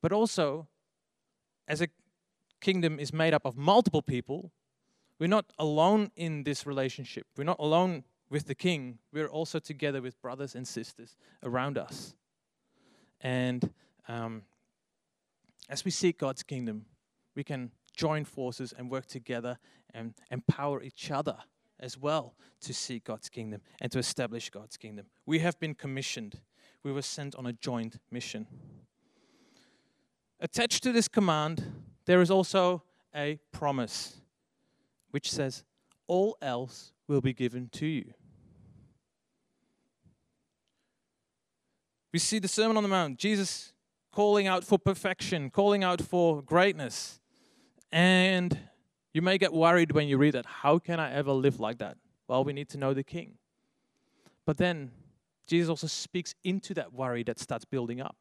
But 0.00 0.12
also, 0.12 0.68
as 1.68 1.82
a 1.82 1.88
kingdom 2.62 2.98
is 2.98 3.12
made 3.12 3.34
up 3.34 3.44
of 3.44 3.58
multiple 3.58 4.02
people, 4.02 4.52
we're 5.18 5.28
not 5.28 5.52
alone 5.58 6.10
in 6.16 6.44
this 6.44 6.66
relationship. 6.66 7.26
We're 7.36 7.44
not 7.44 7.58
alone 7.58 8.04
with 8.28 8.46
the 8.46 8.54
king. 8.54 8.98
We're 9.12 9.28
also 9.28 9.58
together 9.58 10.02
with 10.02 10.20
brothers 10.20 10.54
and 10.54 10.66
sisters 10.66 11.16
around 11.42 11.78
us. 11.78 12.14
And 13.20 13.72
um, 14.08 14.42
as 15.68 15.84
we 15.84 15.90
seek 15.90 16.18
God's 16.18 16.42
kingdom, 16.42 16.86
we 17.34 17.44
can 17.44 17.70
join 17.96 18.24
forces 18.24 18.74
and 18.76 18.90
work 18.90 19.06
together 19.06 19.58
and 19.94 20.14
empower 20.30 20.82
each 20.82 21.10
other 21.10 21.36
as 21.80 21.98
well 21.98 22.34
to 22.60 22.74
seek 22.74 23.04
God's 23.04 23.28
kingdom 23.28 23.60
and 23.80 23.90
to 23.92 23.98
establish 23.98 24.50
God's 24.50 24.76
kingdom. 24.76 25.06
We 25.24 25.38
have 25.40 25.58
been 25.58 25.74
commissioned, 25.74 26.40
we 26.82 26.92
were 26.92 27.02
sent 27.02 27.34
on 27.36 27.46
a 27.46 27.52
joint 27.52 27.98
mission. 28.10 28.46
Attached 30.40 30.82
to 30.82 30.92
this 30.92 31.08
command, 31.08 31.64
there 32.04 32.20
is 32.20 32.30
also 32.30 32.82
a 33.14 33.38
promise 33.52 34.20
which 35.16 35.32
says, 35.32 35.64
All 36.08 36.36
else 36.42 36.92
will 37.08 37.22
be 37.22 37.32
given 37.32 37.70
to 37.70 37.86
you. 37.86 38.12
We 42.12 42.18
see 42.18 42.38
the 42.38 42.48
Sermon 42.48 42.76
on 42.76 42.82
the 42.82 42.90
Mount, 42.90 43.18
Jesus 43.18 43.72
calling 44.12 44.46
out 44.46 44.62
for 44.62 44.78
perfection, 44.78 45.48
calling 45.48 45.82
out 45.82 46.02
for 46.02 46.42
greatness. 46.42 47.18
And 47.90 48.58
you 49.14 49.22
may 49.22 49.38
get 49.38 49.54
worried 49.54 49.92
when 49.92 50.06
you 50.06 50.18
read 50.18 50.34
that. 50.34 50.44
How 50.44 50.78
can 50.78 51.00
I 51.00 51.10
ever 51.14 51.32
live 51.32 51.60
like 51.60 51.78
that? 51.78 51.96
Well, 52.28 52.44
we 52.44 52.52
need 52.52 52.68
to 52.68 52.76
know 52.76 52.92
the 52.92 53.02
King. 53.02 53.38
But 54.44 54.58
then 54.58 54.90
Jesus 55.46 55.70
also 55.70 55.86
speaks 55.86 56.34
into 56.44 56.74
that 56.74 56.92
worry 56.92 57.22
that 57.22 57.38
starts 57.38 57.64
building 57.64 58.02
up. 58.02 58.18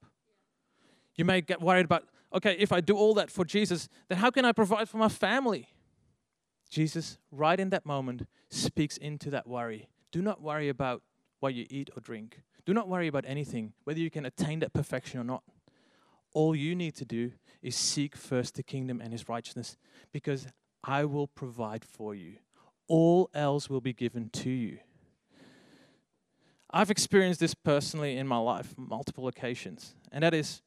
You 1.18 1.26
may 1.26 1.42
get 1.42 1.60
worried 1.60 1.84
about, 1.84 2.06
okay, 2.34 2.56
if 2.58 2.72
I 2.72 2.80
do 2.80 2.96
all 2.96 3.16
that 3.16 3.30
for 3.30 3.44
Jesus, 3.44 3.90
then 4.08 4.20
how 4.20 4.32
can 4.32 4.46
I 4.46 4.54
provide 4.54 4.88
for 4.88 4.96
my 4.96 5.10
family? 5.10 5.75
Jesus, 6.70 7.18
right 7.32 7.60
in 7.60 7.70
that 7.70 7.86
moment, 7.86 8.28
speaks 8.50 8.98
into 8.98 9.30
that 9.30 9.48
worry. 9.48 9.88
Do 10.12 10.22
not 10.22 10.42
worry 10.42 10.70
about 10.70 11.02
what 11.40 11.54
you 11.54 11.66
eat 11.70 11.90
or 11.96 12.02
drink. 12.02 12.42
Do 12.66 12.74
not 12.74 12.88
worry 12.88 13.08
about 13.08 13.26
anything, 13.28 13.74
whether 13.84 14.00
you 14.00 14.10
can 14.10 14.26
attain 14.26 14.60
that 14.60 14.74
perfection 14.74 15.20
or 15.20 15.24
not. 15.24 15.44
All 16.34 16.56
you 16.56 16.76
need 16.76 16.96
to 16.96 17.06
do 17.06 17.32
is 17.62 17.76
seek 17.76 18.16
first 18.16 18.56
the 18.56 18.64
kingdom 18.64 19.00
and 19.00 19.12
his 19.12 19.30
righteousness, 19.30 19.78
because 20.12 20.48
I 20.84 21.06
will 21.06 21.28
provide 21.28 21.86
for 21.86 22.14
you. 22.14 22.38
All 22.88 23.30
else 23.34 23.70
will 23.70 23.82
be 23.82 23.94
given 23.94 24.30
to 24.30 24.50
you. 24.50 24.80
I've 26.72 26.92
experienced 26.92 27.40
this 27.40 27.54
personally 27.54 28.18
in 28.18 28.28
my 28.28 28.38
life, 28.38 28.74
multiple 28.78 29.28
occasions, 29.28 29.96
and 30.12 30.24
that 30.24 30.34
is 30.34 30.62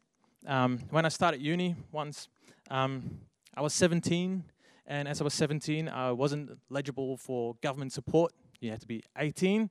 um, 0.47 0.79
when 0.91 1.05
I 1.05 1.09
started 1.09 1.43
uni 1.43 1.77
once. 1.93 2.29
Um, 2.71 3.21
I 3.55 3.61
was 3.61 3.75
17 3.75 4.45
and 4.89 5.07
as 5.07 5.21
I 5.21 5.25
was 5.25 5.35
17, 5.35 5.87
I 5.87 6.13
wasn't 6.13 6.59
eligible 6.71 7.19
for 7.19 7.57
government 7.63 7.93
support. 7.93 8.33
You 8.59 8.71
had 8.71 8.81
to 8.81 8.87
be 8.87 9.05
18. 9.19 9.69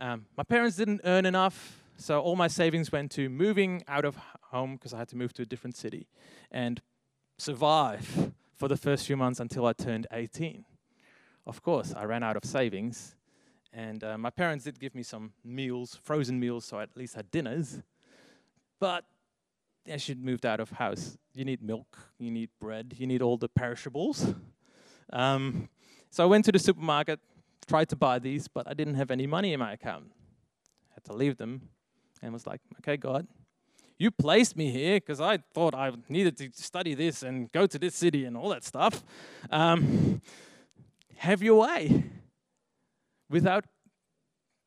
Um, 0.00 0.26
my 0.36 0.44
parents 0.44 0.76
didn't 0.76 1.00
earn 1.04 1.26
enough, 1.26 1.82
so 1.96 2.20
all 2.20 2.36
my 2.36 2.46
savings 2.46 2.92
went 2.92 3.10
to 3.12 3.28
moving 3.28 3.82
out 3.88 4.04
of 4.04 4.16
home 4.52 4.76
because 4.76 4.94
I 4.94 4.98
had 4.98 5.08
to 5.08 5.16
move 5.16 5.32
to 5.34 5.42
a 5.42 5.44
different 5.44 5.76
city 5.76 6.06
and 6.52 6.80
survive 7.36 8.32
for 8.56 8.68
the 8.68 8.76
first 8.76 9.06
few 9.06 9.16
months 9.16 9.40
until 9.40 9.66
I 9.66 9.72
turned 9.72 10.06
18. 10.12 10.64
Of 11.48 11.60
course, 11.60 11.92
I 11.92 12.04
ran 12.04 12.22
out 12.22 12.36
of 12.36 12.44
savings, 12.44 13.16
and 13.72 14.04
uh, 14.04 14.16
my 14.16 14.30
parents 14.30 14.64
did 14.64 14.78
give 14.78 14.94
me 14.94 15.02
some 15.02 15.32
meals, 15.44 15.98
frozen 16.00 16.38
meals, 16.38 16.64
so 16.64 16.78
I 16.78 16.84
at 16.84 16.96
least 16.96 17.16
had 17.16 17.28
dinners. 17.32 17.82
But 18.78 19.04
as 19.88 20.08
you 20.08 20.14
moved 20.14 20.46
out 20.46 20.60
of 20.60 20.70
house, 20.70 21.18
you 21.34 21.44
need 21.44 21.62
milk, 21.62 21.98
you 22.18 22.30
need 22.30 22.50
bread, 22.60 22.94
you 22.96 23.06
need 23.06 23.22
all 23.22 23.36
the 23.36 23.48
perishables. 23.48 24.34
Um, 25.12 25.68
so 26.10 26.22
I 26.22 26.26
went 26.26 26.44
to 26.46 26.52
the 26.52 26.58
supermarket, 26.58 27.20
tried 27.66 27.88
to 27.90 27.96
buy 27.96 28.18
these, 28.18 28.48
but 28.48 28.68
I 28.68 28.74
didn't 28.74 28.94
have 28.94 29.10
any 29.10 29.26
money 29.26 29.52
in 29.52 29.60
my 29.60 29.72
account. 29.72 30.04
I 30.90 30.94
had 30.94 31.04
to 31.04 31.12
leave 31.12 31.36
them 31.36 31.68
and 32.22 32.32
was 32.32 32.46
like, 32.46 32.60
okay, 32.78 32.96
God, 32.96 33.26
you 33.98 34.10
placed 34.10 34.56
me 34.56 34.70
here 34.70 34.96
because 34.96 35.20
I 35.20 35.38
thought 35.52 35.74
I 35.74 35.92
needed 36.08 36.36
to 36.38 36.50
study 36.52 36.94
this 36.94 37.22
and 37.22 37.50
go 37.52 37.66
to 37.66 37.78
this 37.78 37.94
city 37.94 38.24
and 38.24 38.36
all 38.36 38.48
that 38.50 38.64
stuff. 38.64 39.02
Um, 39.50 40.22
have 41.16 41.42
your 41.42 41.60
way. 41.60 42.04
Without 43.28 43.64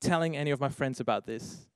telling 0.01 0.35
any 0.35 0.51
of 0.51 0.59
my 0.59 0.69
friends 0.69 0.99
about 0.99 1.25
this, 1.25 1.67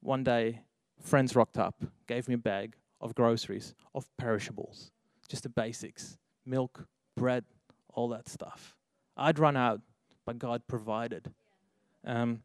one 0.00 0.24
day 0.24 0.60
friends 1.00 1.34
rocked 1.34 1.58
up, 1.58 1.84
gave 2.06 2.28
me 2.28 2.34
a 2.34 2.38
bag 2.38 2.74
of 3.02 3.14
groceries, 3.14 3.74
of 3.94 4.06
perishables, 4.16 4.90
just 5.28 5.42
the 5.42 5.48
basics 5.48 6.16
milk, 6.46 6.86
bread, 7.16 7.44
all 7.92 8.08
that 8.08 8.28
stuff. 8.28 8.74
I'd 9.16 9.38
run 9.38 9.56
out, 9.56 9.80
but 10.24 10.38
God 10.38 10.62
provided. 10.66 11.32
Um, 12.04 12.42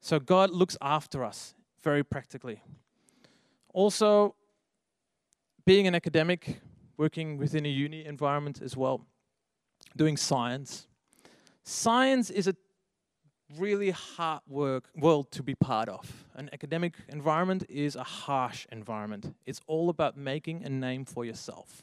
so 0.00 0.18
God 0.18 0.50
looks 0.50 0.76
after 0.80 1.24
us 1.24 1.54
very 1.82 2.02
practically. 2.02 2.62
Also, 3.72 4.34
being 5.64 5.86
an 5.86 5.94
academic, 5.94 6.60
working 6.96 7.36
within 7.36 7.66
a 7.66 7.68
uni 7.68 8.04
environment 8.04 8.62
as 8.62 8.76
well, 8.76 9.06
doing 9.96 10.16
science. 10.16 10.86
Science 11.62 12.30
is 12.30 12.46
a 12.46 12.54
really 13.56 13.90
hard 13.90 14.40
work 14.48 14.88
world 14.96 15.30
to 15.32 15.42
be 15.42 15.54
part 15.54 15.88
of. 15.88 16.24
An 16.34 16.50
academic 16.52 16.94
environment 17.08 17.64
is 17.68 17.96
a 17.96 18.02
harsh 18.02 18.66
environment. 18.72 19.34
It's 19.46 19.60
all 19.66 19.88
about 19.88 20.16
making 20.16 20.64
a 20.64 20.68
name 20.68 21.04
for 21.04 21.24
yourself. 21.24 21.82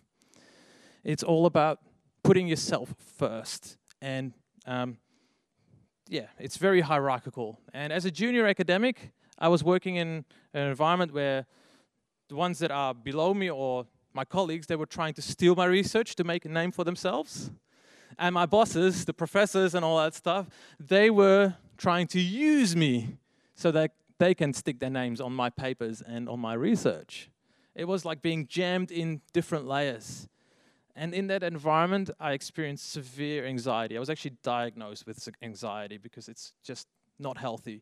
It's 1.04 1.24
all 1.24 1.46
about 1.46 1.80
putting 2.24 2.48
yourself 2.48 2.94
first, 3.18 3.78
and 4.02 4.34
um, 4.66 4.98
yeah, 6.08 6.28
it's 6.40 6.58
very 6.58 6.82
hierarchical. 6.82 7.60
And 7.74 7.92
as 7.92 8.06
a 8.06 8.12
junior 8.12 8.46
academic, 8.48 9.12
I 9.38 9.48
was 9.48 9.64
working 9.64 9.96
in 9.98 10.26
an 10.54 10.68
environment 10.68 11.14
where 11.14 11.46
the 12.30 12.36
ones 12.36 12.60
that 12.60 12.72
are 12.72 12.94
below 12.94 13.34
me 13.34 13.50
or 13.50 13.86
my 14.14 14.24
colleagues, 14.24 14.68
they 14.68 14.76
were 14.76 14.86
trying 14.86 15.14
to 15.16 15.22
steal 15.22 15.56
my 15.56 15.66
research 15.66 16.16
to 16.16 16.24
make 16.24 16.46
a 16.46 16.50
name 16.50 16.72
for 16.72 16.84
themselves. 16.84 17.52
And 18.18 18.34
my 18.34 18.46
bosses, 18.46 19.06
the 19.06 19.14
professors 19.14 19.76
and 19.76 19.84
all 19.84 19.98
that 19.98 20.14
stuff, 20.14 20.48
they 20.80 21.10
were 21.10 21.56
trying 21.78 22.08
to 22.08 22.20
use 22.20 22.76
me 22.76 23.18
so 23.56 23.72
that 23.72 23.92
they 24.20 24.34
can 24.34 24.54
stick 24.54 24.80
their 24.80 24.90
names 24.90 25.20
on 25.20 25.34
my 25.34 25.50
papers 25.50 26.02
and 26.02 26.30
on 26.30 26.40
my 26.40 26.54
research. 26.54 27.30
It 27.76 27.86
was 27.86 28.06
like 28.06 28.22
being 28.22 28.48
jammed 28.48 28.92
in 28.92 29.22
different 29.34 29.68
layers. 29.68 30.28
And 30.96 31.14
in 31.14 31.28
that 31.28 31.42
environment, 31.42 32.12
I 32.20 32.34
experienced 32.34 32.92
severe 32.92 33.46
anxiety. 33.46 33.98
I 33.98 34.00
was 34.00 34.10
actually 34.10 34.38
diagnosed 34.44 35.08
with 35.08 35.28
anxiety 35.42 35.98
because 35.98 36.30
it's 36.30 36.54
just 36.64 36.88
not 37.18 37.38
healthy. 37.38 37.82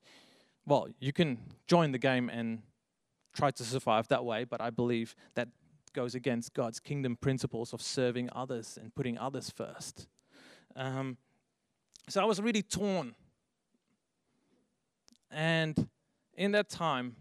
Well, 0.66 0.88
you 1.00 1.12
can 1.12 1.40
join 1.68 1.92
the 1.92 1.98
game 1.98 2.30
and 2.30 2.62
try 3.34 3.52
to 3.52 3.64
survive 3.64 4.08
that 4.10 4.24
way, 4.24 4.46
but 4.46 4.62
I 4.62 4.70
believe 4.70 5.16
that 5.36 5.50
goes 5.94 6.16
against 6.16 6.54
God's 6.54 6.80
kingdom 6.80 7.18
principles 7.18 7.74
of 7.74 7.82
serving 7.82 8.30
others 8.34 8.78
and 8.82 8.96
putting 8.96 9.18
others 9.18 9.50
first. 9.50 10.08
Um, 10.76 11.18
so 12.10 12.22
I 12.22 12.26
was 12.26 12.42
really 12.42 12.62
torn. 12.62 13.16
And 15.30 15.90
in 16.36 16.52
that 16.52 16.70
time, 16.70 17.16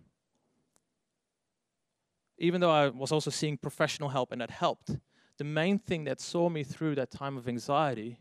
even 2.39 2.61
though 2.61 2.71
I 2.71 2.89
was 2.89 3.13
also 3.13 3.31
seeing 3.31 3.57
professional 3.57 4.09
help 4.09 4.33
and 4.33 4.41
that 4.41 4.51
helped, 4.51 4.97
the 5.37 5.45
main 5.45 5.79
thing 5.79 6.05
that 6.05 6.21
saw 6.21 6.49
me 6.49 6.65
through 6.65 6.95
that 6.97 7.11
time 7.11 7.37
of 7.37 7.47
anxiety 7.47 8.19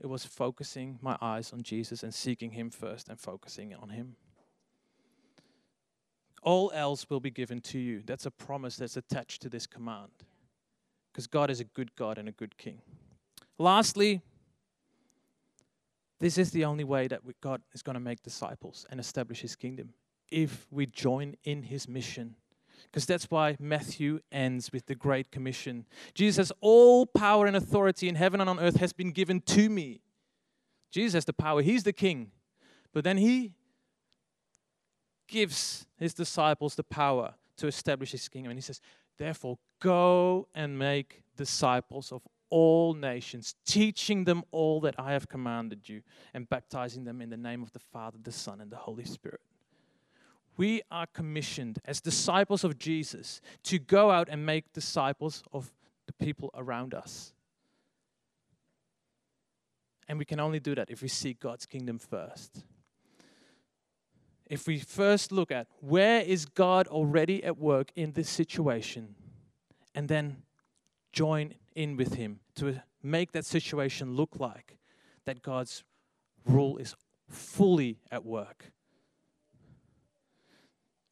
it 0.00 0.06
was 0.06 0.24
focusing 0.24 0.98
my 1.00 1.16
eyes 1.20 1.52
on 1.52 1.62
Jesus 1.62 2.02
and 2.02 2.12
seeking 2.12 2.50
him 2.50 2.70
first 2.70 3.08
and 3.08 3.18
focusing 3.18 3.74
on 3.74 3.90
him. 3.90 4.16
All 6.42 6.70
else 6.74 7.08
will 7.08 7.20
be 7.20 7.30
given 7.30 7.60
to 7.62 7.78
you. 7.78 8.02
That's 8.04 8.26
a 8.26 8.30
promise 8.30 8.76
that's 8.76 8.96
attached 8.96 9.40
to 9.42 9.48
this 9.48 9.66
command. 9.66 10.10
Because 11.10 11.26
God 11.26 11.48
is 11.48 11.60
a 11.60 11.64
good 11.64 11.94
God 11.96 12.18
and 12.18 12.28
a 12.28 12.32
good 12.32 12.58
king. 12.58 12.82
Lastly, 13.58 14.22
this 16.20 16.38
is 16.38 16.50
the 16.50 16.64
only 16.64 16.84
way 16.84 17.06
that 17.08 17.20
God 17.40 17.62
is 17.72 17.82
going 17.82 17.94
to 17.94 18.00
make 18.00 18.22
disciples 18.22 18.86
and 18.90 18.98
establish 18.98 19.40
his 19.40 19.56
kingdom 19.56 19.94
if 20.30 20.66
we 20.70 20.86
join 20.86 21.36
in 21.44 21.64
his 21.64 21.88
mission. 21.88 22.36
Because 22.84 23.06
that's 23.06 23.30
why 23.30 23.56
Matthew 23.58 24.20
ends 24.30 24.72
with 24.72 24.86
the 24.86 24.94
Great 24.94 25.30
Commission. 25.30 25.86
Jesus 26.14 26.36
says, 26.36 26.52
All 26.60 27.06
power 27.06 27.46
and 27.46 27.56
authority 27.56 28.08
in 28.08 28.14
heaven 28.14 28.40
and 28.40 28.48
on 28.48 28.60
earth 28.60 28.76
has 28.76 28.92
been 28.92 29.10
given 29.10 29.40
to 29.42 29.68
me. 29.68 30.00
Jesus 30.90 31.14
has 31.14 31.24
the 31.24 31.32
power, 31.32 31.62
he's 31.62 31.82
the 31.82 31.92
king. 31.92 32.30
But 32.92 33.04
then 33.04 33.16
he 33.16 33.52
gives 35.26 35.86
his 35.96 36.14
disciples 36.14 36.74
the 36.74 36.84
power 36.84 37.34
to 37.56 37.66
establish 37.66 38.12
his 38.12 38.28
kingdom. 38.28 38.50
And 38.50 38.58
he 38.58 38.62
says, 38.62 38.80
Therefore, 39.18 39.58
go 39.80 40.48
and 40.54 40.78
make 40.78 41.22
disciples 41.36 42.12
of 42.12 42.22
all 42.54 42.94
nations, 42.94 43.56
teaching 43.66 44.22
them 44.22 44.44
all 44.52 44.80
that 44.80 44.94
I 44.96 45.12
have 45.12 45.28
commanded 45.28 45.88
you, 45.88 46.02
and 46.32 46.48
baptizing 46.48 47.02
them 47.02 47.20
in 47.20 47.28
the 47.28 47.36
name 47.36 47.64
of 47.64 47.72
the 47.72 47.80
Father, 47.80 48.16
the 48.22 48.30
Son, 48.30 48.60
and 48.60 48.70
the 48.70 48.76
Holy 48.76 49.04
Spirit. 49.04 49.40
We 50.56 50.80
are 50.88 51.06
commissioned 51.12 51.80
as 51.84 52.00
disciples 52.00 52.62
of 52.62 52.78
Jesus 52.78 53.40
to 53.64 53.80
go 53.80 54.12
out 54.12 54.28
and 54.30 54.46
make 54.46 54.72
disciples 54.72 55.42
of 55.52 55.72
the 56.06 56.12
people 56.12 56.50
around 56.54 56.94
us. 56.94 57.32
And 60.06 60.16
we 60.16 60.24
can 60.24 60.38
only 60.38 60.60
do 60.60 60.76
that 60.76 60.90
if 60.90 61.02
we 61.02 61.08
seek 61.08 61.40
God's 61.40 61.66
kingdom 61.66 61.98
first. 61.98 62.62
If 64.46 64.68
we 64.68 64.78
first 64.78 65.32
look 65.32 65.50
at 65.50 65.66
where 65.80 66.20
is 66.20 66.46
God 66.46 66.86
already 66.86 67.42
at 67.42 67.58
work 67.58 67.90
in 67.96 68.12
this 68.12 68.30
situation, 68.30 69.16
and 69.92 70.08
then 70.08 70.36
join 71.12 71.54
in 71.74 71.96
with 71.96 72.14
Him 72.14 72.40
to 72.56 72.82
make 73.02 73.32
that 73.32 73.44
situation 73.44 74.14
look 74.14 74.38
like 74.38 74.78
that 75.24 75.42
God's 75.42 75.84
rule 76.46 76.76
is 76.78 76.94
fully 77.28 77.98
at 78.10 78.24
work. 78.24 78.72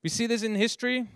We 0.02 0.10
see 0.10 0.26
this 0.26 0.42
in 0.42 0.54
history. 0.54 1.08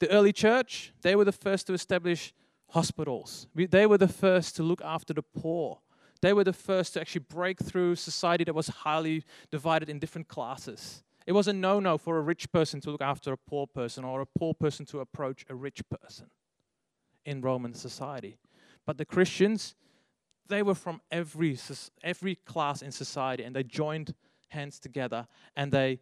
The 0.00 0.10
early 0.10 0.32
church, 0.32 0.92
they 1.02 1.14
were 1.14 1.24
the 1.24 1.32
first 1.32 1.66
to 1.68 1.72
establish 1.72 2.34
hospitals. 2.70 3.46
They 3.54 3.86
were 3.86 3.98
the 3.98 4.08
first 4.08 4.56
to 4.56 4.62
look 4.62 4.82
after 4.82 5.14
the 5.14 5.22
poor. 5.22 5.80
They 6.20 6.32
were 6.32 6.44
the 6.44 6.52
first 6.52 6.94
to 6.94 7.00
actually 7.00 7.24
break 7.28 7.60
through 7.60 7.96
society 7.96 8.44
that 8.44 8.54
was 8.54 8.68
highly 8.68 9.24
divided 9.50 9.88
in 9.88 9.98
different 9.98 10.28
classes. 10.28 11.02
It 11.26 11.32
was 11.32 11.48
a 11.48 11.52
no 11.52 11.80
no 11.80 11.96
for 11.96 12.18
a 12.18 12.20
rich 12.22 12.50
person 12.50 12.80
to 12.82 12.90
look 12.90 13.02
after 13.02 13.32
a 13.32 13.36
poor 13.36 13.66
person 13.66 14.04
or 14.04 14.20
a 14.20 14.26
poor 14.26 14.52
person 14.52 14.84
to 14.86 15.00
approach 15.00 15.44
a 15.48 15.54
rich 15.54 15.82
person 15.88 16.26
in 17.24 17.40
Roman 17.40 17.74
society. 17.74 18.38
But 18.86 18.98
the 18.98 19.04
Christians, 19.04 19.74
they 20.48 20.62
were 20.62 20.74
from 20.74 21.00
every, 21.10 21.58
every 22.02 22.34
class 22.34 22.82
in 22.82 22.92
society 22.92 23.44
and 23.44 23.54
they 23.54 23.62
joined 23.62 24.14
hands 24.48 24.78
together 24.78 25.26
and 25.56 25.72
they 25.72 26.00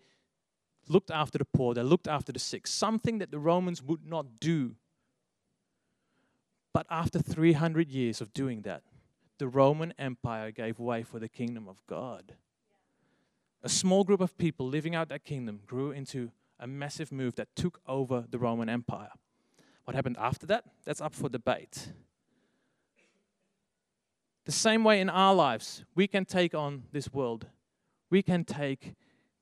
looked 0.88 1.10
after 1.10 1.38
the 1.38 1.44
poor, 1.44 1.74
they 1.74 1.82
looked 1.82 2.08
after 2.08 2.32
the 2.32 2.38
sick, 2.38 2.66
something 2.66 3.18
that 3.18 3.30
the 3.30 3.38
Romans 3.38 3.82
would 3.82 4.04
not 4.04 4.40
do. 4.40 4.74
But 6.72 6.86
after 6.90 7.18
300 7.18 7.90
years 7.90 8.20
of 8.20 8.32
doing 8.32 8.62
that, 8.62 8.82
the 9.38 9.48
Roman 9.48 9.92
Empire 9.98 10.50
gave 10.50 10.78
way 10.78 11.02
for 11.02 11.18
the 11.18 11.28
kingdom 11.28 11.68
of 11.68 11.82
God. 11.86 12.34
A 13.62 13.68
small 13.68 14.04
group 14.04 14.20
of 14.20 14.36
people 14.38 14.66
living 14.66 14.94
out 14.94 15.08
that 15.08 15.24
kingdom 15.24 15.60
grew 15.66 15.92
into 15.92 16.30
a 16.58 16.66
massive 16.66 17.12
move 17.12 17.36
that 17.36 17.54
took 17.54 17.80
over 17.86 18.24
the 18.28 18.38
Roman 18.38 18.68
Empire. 18.68 19.10
What 19.84 19.94
happened 19.94 20.16
after 20.18 20.46
that? 20.46 20.64
That's 20.84 21.00
up 21.00 21.14
for 21.14 21.28
debate. 21.28 21.92
The 24.44 24.52
same 24.52 24.82
way 24.82 25.00
in 25.00 25.08
our 25.08 25.34
lives, 25.34 25.84
we 25.94 26.06
can 26.06 26.24
take 26.24 26.54
on 26.54 26.84
this 26.92 27.12
world. 27.12 27.46
We 28.10 28.22
can 28.22 28.44
take 28.44 28.94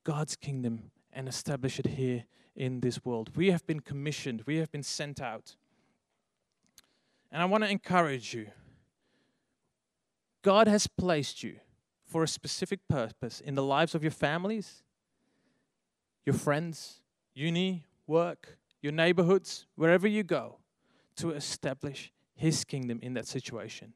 God's 0.04 0.36
kingdom 0.36 0.90
and 1.12 1.28
establish 1.28 1.78
it 1.78 1.86
here 1.86 2.24
in 2.54 2.80
this 2.80 3.04
world. 3.04 3.30
We 3.34 3.50
have 3.50 3.66
been 3.66 3.80
commissioned, 3.80 4.42
we 4.46 4.56
have 4.56 4.70
been 4.70 4.82
sent 4.82 5.20
out. 5.20 5.56
And 7.32 7.40
I 7.40 7.46
want 7.46 7.64
to 7.64 7.70
encourage 7.70 8.34
you 8.34 8.48
God 10.42 10.68
has 10.68 10.86
placed 10.86 11.42
you 11.42 11.56
for 12.04 12.22
a 12.22 12.28
specific 12.28 12.80
purpose 12.88 13.40
in 13.40 13.54
the 13.54 13.62
lives 13.62 13.94
of 13.94 14.02
your 14.02 14.10
families, 14.10 14.82
your 16.24 16.34
friends, 16.34 17.00
uni, 17.34 17.84
work, 18.06 18.58
your 18.82 18.92
neighborhoods, 18.92 19.66
wherever 19.76 20.08
you 20.08 20.22
go, 20.22 20.56
to 21.16 21.30
establish 21.30 22.12
His 22.34 22.64
kingdom 22.64 22.98
in 23.02 23.14
that 23.14 23.26
situation. 23.26 23.92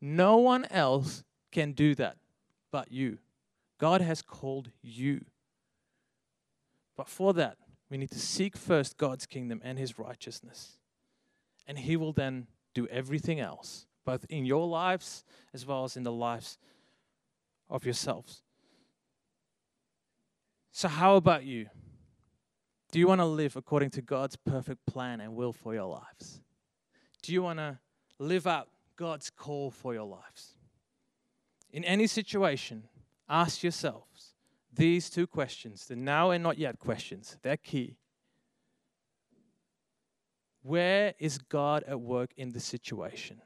No 0.00 0.38
one 0.38 0.64
else 0.70 1.24
can 1.52 1.72
do 1.72 1.94
that 1.96 2.16
but 2.70 2.92
you. 2.92 3.18
God 3.78 4.00
has 4.00 4.22
called 4.22 4.70
you. 4.82 5.24
But 6.96 7.08
for 7.08 7.32
that, 7.34 7.56
we 7.90 7.98
need 7.98 8.10
to 8.10 8.18
seek 8.18 8.56
first 8.56 8.96
God's 8.96 9.26
kingdom 9.26 9.60
and 9.64 9.78
His 9.78 9.98
righteousness. 9.98 10.78
And 11.66 11.78
He 11.78 11.96
will 11.96 12.12
then 12.12 12.46
do 12.74 12.86
everything 12.88 13.40
else, 13.40 13.86
both 14.04 14.26
in 14.28 14.44
your 14.44 14.66
lives 14.66 15.24
as 15.52 15.66
well 15.66 15.84
as 15.84 15.96
in 15.96 16.02
the 16.02 16.12
lives 16.12 16.58
of 17.68 17.84
yourselves. 17.84 18.42
So, 20.72 20.88
how 20.88 21.16
about 21.16 21.44
you? 21.44 21.66
Do 22.92 22.98
you 22.98 23.06
want 23.06 23.20
to 23.20 23.24
live 23.24 23.56
according 23.56 23.90
to 23.90 24.02
God's 24.02 24.36
perfect 24.36 24.84
plan 24.86 25.20
and 25.20 25.34
will 25.34 25.52
for 25.52 25.74
your 25.74 25.86
lives? 25.86 26.40
Do 27.22 27.32
you 27.32 27.42
want 27.42 27.58
to 27.58 27.78
live 28.18 28.46
out 28.46 28.68
God's 29.00 29.30
call 29.30 29.70
for 29.70 29.94
your 29.94 30.04
lives? 30.04 30.58
In 31.72 31.84
any 31.84 32.06
situation, 32.06 32.84
ask 33.30 33.62
yourselves 33.62 34.34
these 34.70 35.08
two 35.08 35.26
questions 35.26 35.86
the 35.86 35.96
now 35.96 36.32
and 36.32 36.42
not 36.42 36.58
yet 36.58 36.78
questions. 36.78 37.38
They're 37.40 37.56
key. 37.56 37.96
Where 40.62 41.14
is 41.18 41.38
God 41.38 41.82
at 41.88 41.98
work 41.98 42.32
in 42.36 42.50
the 42.50 42.60
situation? 42.60 43.40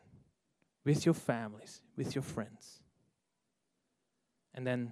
With 0.85 1.07
your 1.07 1.15
families, 1.15 1.83
with 1.97 2.17
your 2.17 2.23
friends? 2.23 2.83
And 4.55 4.67
then, 4.67 4.91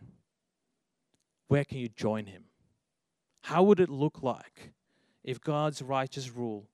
where 1.49 1.65
can 1.65 1.79
you 1.79 1.89
join 1.89 2.27
Him? 2.27 2.45
How 3.41 3.65
would 3.65 3.81
it 3.81 3.91
look 3.91 4.23
like 4.23 4.73
if 5.25 5.41
God's 5.41 5.83
righteous 5.83 6.31
rule 6.31 6.69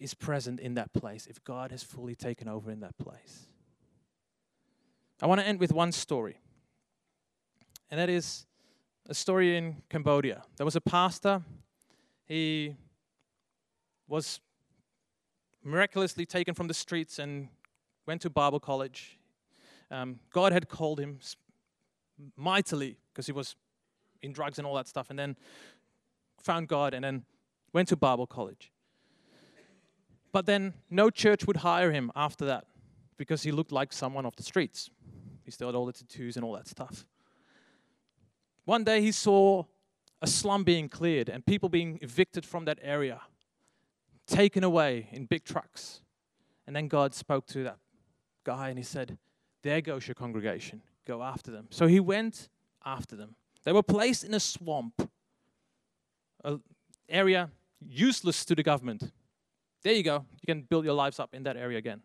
is 0.00 0.14
present 0.14 0.60
in 0.60 0.74
that 0.74 0.92
place, 0.92 1.26
if 1.26 1.42
God 1.44 1.70
has 1.70 1.82
fully 1.82 2.14
taken 2.14 2.48
over 2.48 2.70
in 2.70 2.80
that 2.80 2.96
place? 2.98 3.46
I 5.20 5.26
want 5.26 5.40
to 5.40 5.46
end 5.46 5.60
with 5.60 5.72
one 5.72 5.92
story, 5.92 6.38
and 7.90 7.98
that 7.98 8.08
is 8.08 8.46
a 9.08 9.14
story 9.14 9.56
in 9.56 9.82
Cambodia. 9.88 10.42
There 10.56 10.64
was 10.64 10.76
a 10.76 10.80
pastor, 10.80 11.42
he 12.24 12.76
was 14.06 14.40
miraculously 15.64 16.24
taken 16.24 16.54
from 16.54 16.68
the 16.68 16.74
streets 16.74 17.18
and 17.18 17.48
went 18.06 18.22
to 18.22 18.30
Bible 18.30 18.60
college. 18.60 19.18
Um, 19.90 20.20
God 20.30 20.52
had 20.52 20.68
called 20.68 21.00
him 21.00 21.18
mightily 22.36 22.98
because 23.12 23.26
he 23.26 23.32
was 23.32 23.56
in 24.22 24.32
drugs 24.32 24.58
and 24.58 24.66
all 24.66 24.74
that 24.74 24.88
stuff, 24.88 25.10
and 25.10 25.18
then 25.18 25.36
found 26.40 26.68
God 26.68 26.94
and 26.94 27.04
then 27.04 27.24
went 27.72 27.88
to 27.88 27.96
Bible 27.96 28.26
college. 28.26 28.72
But 30.32 30.46
then 30.46 30.74
no 30.90 31.10
church 31.10 31.46
would 31.46 31.58
hire 31.58 31.92
him 31.92 32.10
after 32.14 32.44
that 32.46 32.66
because 33.16 33.42
he 33.42 33.52
looked 33.52 33.72
like 33.72 33.92
someone 33.92 34.26
off 34.26 34.36
the 34.36 34.42
streets. 34.42 34.90
He 35.44 35.50
still 35.50 35.68
had 35.68 35.74
all 35.74 35.86
the 35.86 35.92
tattoos 35.92 36.36
and 36.36 36.44
all 36.44 36.52
that 36.52 36.68
stuff. 36.68 37.06
One 38.64 38.84
day 38.84 39.00
he 39.00 39.12
saw 39.12 39.64
a 40.20 40.26
slum 40.26 40.64
being 40.64 40.88
cleared 40.88 41.28
and 41.28 41.44
people 41.44 41.68
being 41.68 41.98
evicted 42.02 42.44
from 42.44 42.66
that 42.66 42.78
area, 42.82 43.20
taken 44.26 44.62
away 44.62 45.08
in 45.12 45.24
big 45.24 45.44
trucks. 45.44 46.02
And 46.66 46.76
then 46.76 46.88
God 46.88 47.14
spoke 47.14 47.46
to 47.48 47.64
that 47.64 47.78
guy 48.44 48.68
and 48.68 48.78
he 48.78 48.84
said, 48.84 49.16
There 49.62 49.80
goes 49.80 50.06
your 50.06 50.14
congregation. 50.14 50.82
Go 51.06 51.22
after 51.22 51.50
them. 51.50 51.68
So 51.70 51.86
he 51.86 52.00
went 52.00 52.50
after 52.84 53.16
them. 53.16 53.36
They 53.64 53.72
were 53.72 53.82
placed 53.82 54.24
in 54.24 54.34
a 54.34 54.40
swamp, 54.40 55.10
an 56.44 56.60
area 57.08 57.50
useless 57.80 58.44
to 58.44 58.54
the 58.54 58.62
government. 58.62 59.12
There 59.82 59.92
you 59.92 60.02
go. 60.02 60.24
You 60.40 60.46
can 60.54 60.62
build 60.62 60.84
your 60.84 60.94
lives 60.94 61.20
up 61.20 61.34
in 61.34 61.44
that 61.44 61.56
area 61.56 61.78
again. 61.78 62.02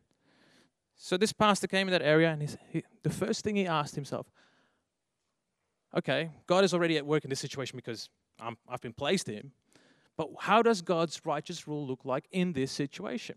So 0.95 1.17
this 1.17 1.33
pastor 1.33 1.67
came 1.67 1.87
in 1.87 1.91
that 1.91 2.01
area, 2.01 2.29
and 2.29 2.41
he, 2.41 2.49
he, 2.69 2.83
the 3.01 3.09
first 3.09 3.43
thing 3.43 3.55
he 3.55 3.65
asked 3.65 3.95
himself, 3.95 4.27
okay, 5.97 6.31
God 6.47 6.63
is 6.63 6.73
already 6.73 6.97
at 6.97 7.05
work 7.05 7.23
in 7.23 7.29
this 7.29 7.39
situation 7.39 7.75
because 7.75 8.09
i 8.39 8.51
I've 8.69 8.81
been 8.81 8.93
placed 8.93 9.27
in, 9.29 9.51
but 10.15 10.29
how 10.39 10.61
does 10.61 10.81
God's 10.81 11.19
righteous 11.25 11.67
rule 11.67 11.85
look 11.85 12.05
like 12.05 12.27
in 12.31 12.53
this 12.53 12.71
situation? 12.71 13.35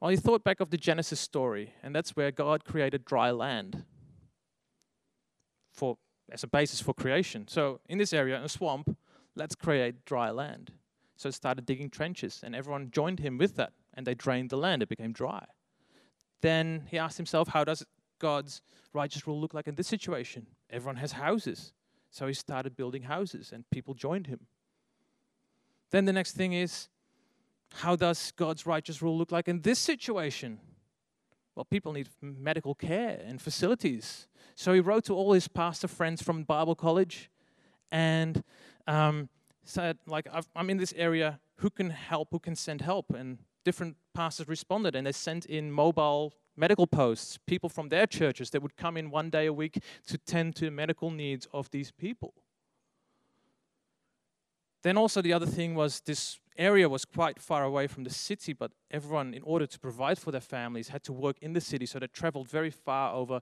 Well, 0.00 0.10
he 0.10 0.16
thought 0.16 0.44
back 0.44 0.60
of 0.60 0.70
the 0.70 0.78
Genesis 0.78 1.20
story, 1.20 1.74
and 1.82 1.94
that's 1.94 2.16
where 2.16 2.30
God 2.30 2.64
created 2.64 3.04
dry 3.04 3.30
land 3.30 3.84
for 5.72 5.98
as 6.32 6.44
a 6.44 6.46
basis 6.46 6.80
for 6.80 6.94
creation. 6.94 7.48
So 7.48 7.80
in 7.88 7.98
this 7.98 8.12
area, 8.12 8.36
in 8.36 8.44
a 8.44 8.48
swamp, 8.48 8.96
let's 9.34 9.54
create 9.54 10.04
dry 10.04 10.30
land. 10.30 10.72
So 11.20 11.28
he 11.28 11.34
started 11.34 11.66
digging 11.66 11.90
trenches, 11.90 12.40
and 12.42 12.56
everyone 12.56 12.90
joined 12.90 13.20
him 13.20 13.36
with 13.36 13.56
that, 13.56 13.74
and 13.92 14.06
they 14.06 14.14
drained 14.14 14.48
the 14.48 14.56
land. 14.56 14.82
It 14.82 14.88
became 14.88 15.12
dry. 15.12 15.44
Then 16.40 16.86
he 16.90 16.96
asked 16.96 17.18
himself, 17.18 17.48
how 17.48 17.62
does 17.62 17.84
God's 18.18 18.62
righteous 18.94 19.26
rule 19.26 19.38
look 19.38 19.52
like 19.52 19.68
in 19.68 19.74
this 19.74 19.86
situation? 19.86 20.46
Everyone 20.70 20.96
has 20.96 21.12
houses. 21.12 21.74
So 22.10 22.26
he 22.26 22.32
started 22.32 22.74
building 22.74 23.02
houses, 23.02 23.52
and 23.52 23.68
people 23.68 23.92
joined 23.92 24.28
him. 24.28 24.46
Then 25.90 26.06
the 26.06 26.12
next 26.14 26.36
thing 26.36 26.54
is, 26.54 26.88
how 27.74 27.96
does 27.96 28.32
God's 28.34 28.64
righteous 28.64 29.02
rule 29.02 29.18
look 29.18 29.30
like 29.30 29.46
in 29.46 29.60
this 29.60 29.78
situation? 29.78 30.58
Well, 31.54 31.66
people 31.66 31.92
need 31.92 32.08
medical 32.22 32.74
care 32.74 33.20
and 33.26 33.42
facilities. 33.42 34.26
So 34.54 34.72
he 34.72 34.80
wrote 34.80 35.04
to 35.04 35.14
all 35.14 35.34
his 35.34 35.48
pastor 35.48 35.86
friends 35.86 36.22
from 36.22 36.44
Bible 36.44 36.74
college 36.74 37.30
and 37.92 38.42
um, 38.86 39.28
said, 39.70 39.98
like, 40.06 40.26
i 40.32 40.40
am 40.60 40.70
in 40.70 40.76
this 40.76 40.94
area, 40.96 41.40
who 41.56 41.70
can 41.70 41.90
help, 41.90 42.28
who 42.30 42.38
can 42.38 42.56
send 42.56 42.80
help? 42.82 43.10
And 43.10 43.38
different 43.64 43.96
pastors 44.14 44.48
responded, 44.48 44.94
and 44.96 45.06
they 45.06 45.12
sent 45.12 45.46
in 45.46 45.70
mobile 45.70 46.34
medical 46.56 46.86
posts, 46.86 47.38
people 47.46 47.68
from 47.68 47.88
their 47.88 48.06
churches 48.06 48.50
that 48.50 48.62
would 48.62 48.76
come 48.76 48.96
in 48.96 49.10
one 49.10 49.30
day 49.30 49.46
a 49.46 49.52
week 49.52 49.78
to 50.06 50.18
tend 50.18 50.56
to 50.56 50.66
the 50.66 50.70
medical 50.70 51.10
needs 51.10 51.46
of 51.52 51.70
these 51.70 51.90
people. 51.90 52.34
Then 54.82 54.96
also 54.96 55.22
the 55.22 55.32
other 55.32 55.46
thing 55.46 55.74
was 55.74 56.00
this 56.00 56.38
area 56.56 56.88
was 56.88 57.04
quite 57.04 57.40
far 57.40 57.64
away 57.64 57.86
from 57.86 58.04
the 58.04 58.10
city, 58.10 58.52
but 58.52 58.72
everyone, 58.90 59.34
in 59.34 59.42
order 59.42 59.66
to 59.66 59.78
provide 59.78 60.18
for 60.18 60.30
their 60.30 60.40
families, 60.40 60.88
had 60.88 61.02
to 61.04 61.12
work 61.12 61.36
in 61.40 61.52
the 61.52 61.60
city, 61.60 61.86
so 61.86 61.98
they 61.98 62.06
traveled 62.06 62.48
very 62.48 62.70
far 62.70 63.14
over 63.14 63.40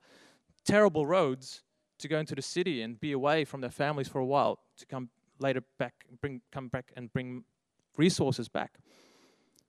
terrible 0.64 1.07
roads 1.07 1.62
to 1.99 2.09
go 2.09 2.18
into 2.18 2.35
the 2.35 2.43
city 2.43 2.83
and 2.83 3.01
be 3.01 3.12
away 3.12 3.45
from 3.45 3.61
their 3.61 3.70
families 3.70 4.09
for 4.09 4.20
a 4.20 4.24
while 4.24 4.61
to 4.76 4.87
come 4.87 5.11
later 5.41 5.62
back, 5.78 6.07
bring, 6.20 6.41
come 6.53 6.68
back 6.68 6.93
and 6.97 7.12
bring 7.12 7.45
resources 7.97 8.49
back. 8.49 8.78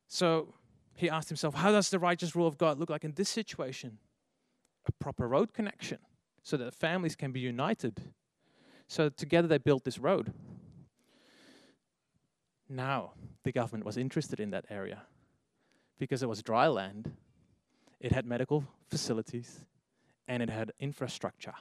So 0.08 0.54
he 0.96 1.10
asked 1.10 1.30
himself, 1.30 1.56
how 1.56 1.72
does 1.72 1.90
the 1.90 2.00
righteous 2.00 2.36
rule 2.36 2.48
of 2.48 2.58
God 2.58 2.80
look 2.80 2.90
like 2.90 3.04
in 3.04 3.14
this 3.14 3.30
situation? 3.30 4.00
A 4.88 4.92
proper 4.92 5.28
road 5.28 5.54
connection 5.54 6.00
so 6.44 6.58
that 6.58 6.74
families 6.74 7.16
can 7.16 7.32
be 7.32 7.40
united. 7.40 8.02
So 8.88 9.10
together 9.10 9.48
they 9.48 9.58
built 9.58 9.84
this 9.84 10.00
road. 10.00 10.34
Now 12.68 13.14
the 13.44 13.52
government 13.52 13.86
was 13.86 13.98
interested 13.98 14.40
in 14.40 14.52
that 14.52 14.66
area 14.70 15.04
because 15.98 16.24
it 16.24 16.30
was 16.30 16.42
dry 16.42 16.68
land, 16.68 17.12
it 18.00 18.12
had 18.12 18.26
medical 18.26 18.64
facilities, 18.90 19.66
and 20.28 20.42
it 20.42 20.50
had 20.50 20.72
infrastructure. 20.80 21.54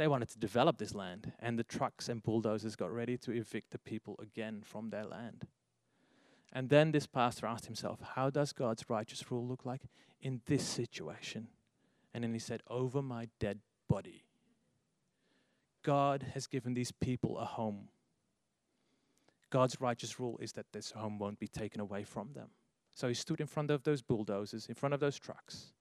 They 0.00 0.08
wanted 0.08 0.30
to 0.30 0.38
develop 0.38 0.78
this 0.78 0.94
land, 0.94 1.32
and 1.40 1.58
the 1.58 1.62
trucks 1.62 2.08
and 2.08 2.22
bulldozers 2.22 2.74
got 2.74 2.90
ready 2.90 3.18
to 3.18 3.32
evict 3.32 3.70
the 3.70 3.78
people 3.78 4.18
again 4.18 4.62
from 4.64 4.88
their 4.88 5.04
land. 5.04 5.46
And 6.54 6.70
then 6.70 6.90
this 6.90 7.04
pastor 7.06 7.44
asked 7.44 7.66
himself, 7.66 8.00
How 8.14 8.30
does 8.30 8.54
God's 8.54 8.88
righteous 8.88 9.30
rule 9.30 9.46
look 9.46 9.66
like 9.66 9.82
in 10.22 10.40
this 10.46 10.64
situation? 10.64 11.48
And 12.14 12.24
then 12.24 12.32
he 12.32 12.38
said, 12.38 12.62
Over 12.66 13.02
my 13.02 13.28
dead 13.38 13.58
body. 13.90 14.24
God 15.82 16.28
has 16.32 16.46
given 16.46 16.72
these 16.72 16.92
people 16.92 17.36
a 17.36 17.44
home. 17.44 17.90
God's 19.50 19.82
righteous 19.82 20.18
rule 20.18 20.38
is 20.40 20.52
that 20.52 20.72
this 20.72 20.92
home 20.92 21.18
won't 21.18 21.38
be 21.38 21.46
taken 21.46 21.78
away 21.78 22.04
from 22.04 22.32
them. 22.32 22.48
So 22.94 23.06
he 23.06 23.12
stood 23.12 23.42
in 23.42 23.46
front 23.46 23.70
of 23.70 23.82
those 23.82 24.00
bulldozers, 24.00 24.64
in 24.64 24.76
front 24.76 24.94
of 24.94 25.00
those 25.00 25.18
trucks, 25.18 25.74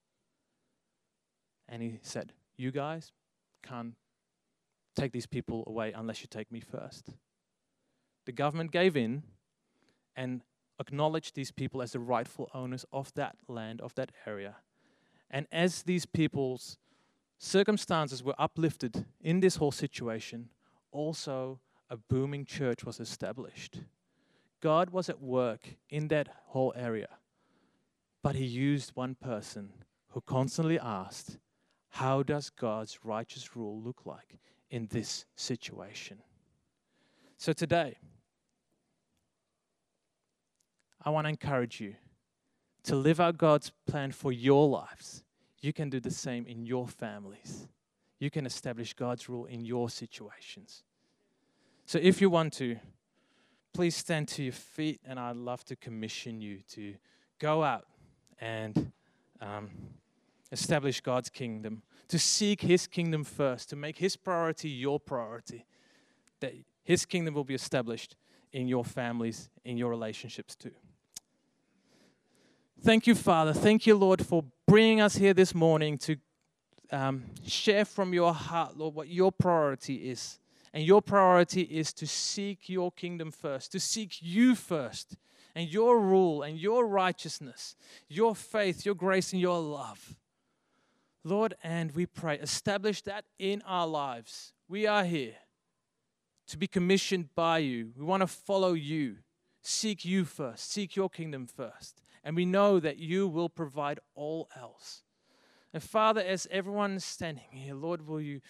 and 1.70 1.82
he 1.82 2.00
said, 2.02 2.34
You 2.58 2.72
guys 2.72 3.14
can't 3.64 3.96
take 4.96 5.12
these 5.12 5.28
people 5.28 5.64
away 5.68 5.92
unless 5.94 6.22
you 6.22 6.28
take 6.30 6.52
me 6.52 6.60
first. 6.60 7.10
The 8.26 8.32
government 8.32 8.72
gave 8.72 8.96
in 8.96 9.24
and 10.16 10.42
acknowledged 10.80 11.36
these 11.36 11.52
people 11.52 11.82
as 11.82 11.94
the 11.94 12.00
rightful 12.00 12.50
owners 12.54 12.86
of 12.92 13.14
that 13.14 13.36
land, 13.48 13.82
of 13.82 13.96
that 13.96 14.12
area. 14.26 14.58
And 15.30 15.48
as 15.52 15.84
these 15.84 16.06
people's 16.06 16.78
circumstances 17.38 18.24
were 18.24 18.36
uplifted 18.38 19.06
in 19.22 19.40
this 19.40 19.58
whole 19.58 19.72
situation, 19.72 20.50
also 20.92 21.60
a 21.90 21.98
booming 21.98 22.46
church 22.46 22.84
was 22.84 23.00
established. 23.00 23.82
God 24.62 24.90
was 24.90 25.10
at 25.10 25.22
work 25.22 25.76
in 25.90 26.10
that 26.10 26.28
whole 26.48 26.74
area, 26.76 27.10
but 28.22 28.36
He 28.36 28.46
used 28.46 28.92
one 28.96 29.16
person 29.16 29.72
who 30.10 30.22
constantly 30.22 30.80
asked, 30.80 31.38
How 31.90 32.24
does 32.24 32.50
God's 32.50 33.00
righteous 33.04 33.56
rule 33.56 33.82
look 33.82 34.06
like 34.06 34.40
in 34.70 34.88
this 34.92 35.26
situation? 35.36 36.20
So 37.38 37.54
today, 37.54 37.98
I 41.04 41.10
want 41.10 41.26
to 41.26 41.30
encourage 41.30 41.80
you 41.80 41.96
to 42.84 42.96
live 42.96 43.20
out 43.20 43.38
God's 43.38 43.72
plan 43.88 44.12
for 44.12 44.32
your 44.32 44.68
lives. 44.68 45.24
You 45.62 45.74
can 45.74 45.90
do 45.90 46.00
the 46.00 46.12
same 46.12 46.46
in 46.46 46.66
your 46.66 46.88
families. 46.88 47.68
You 48.20 48.30
can 48.30 48.46
establish 48.46 48.94
God's 48.94 49.30
rule 49.30 49.46
in 49.46 49.64
your 49.64 49.90
situations. 49.90 50.84
So 51.86 52.00
if 52.02 52.22
you 52.22 52.30
want 52.30 52.54
to, 52.54 52.78
please 53.74 53.96
stand 53.96 54.28
to 54.30 54.44
your 54.44 54.54
feet, 54.54 55.00
and 55.06 55.20
I'd 55.20 55.38
love 55.38 55.64
to 55.66 55.76
commission 55.76 56.42
you 56.42 56.60
to 56.74 56.96
go 57.40 57.64
out 57.64 57.86
and 58.42 58.92
um, 59.42 59.70
establish 60.52 61.02
God's 61.02 61.30
kingdom, 61.30 61.82
to 62.10 62.20
seek 62.20 62.62
His 62.62 62.88
kingdom 62.88 63.24
first, 63.24 63.70
to 63.70 63.76
make 63.76 63.98
His 63.98 64.18
priority 64.18 64.70
your 64.70 65.00
priority, 65.00 65.66
that 66.42 66.54
His 66.84 67.06
kingdom 67.06 67.34
will 67.34 67.44
be 67.44 67.56
established 67.56 68.16
in 68.52 68.68
your 68.68 68.84
families, 68.84 69.50
in 69.64 69.78
your 69.78 69.90
relationships 69.90 70.56
too. 70.56 70.72
Thank 72.82 73.08
you, 73.08 73.16
Father. 73.16 73.54
Thank 73.54 73.86
you, 73.86 73.96
Lord, 73.96 74.26
for 74.26 74.44
bringing 74.68 75.02
us 75.02 75.16
here 75.16 75.34
this 75.34 75.54
morning 75.54 75.98
to 76.00 76.16
um, 76.92 77.26
share 77.46 77.86
from 77.86 78.14
your 78.14 78.34
heart, 78.34 78.78
Lord, 78.78 78.96
what 78.96 79.10
your 79.10 79.32
priority 79.32 80.10
is. 80.10 80.40
And 80.74 80.84
your 80.84 81.02
priority 81.02 81.64
is 81.64 81.92
to 81.94 82.08
seek 82.08 82.70
your 82.70 82.92
kingdom 82.92 83.32
first, 83.32 83.72
to 83.72 83.80
seek 83.80 84.22
you 84.22 84.56
first, 84.56 85.16
and 85.56 85.68
your 85.68 86.00
rule 86.00 86.44
and 86.44 86.58
your 86.58 86.88
righteousness, 86.88 87.76
your 88.08 88.36
faith, 88.36 88.86
your 88.86 88.96
grace, 88.96 89.34
and 89.34 89.42
your 89.42 89.60
love. 89.60 90.16
Lord, 91.24 91.56
and 91.64 91.92
we 91.92 92.06
pray, 92.06 92.40
establish 92.40 93.02
that 93.04 93.26
in 93.38 93.62
our 93.66 93.88
lives. 93.88 94.54
We 94.68 94.88
are 94.88 95.04
here 95.04 95.36
to 96.48 96.58
be 96.58 96.68
commissioned 96.68 97.36
by 97.36 97.60
you. 97.60 97.92
We 97.98 98.04
want 98.04 98.22
to 98.22 98.28
follow 98.28 98.74
you. 98.74 99.18
Seek 99.62 100.06
you 100.06 100.26
first, 100.26 100.72
seek 100.72 100.96
your 100.96 101.10
kingdom 101.10 101.46
first. 101.46 102.02
And 102.24 102.36
we 102.36 102.46
know 102.46 102.80
that 102.80 102.98
you 102.98 103.28
will 103.28 103.50
provide 103.50 104.00
all 104.16 104.50
else. 104.60 105.04
And 105.74 105.84
Father, 105.84 106.22
as 106.22 106.48
everyone 106.50 106.94
is 106.94 107.06
standing 107.06 107.52
here, 107.52 107.76
Lord, 107.76 108.08
will 108.08 108.22
you 108.22 108.42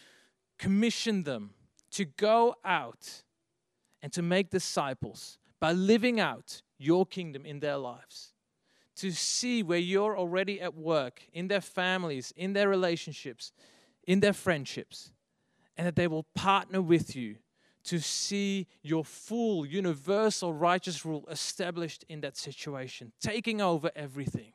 commission 0.57 1.23
them 1.23 1.51
to 1.91 2.05
go 2.05 2.55
out 2.63 3.23
and 4.01 4.13
to 4.13 4.21
make 4.21 4.49
disciples 4.49 5.39
by 5.59 5.71
living 5.71 6.19
out 6.19 6.61
your 6.77 7.05
kingdom 7.05 7.45
in 7.45 7.59
their 7.59 7.77
lives. 7.77 8.33
To 8.99 9.11
see 9.11 9.63
where 9.63 9.79
you're 9.79 10.17
already 10.17 10.59
at 10.59 10.75
work 10.75 11.23
in 11.31 11.47
their 11.47 11.61
families, 11.61 12.33
in 12.35 12.51
their 12.51 12.67
relationships, 12.67 13.53
in 14.05 14.19
their 14.19 14.33
friendships, 14.33 15.11
and 15.77 15.87
that 15.87 15.95
they 15.95 16.07
will 16.07 16.23
partner 16.35 16.81
with 16.81 17.15
you 17.15 17.37
to 17.85 17.99
see 17.99 18.67
your 18.81 19.05
full, 19.05 19.65
universal, 19.65 20.53
righteous 20.53 21.05
rule 21.05 21.25
established 21.31 22.03
in 22.09 22.19
that 22.21 22.35
situation, 22.35 23.13
taking 23.21 23.61
over 23.61 23.89
everything, 23.95 24.51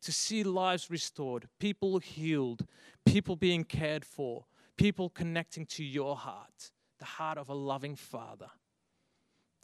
to 0.00 0.12
see 0.12 0.44
lives 0.44 0.88
restored, 0.88 1.48
people 1.58 1.98
healed, 1.98 2.66
people 3.04 3.34
being 3.34 3.64
cared 3.64 4.04
for, 4.04 4.44
people 4.76 5.10
connecting 5.10 5.66
to 5.66 5.82
your 5.82 6.14
heart, 6.14 6.70
the 7.00 7.04
heart 7.04 7.38
of 7.38 7.48
a 7.48 7.54
loving 7.54 7.96
Father, 7.96 8.50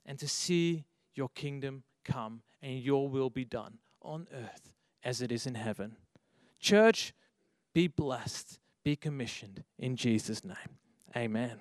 and 0.05 0.19
to 0.19 0.27
see 0.27 0.85
your 1.15 1.29
kingdom 1.29 1.85
come 2.05 2.43
and 2.61 2.81
your 2.81 3.09
will 3.09 3.31
be 3.31 3.45
done 3.45 3.79
on 4.07 4.29
earth 4.33 4.73
as 5.05 5.21
it 5.21 5.31
is 5.31 5.47
in 5.47 5.55
heaven. 5.55 5.97
Church, 6.61 7.13
be 7.75 7.89
blessed, 7.89 8.59
be 8.85 8.97
commissioned 8.97 9.65
in 9.79 9.97
Jesus' 9.97 10.45
name. 10.45 10.79
Amen. 11.15 11.59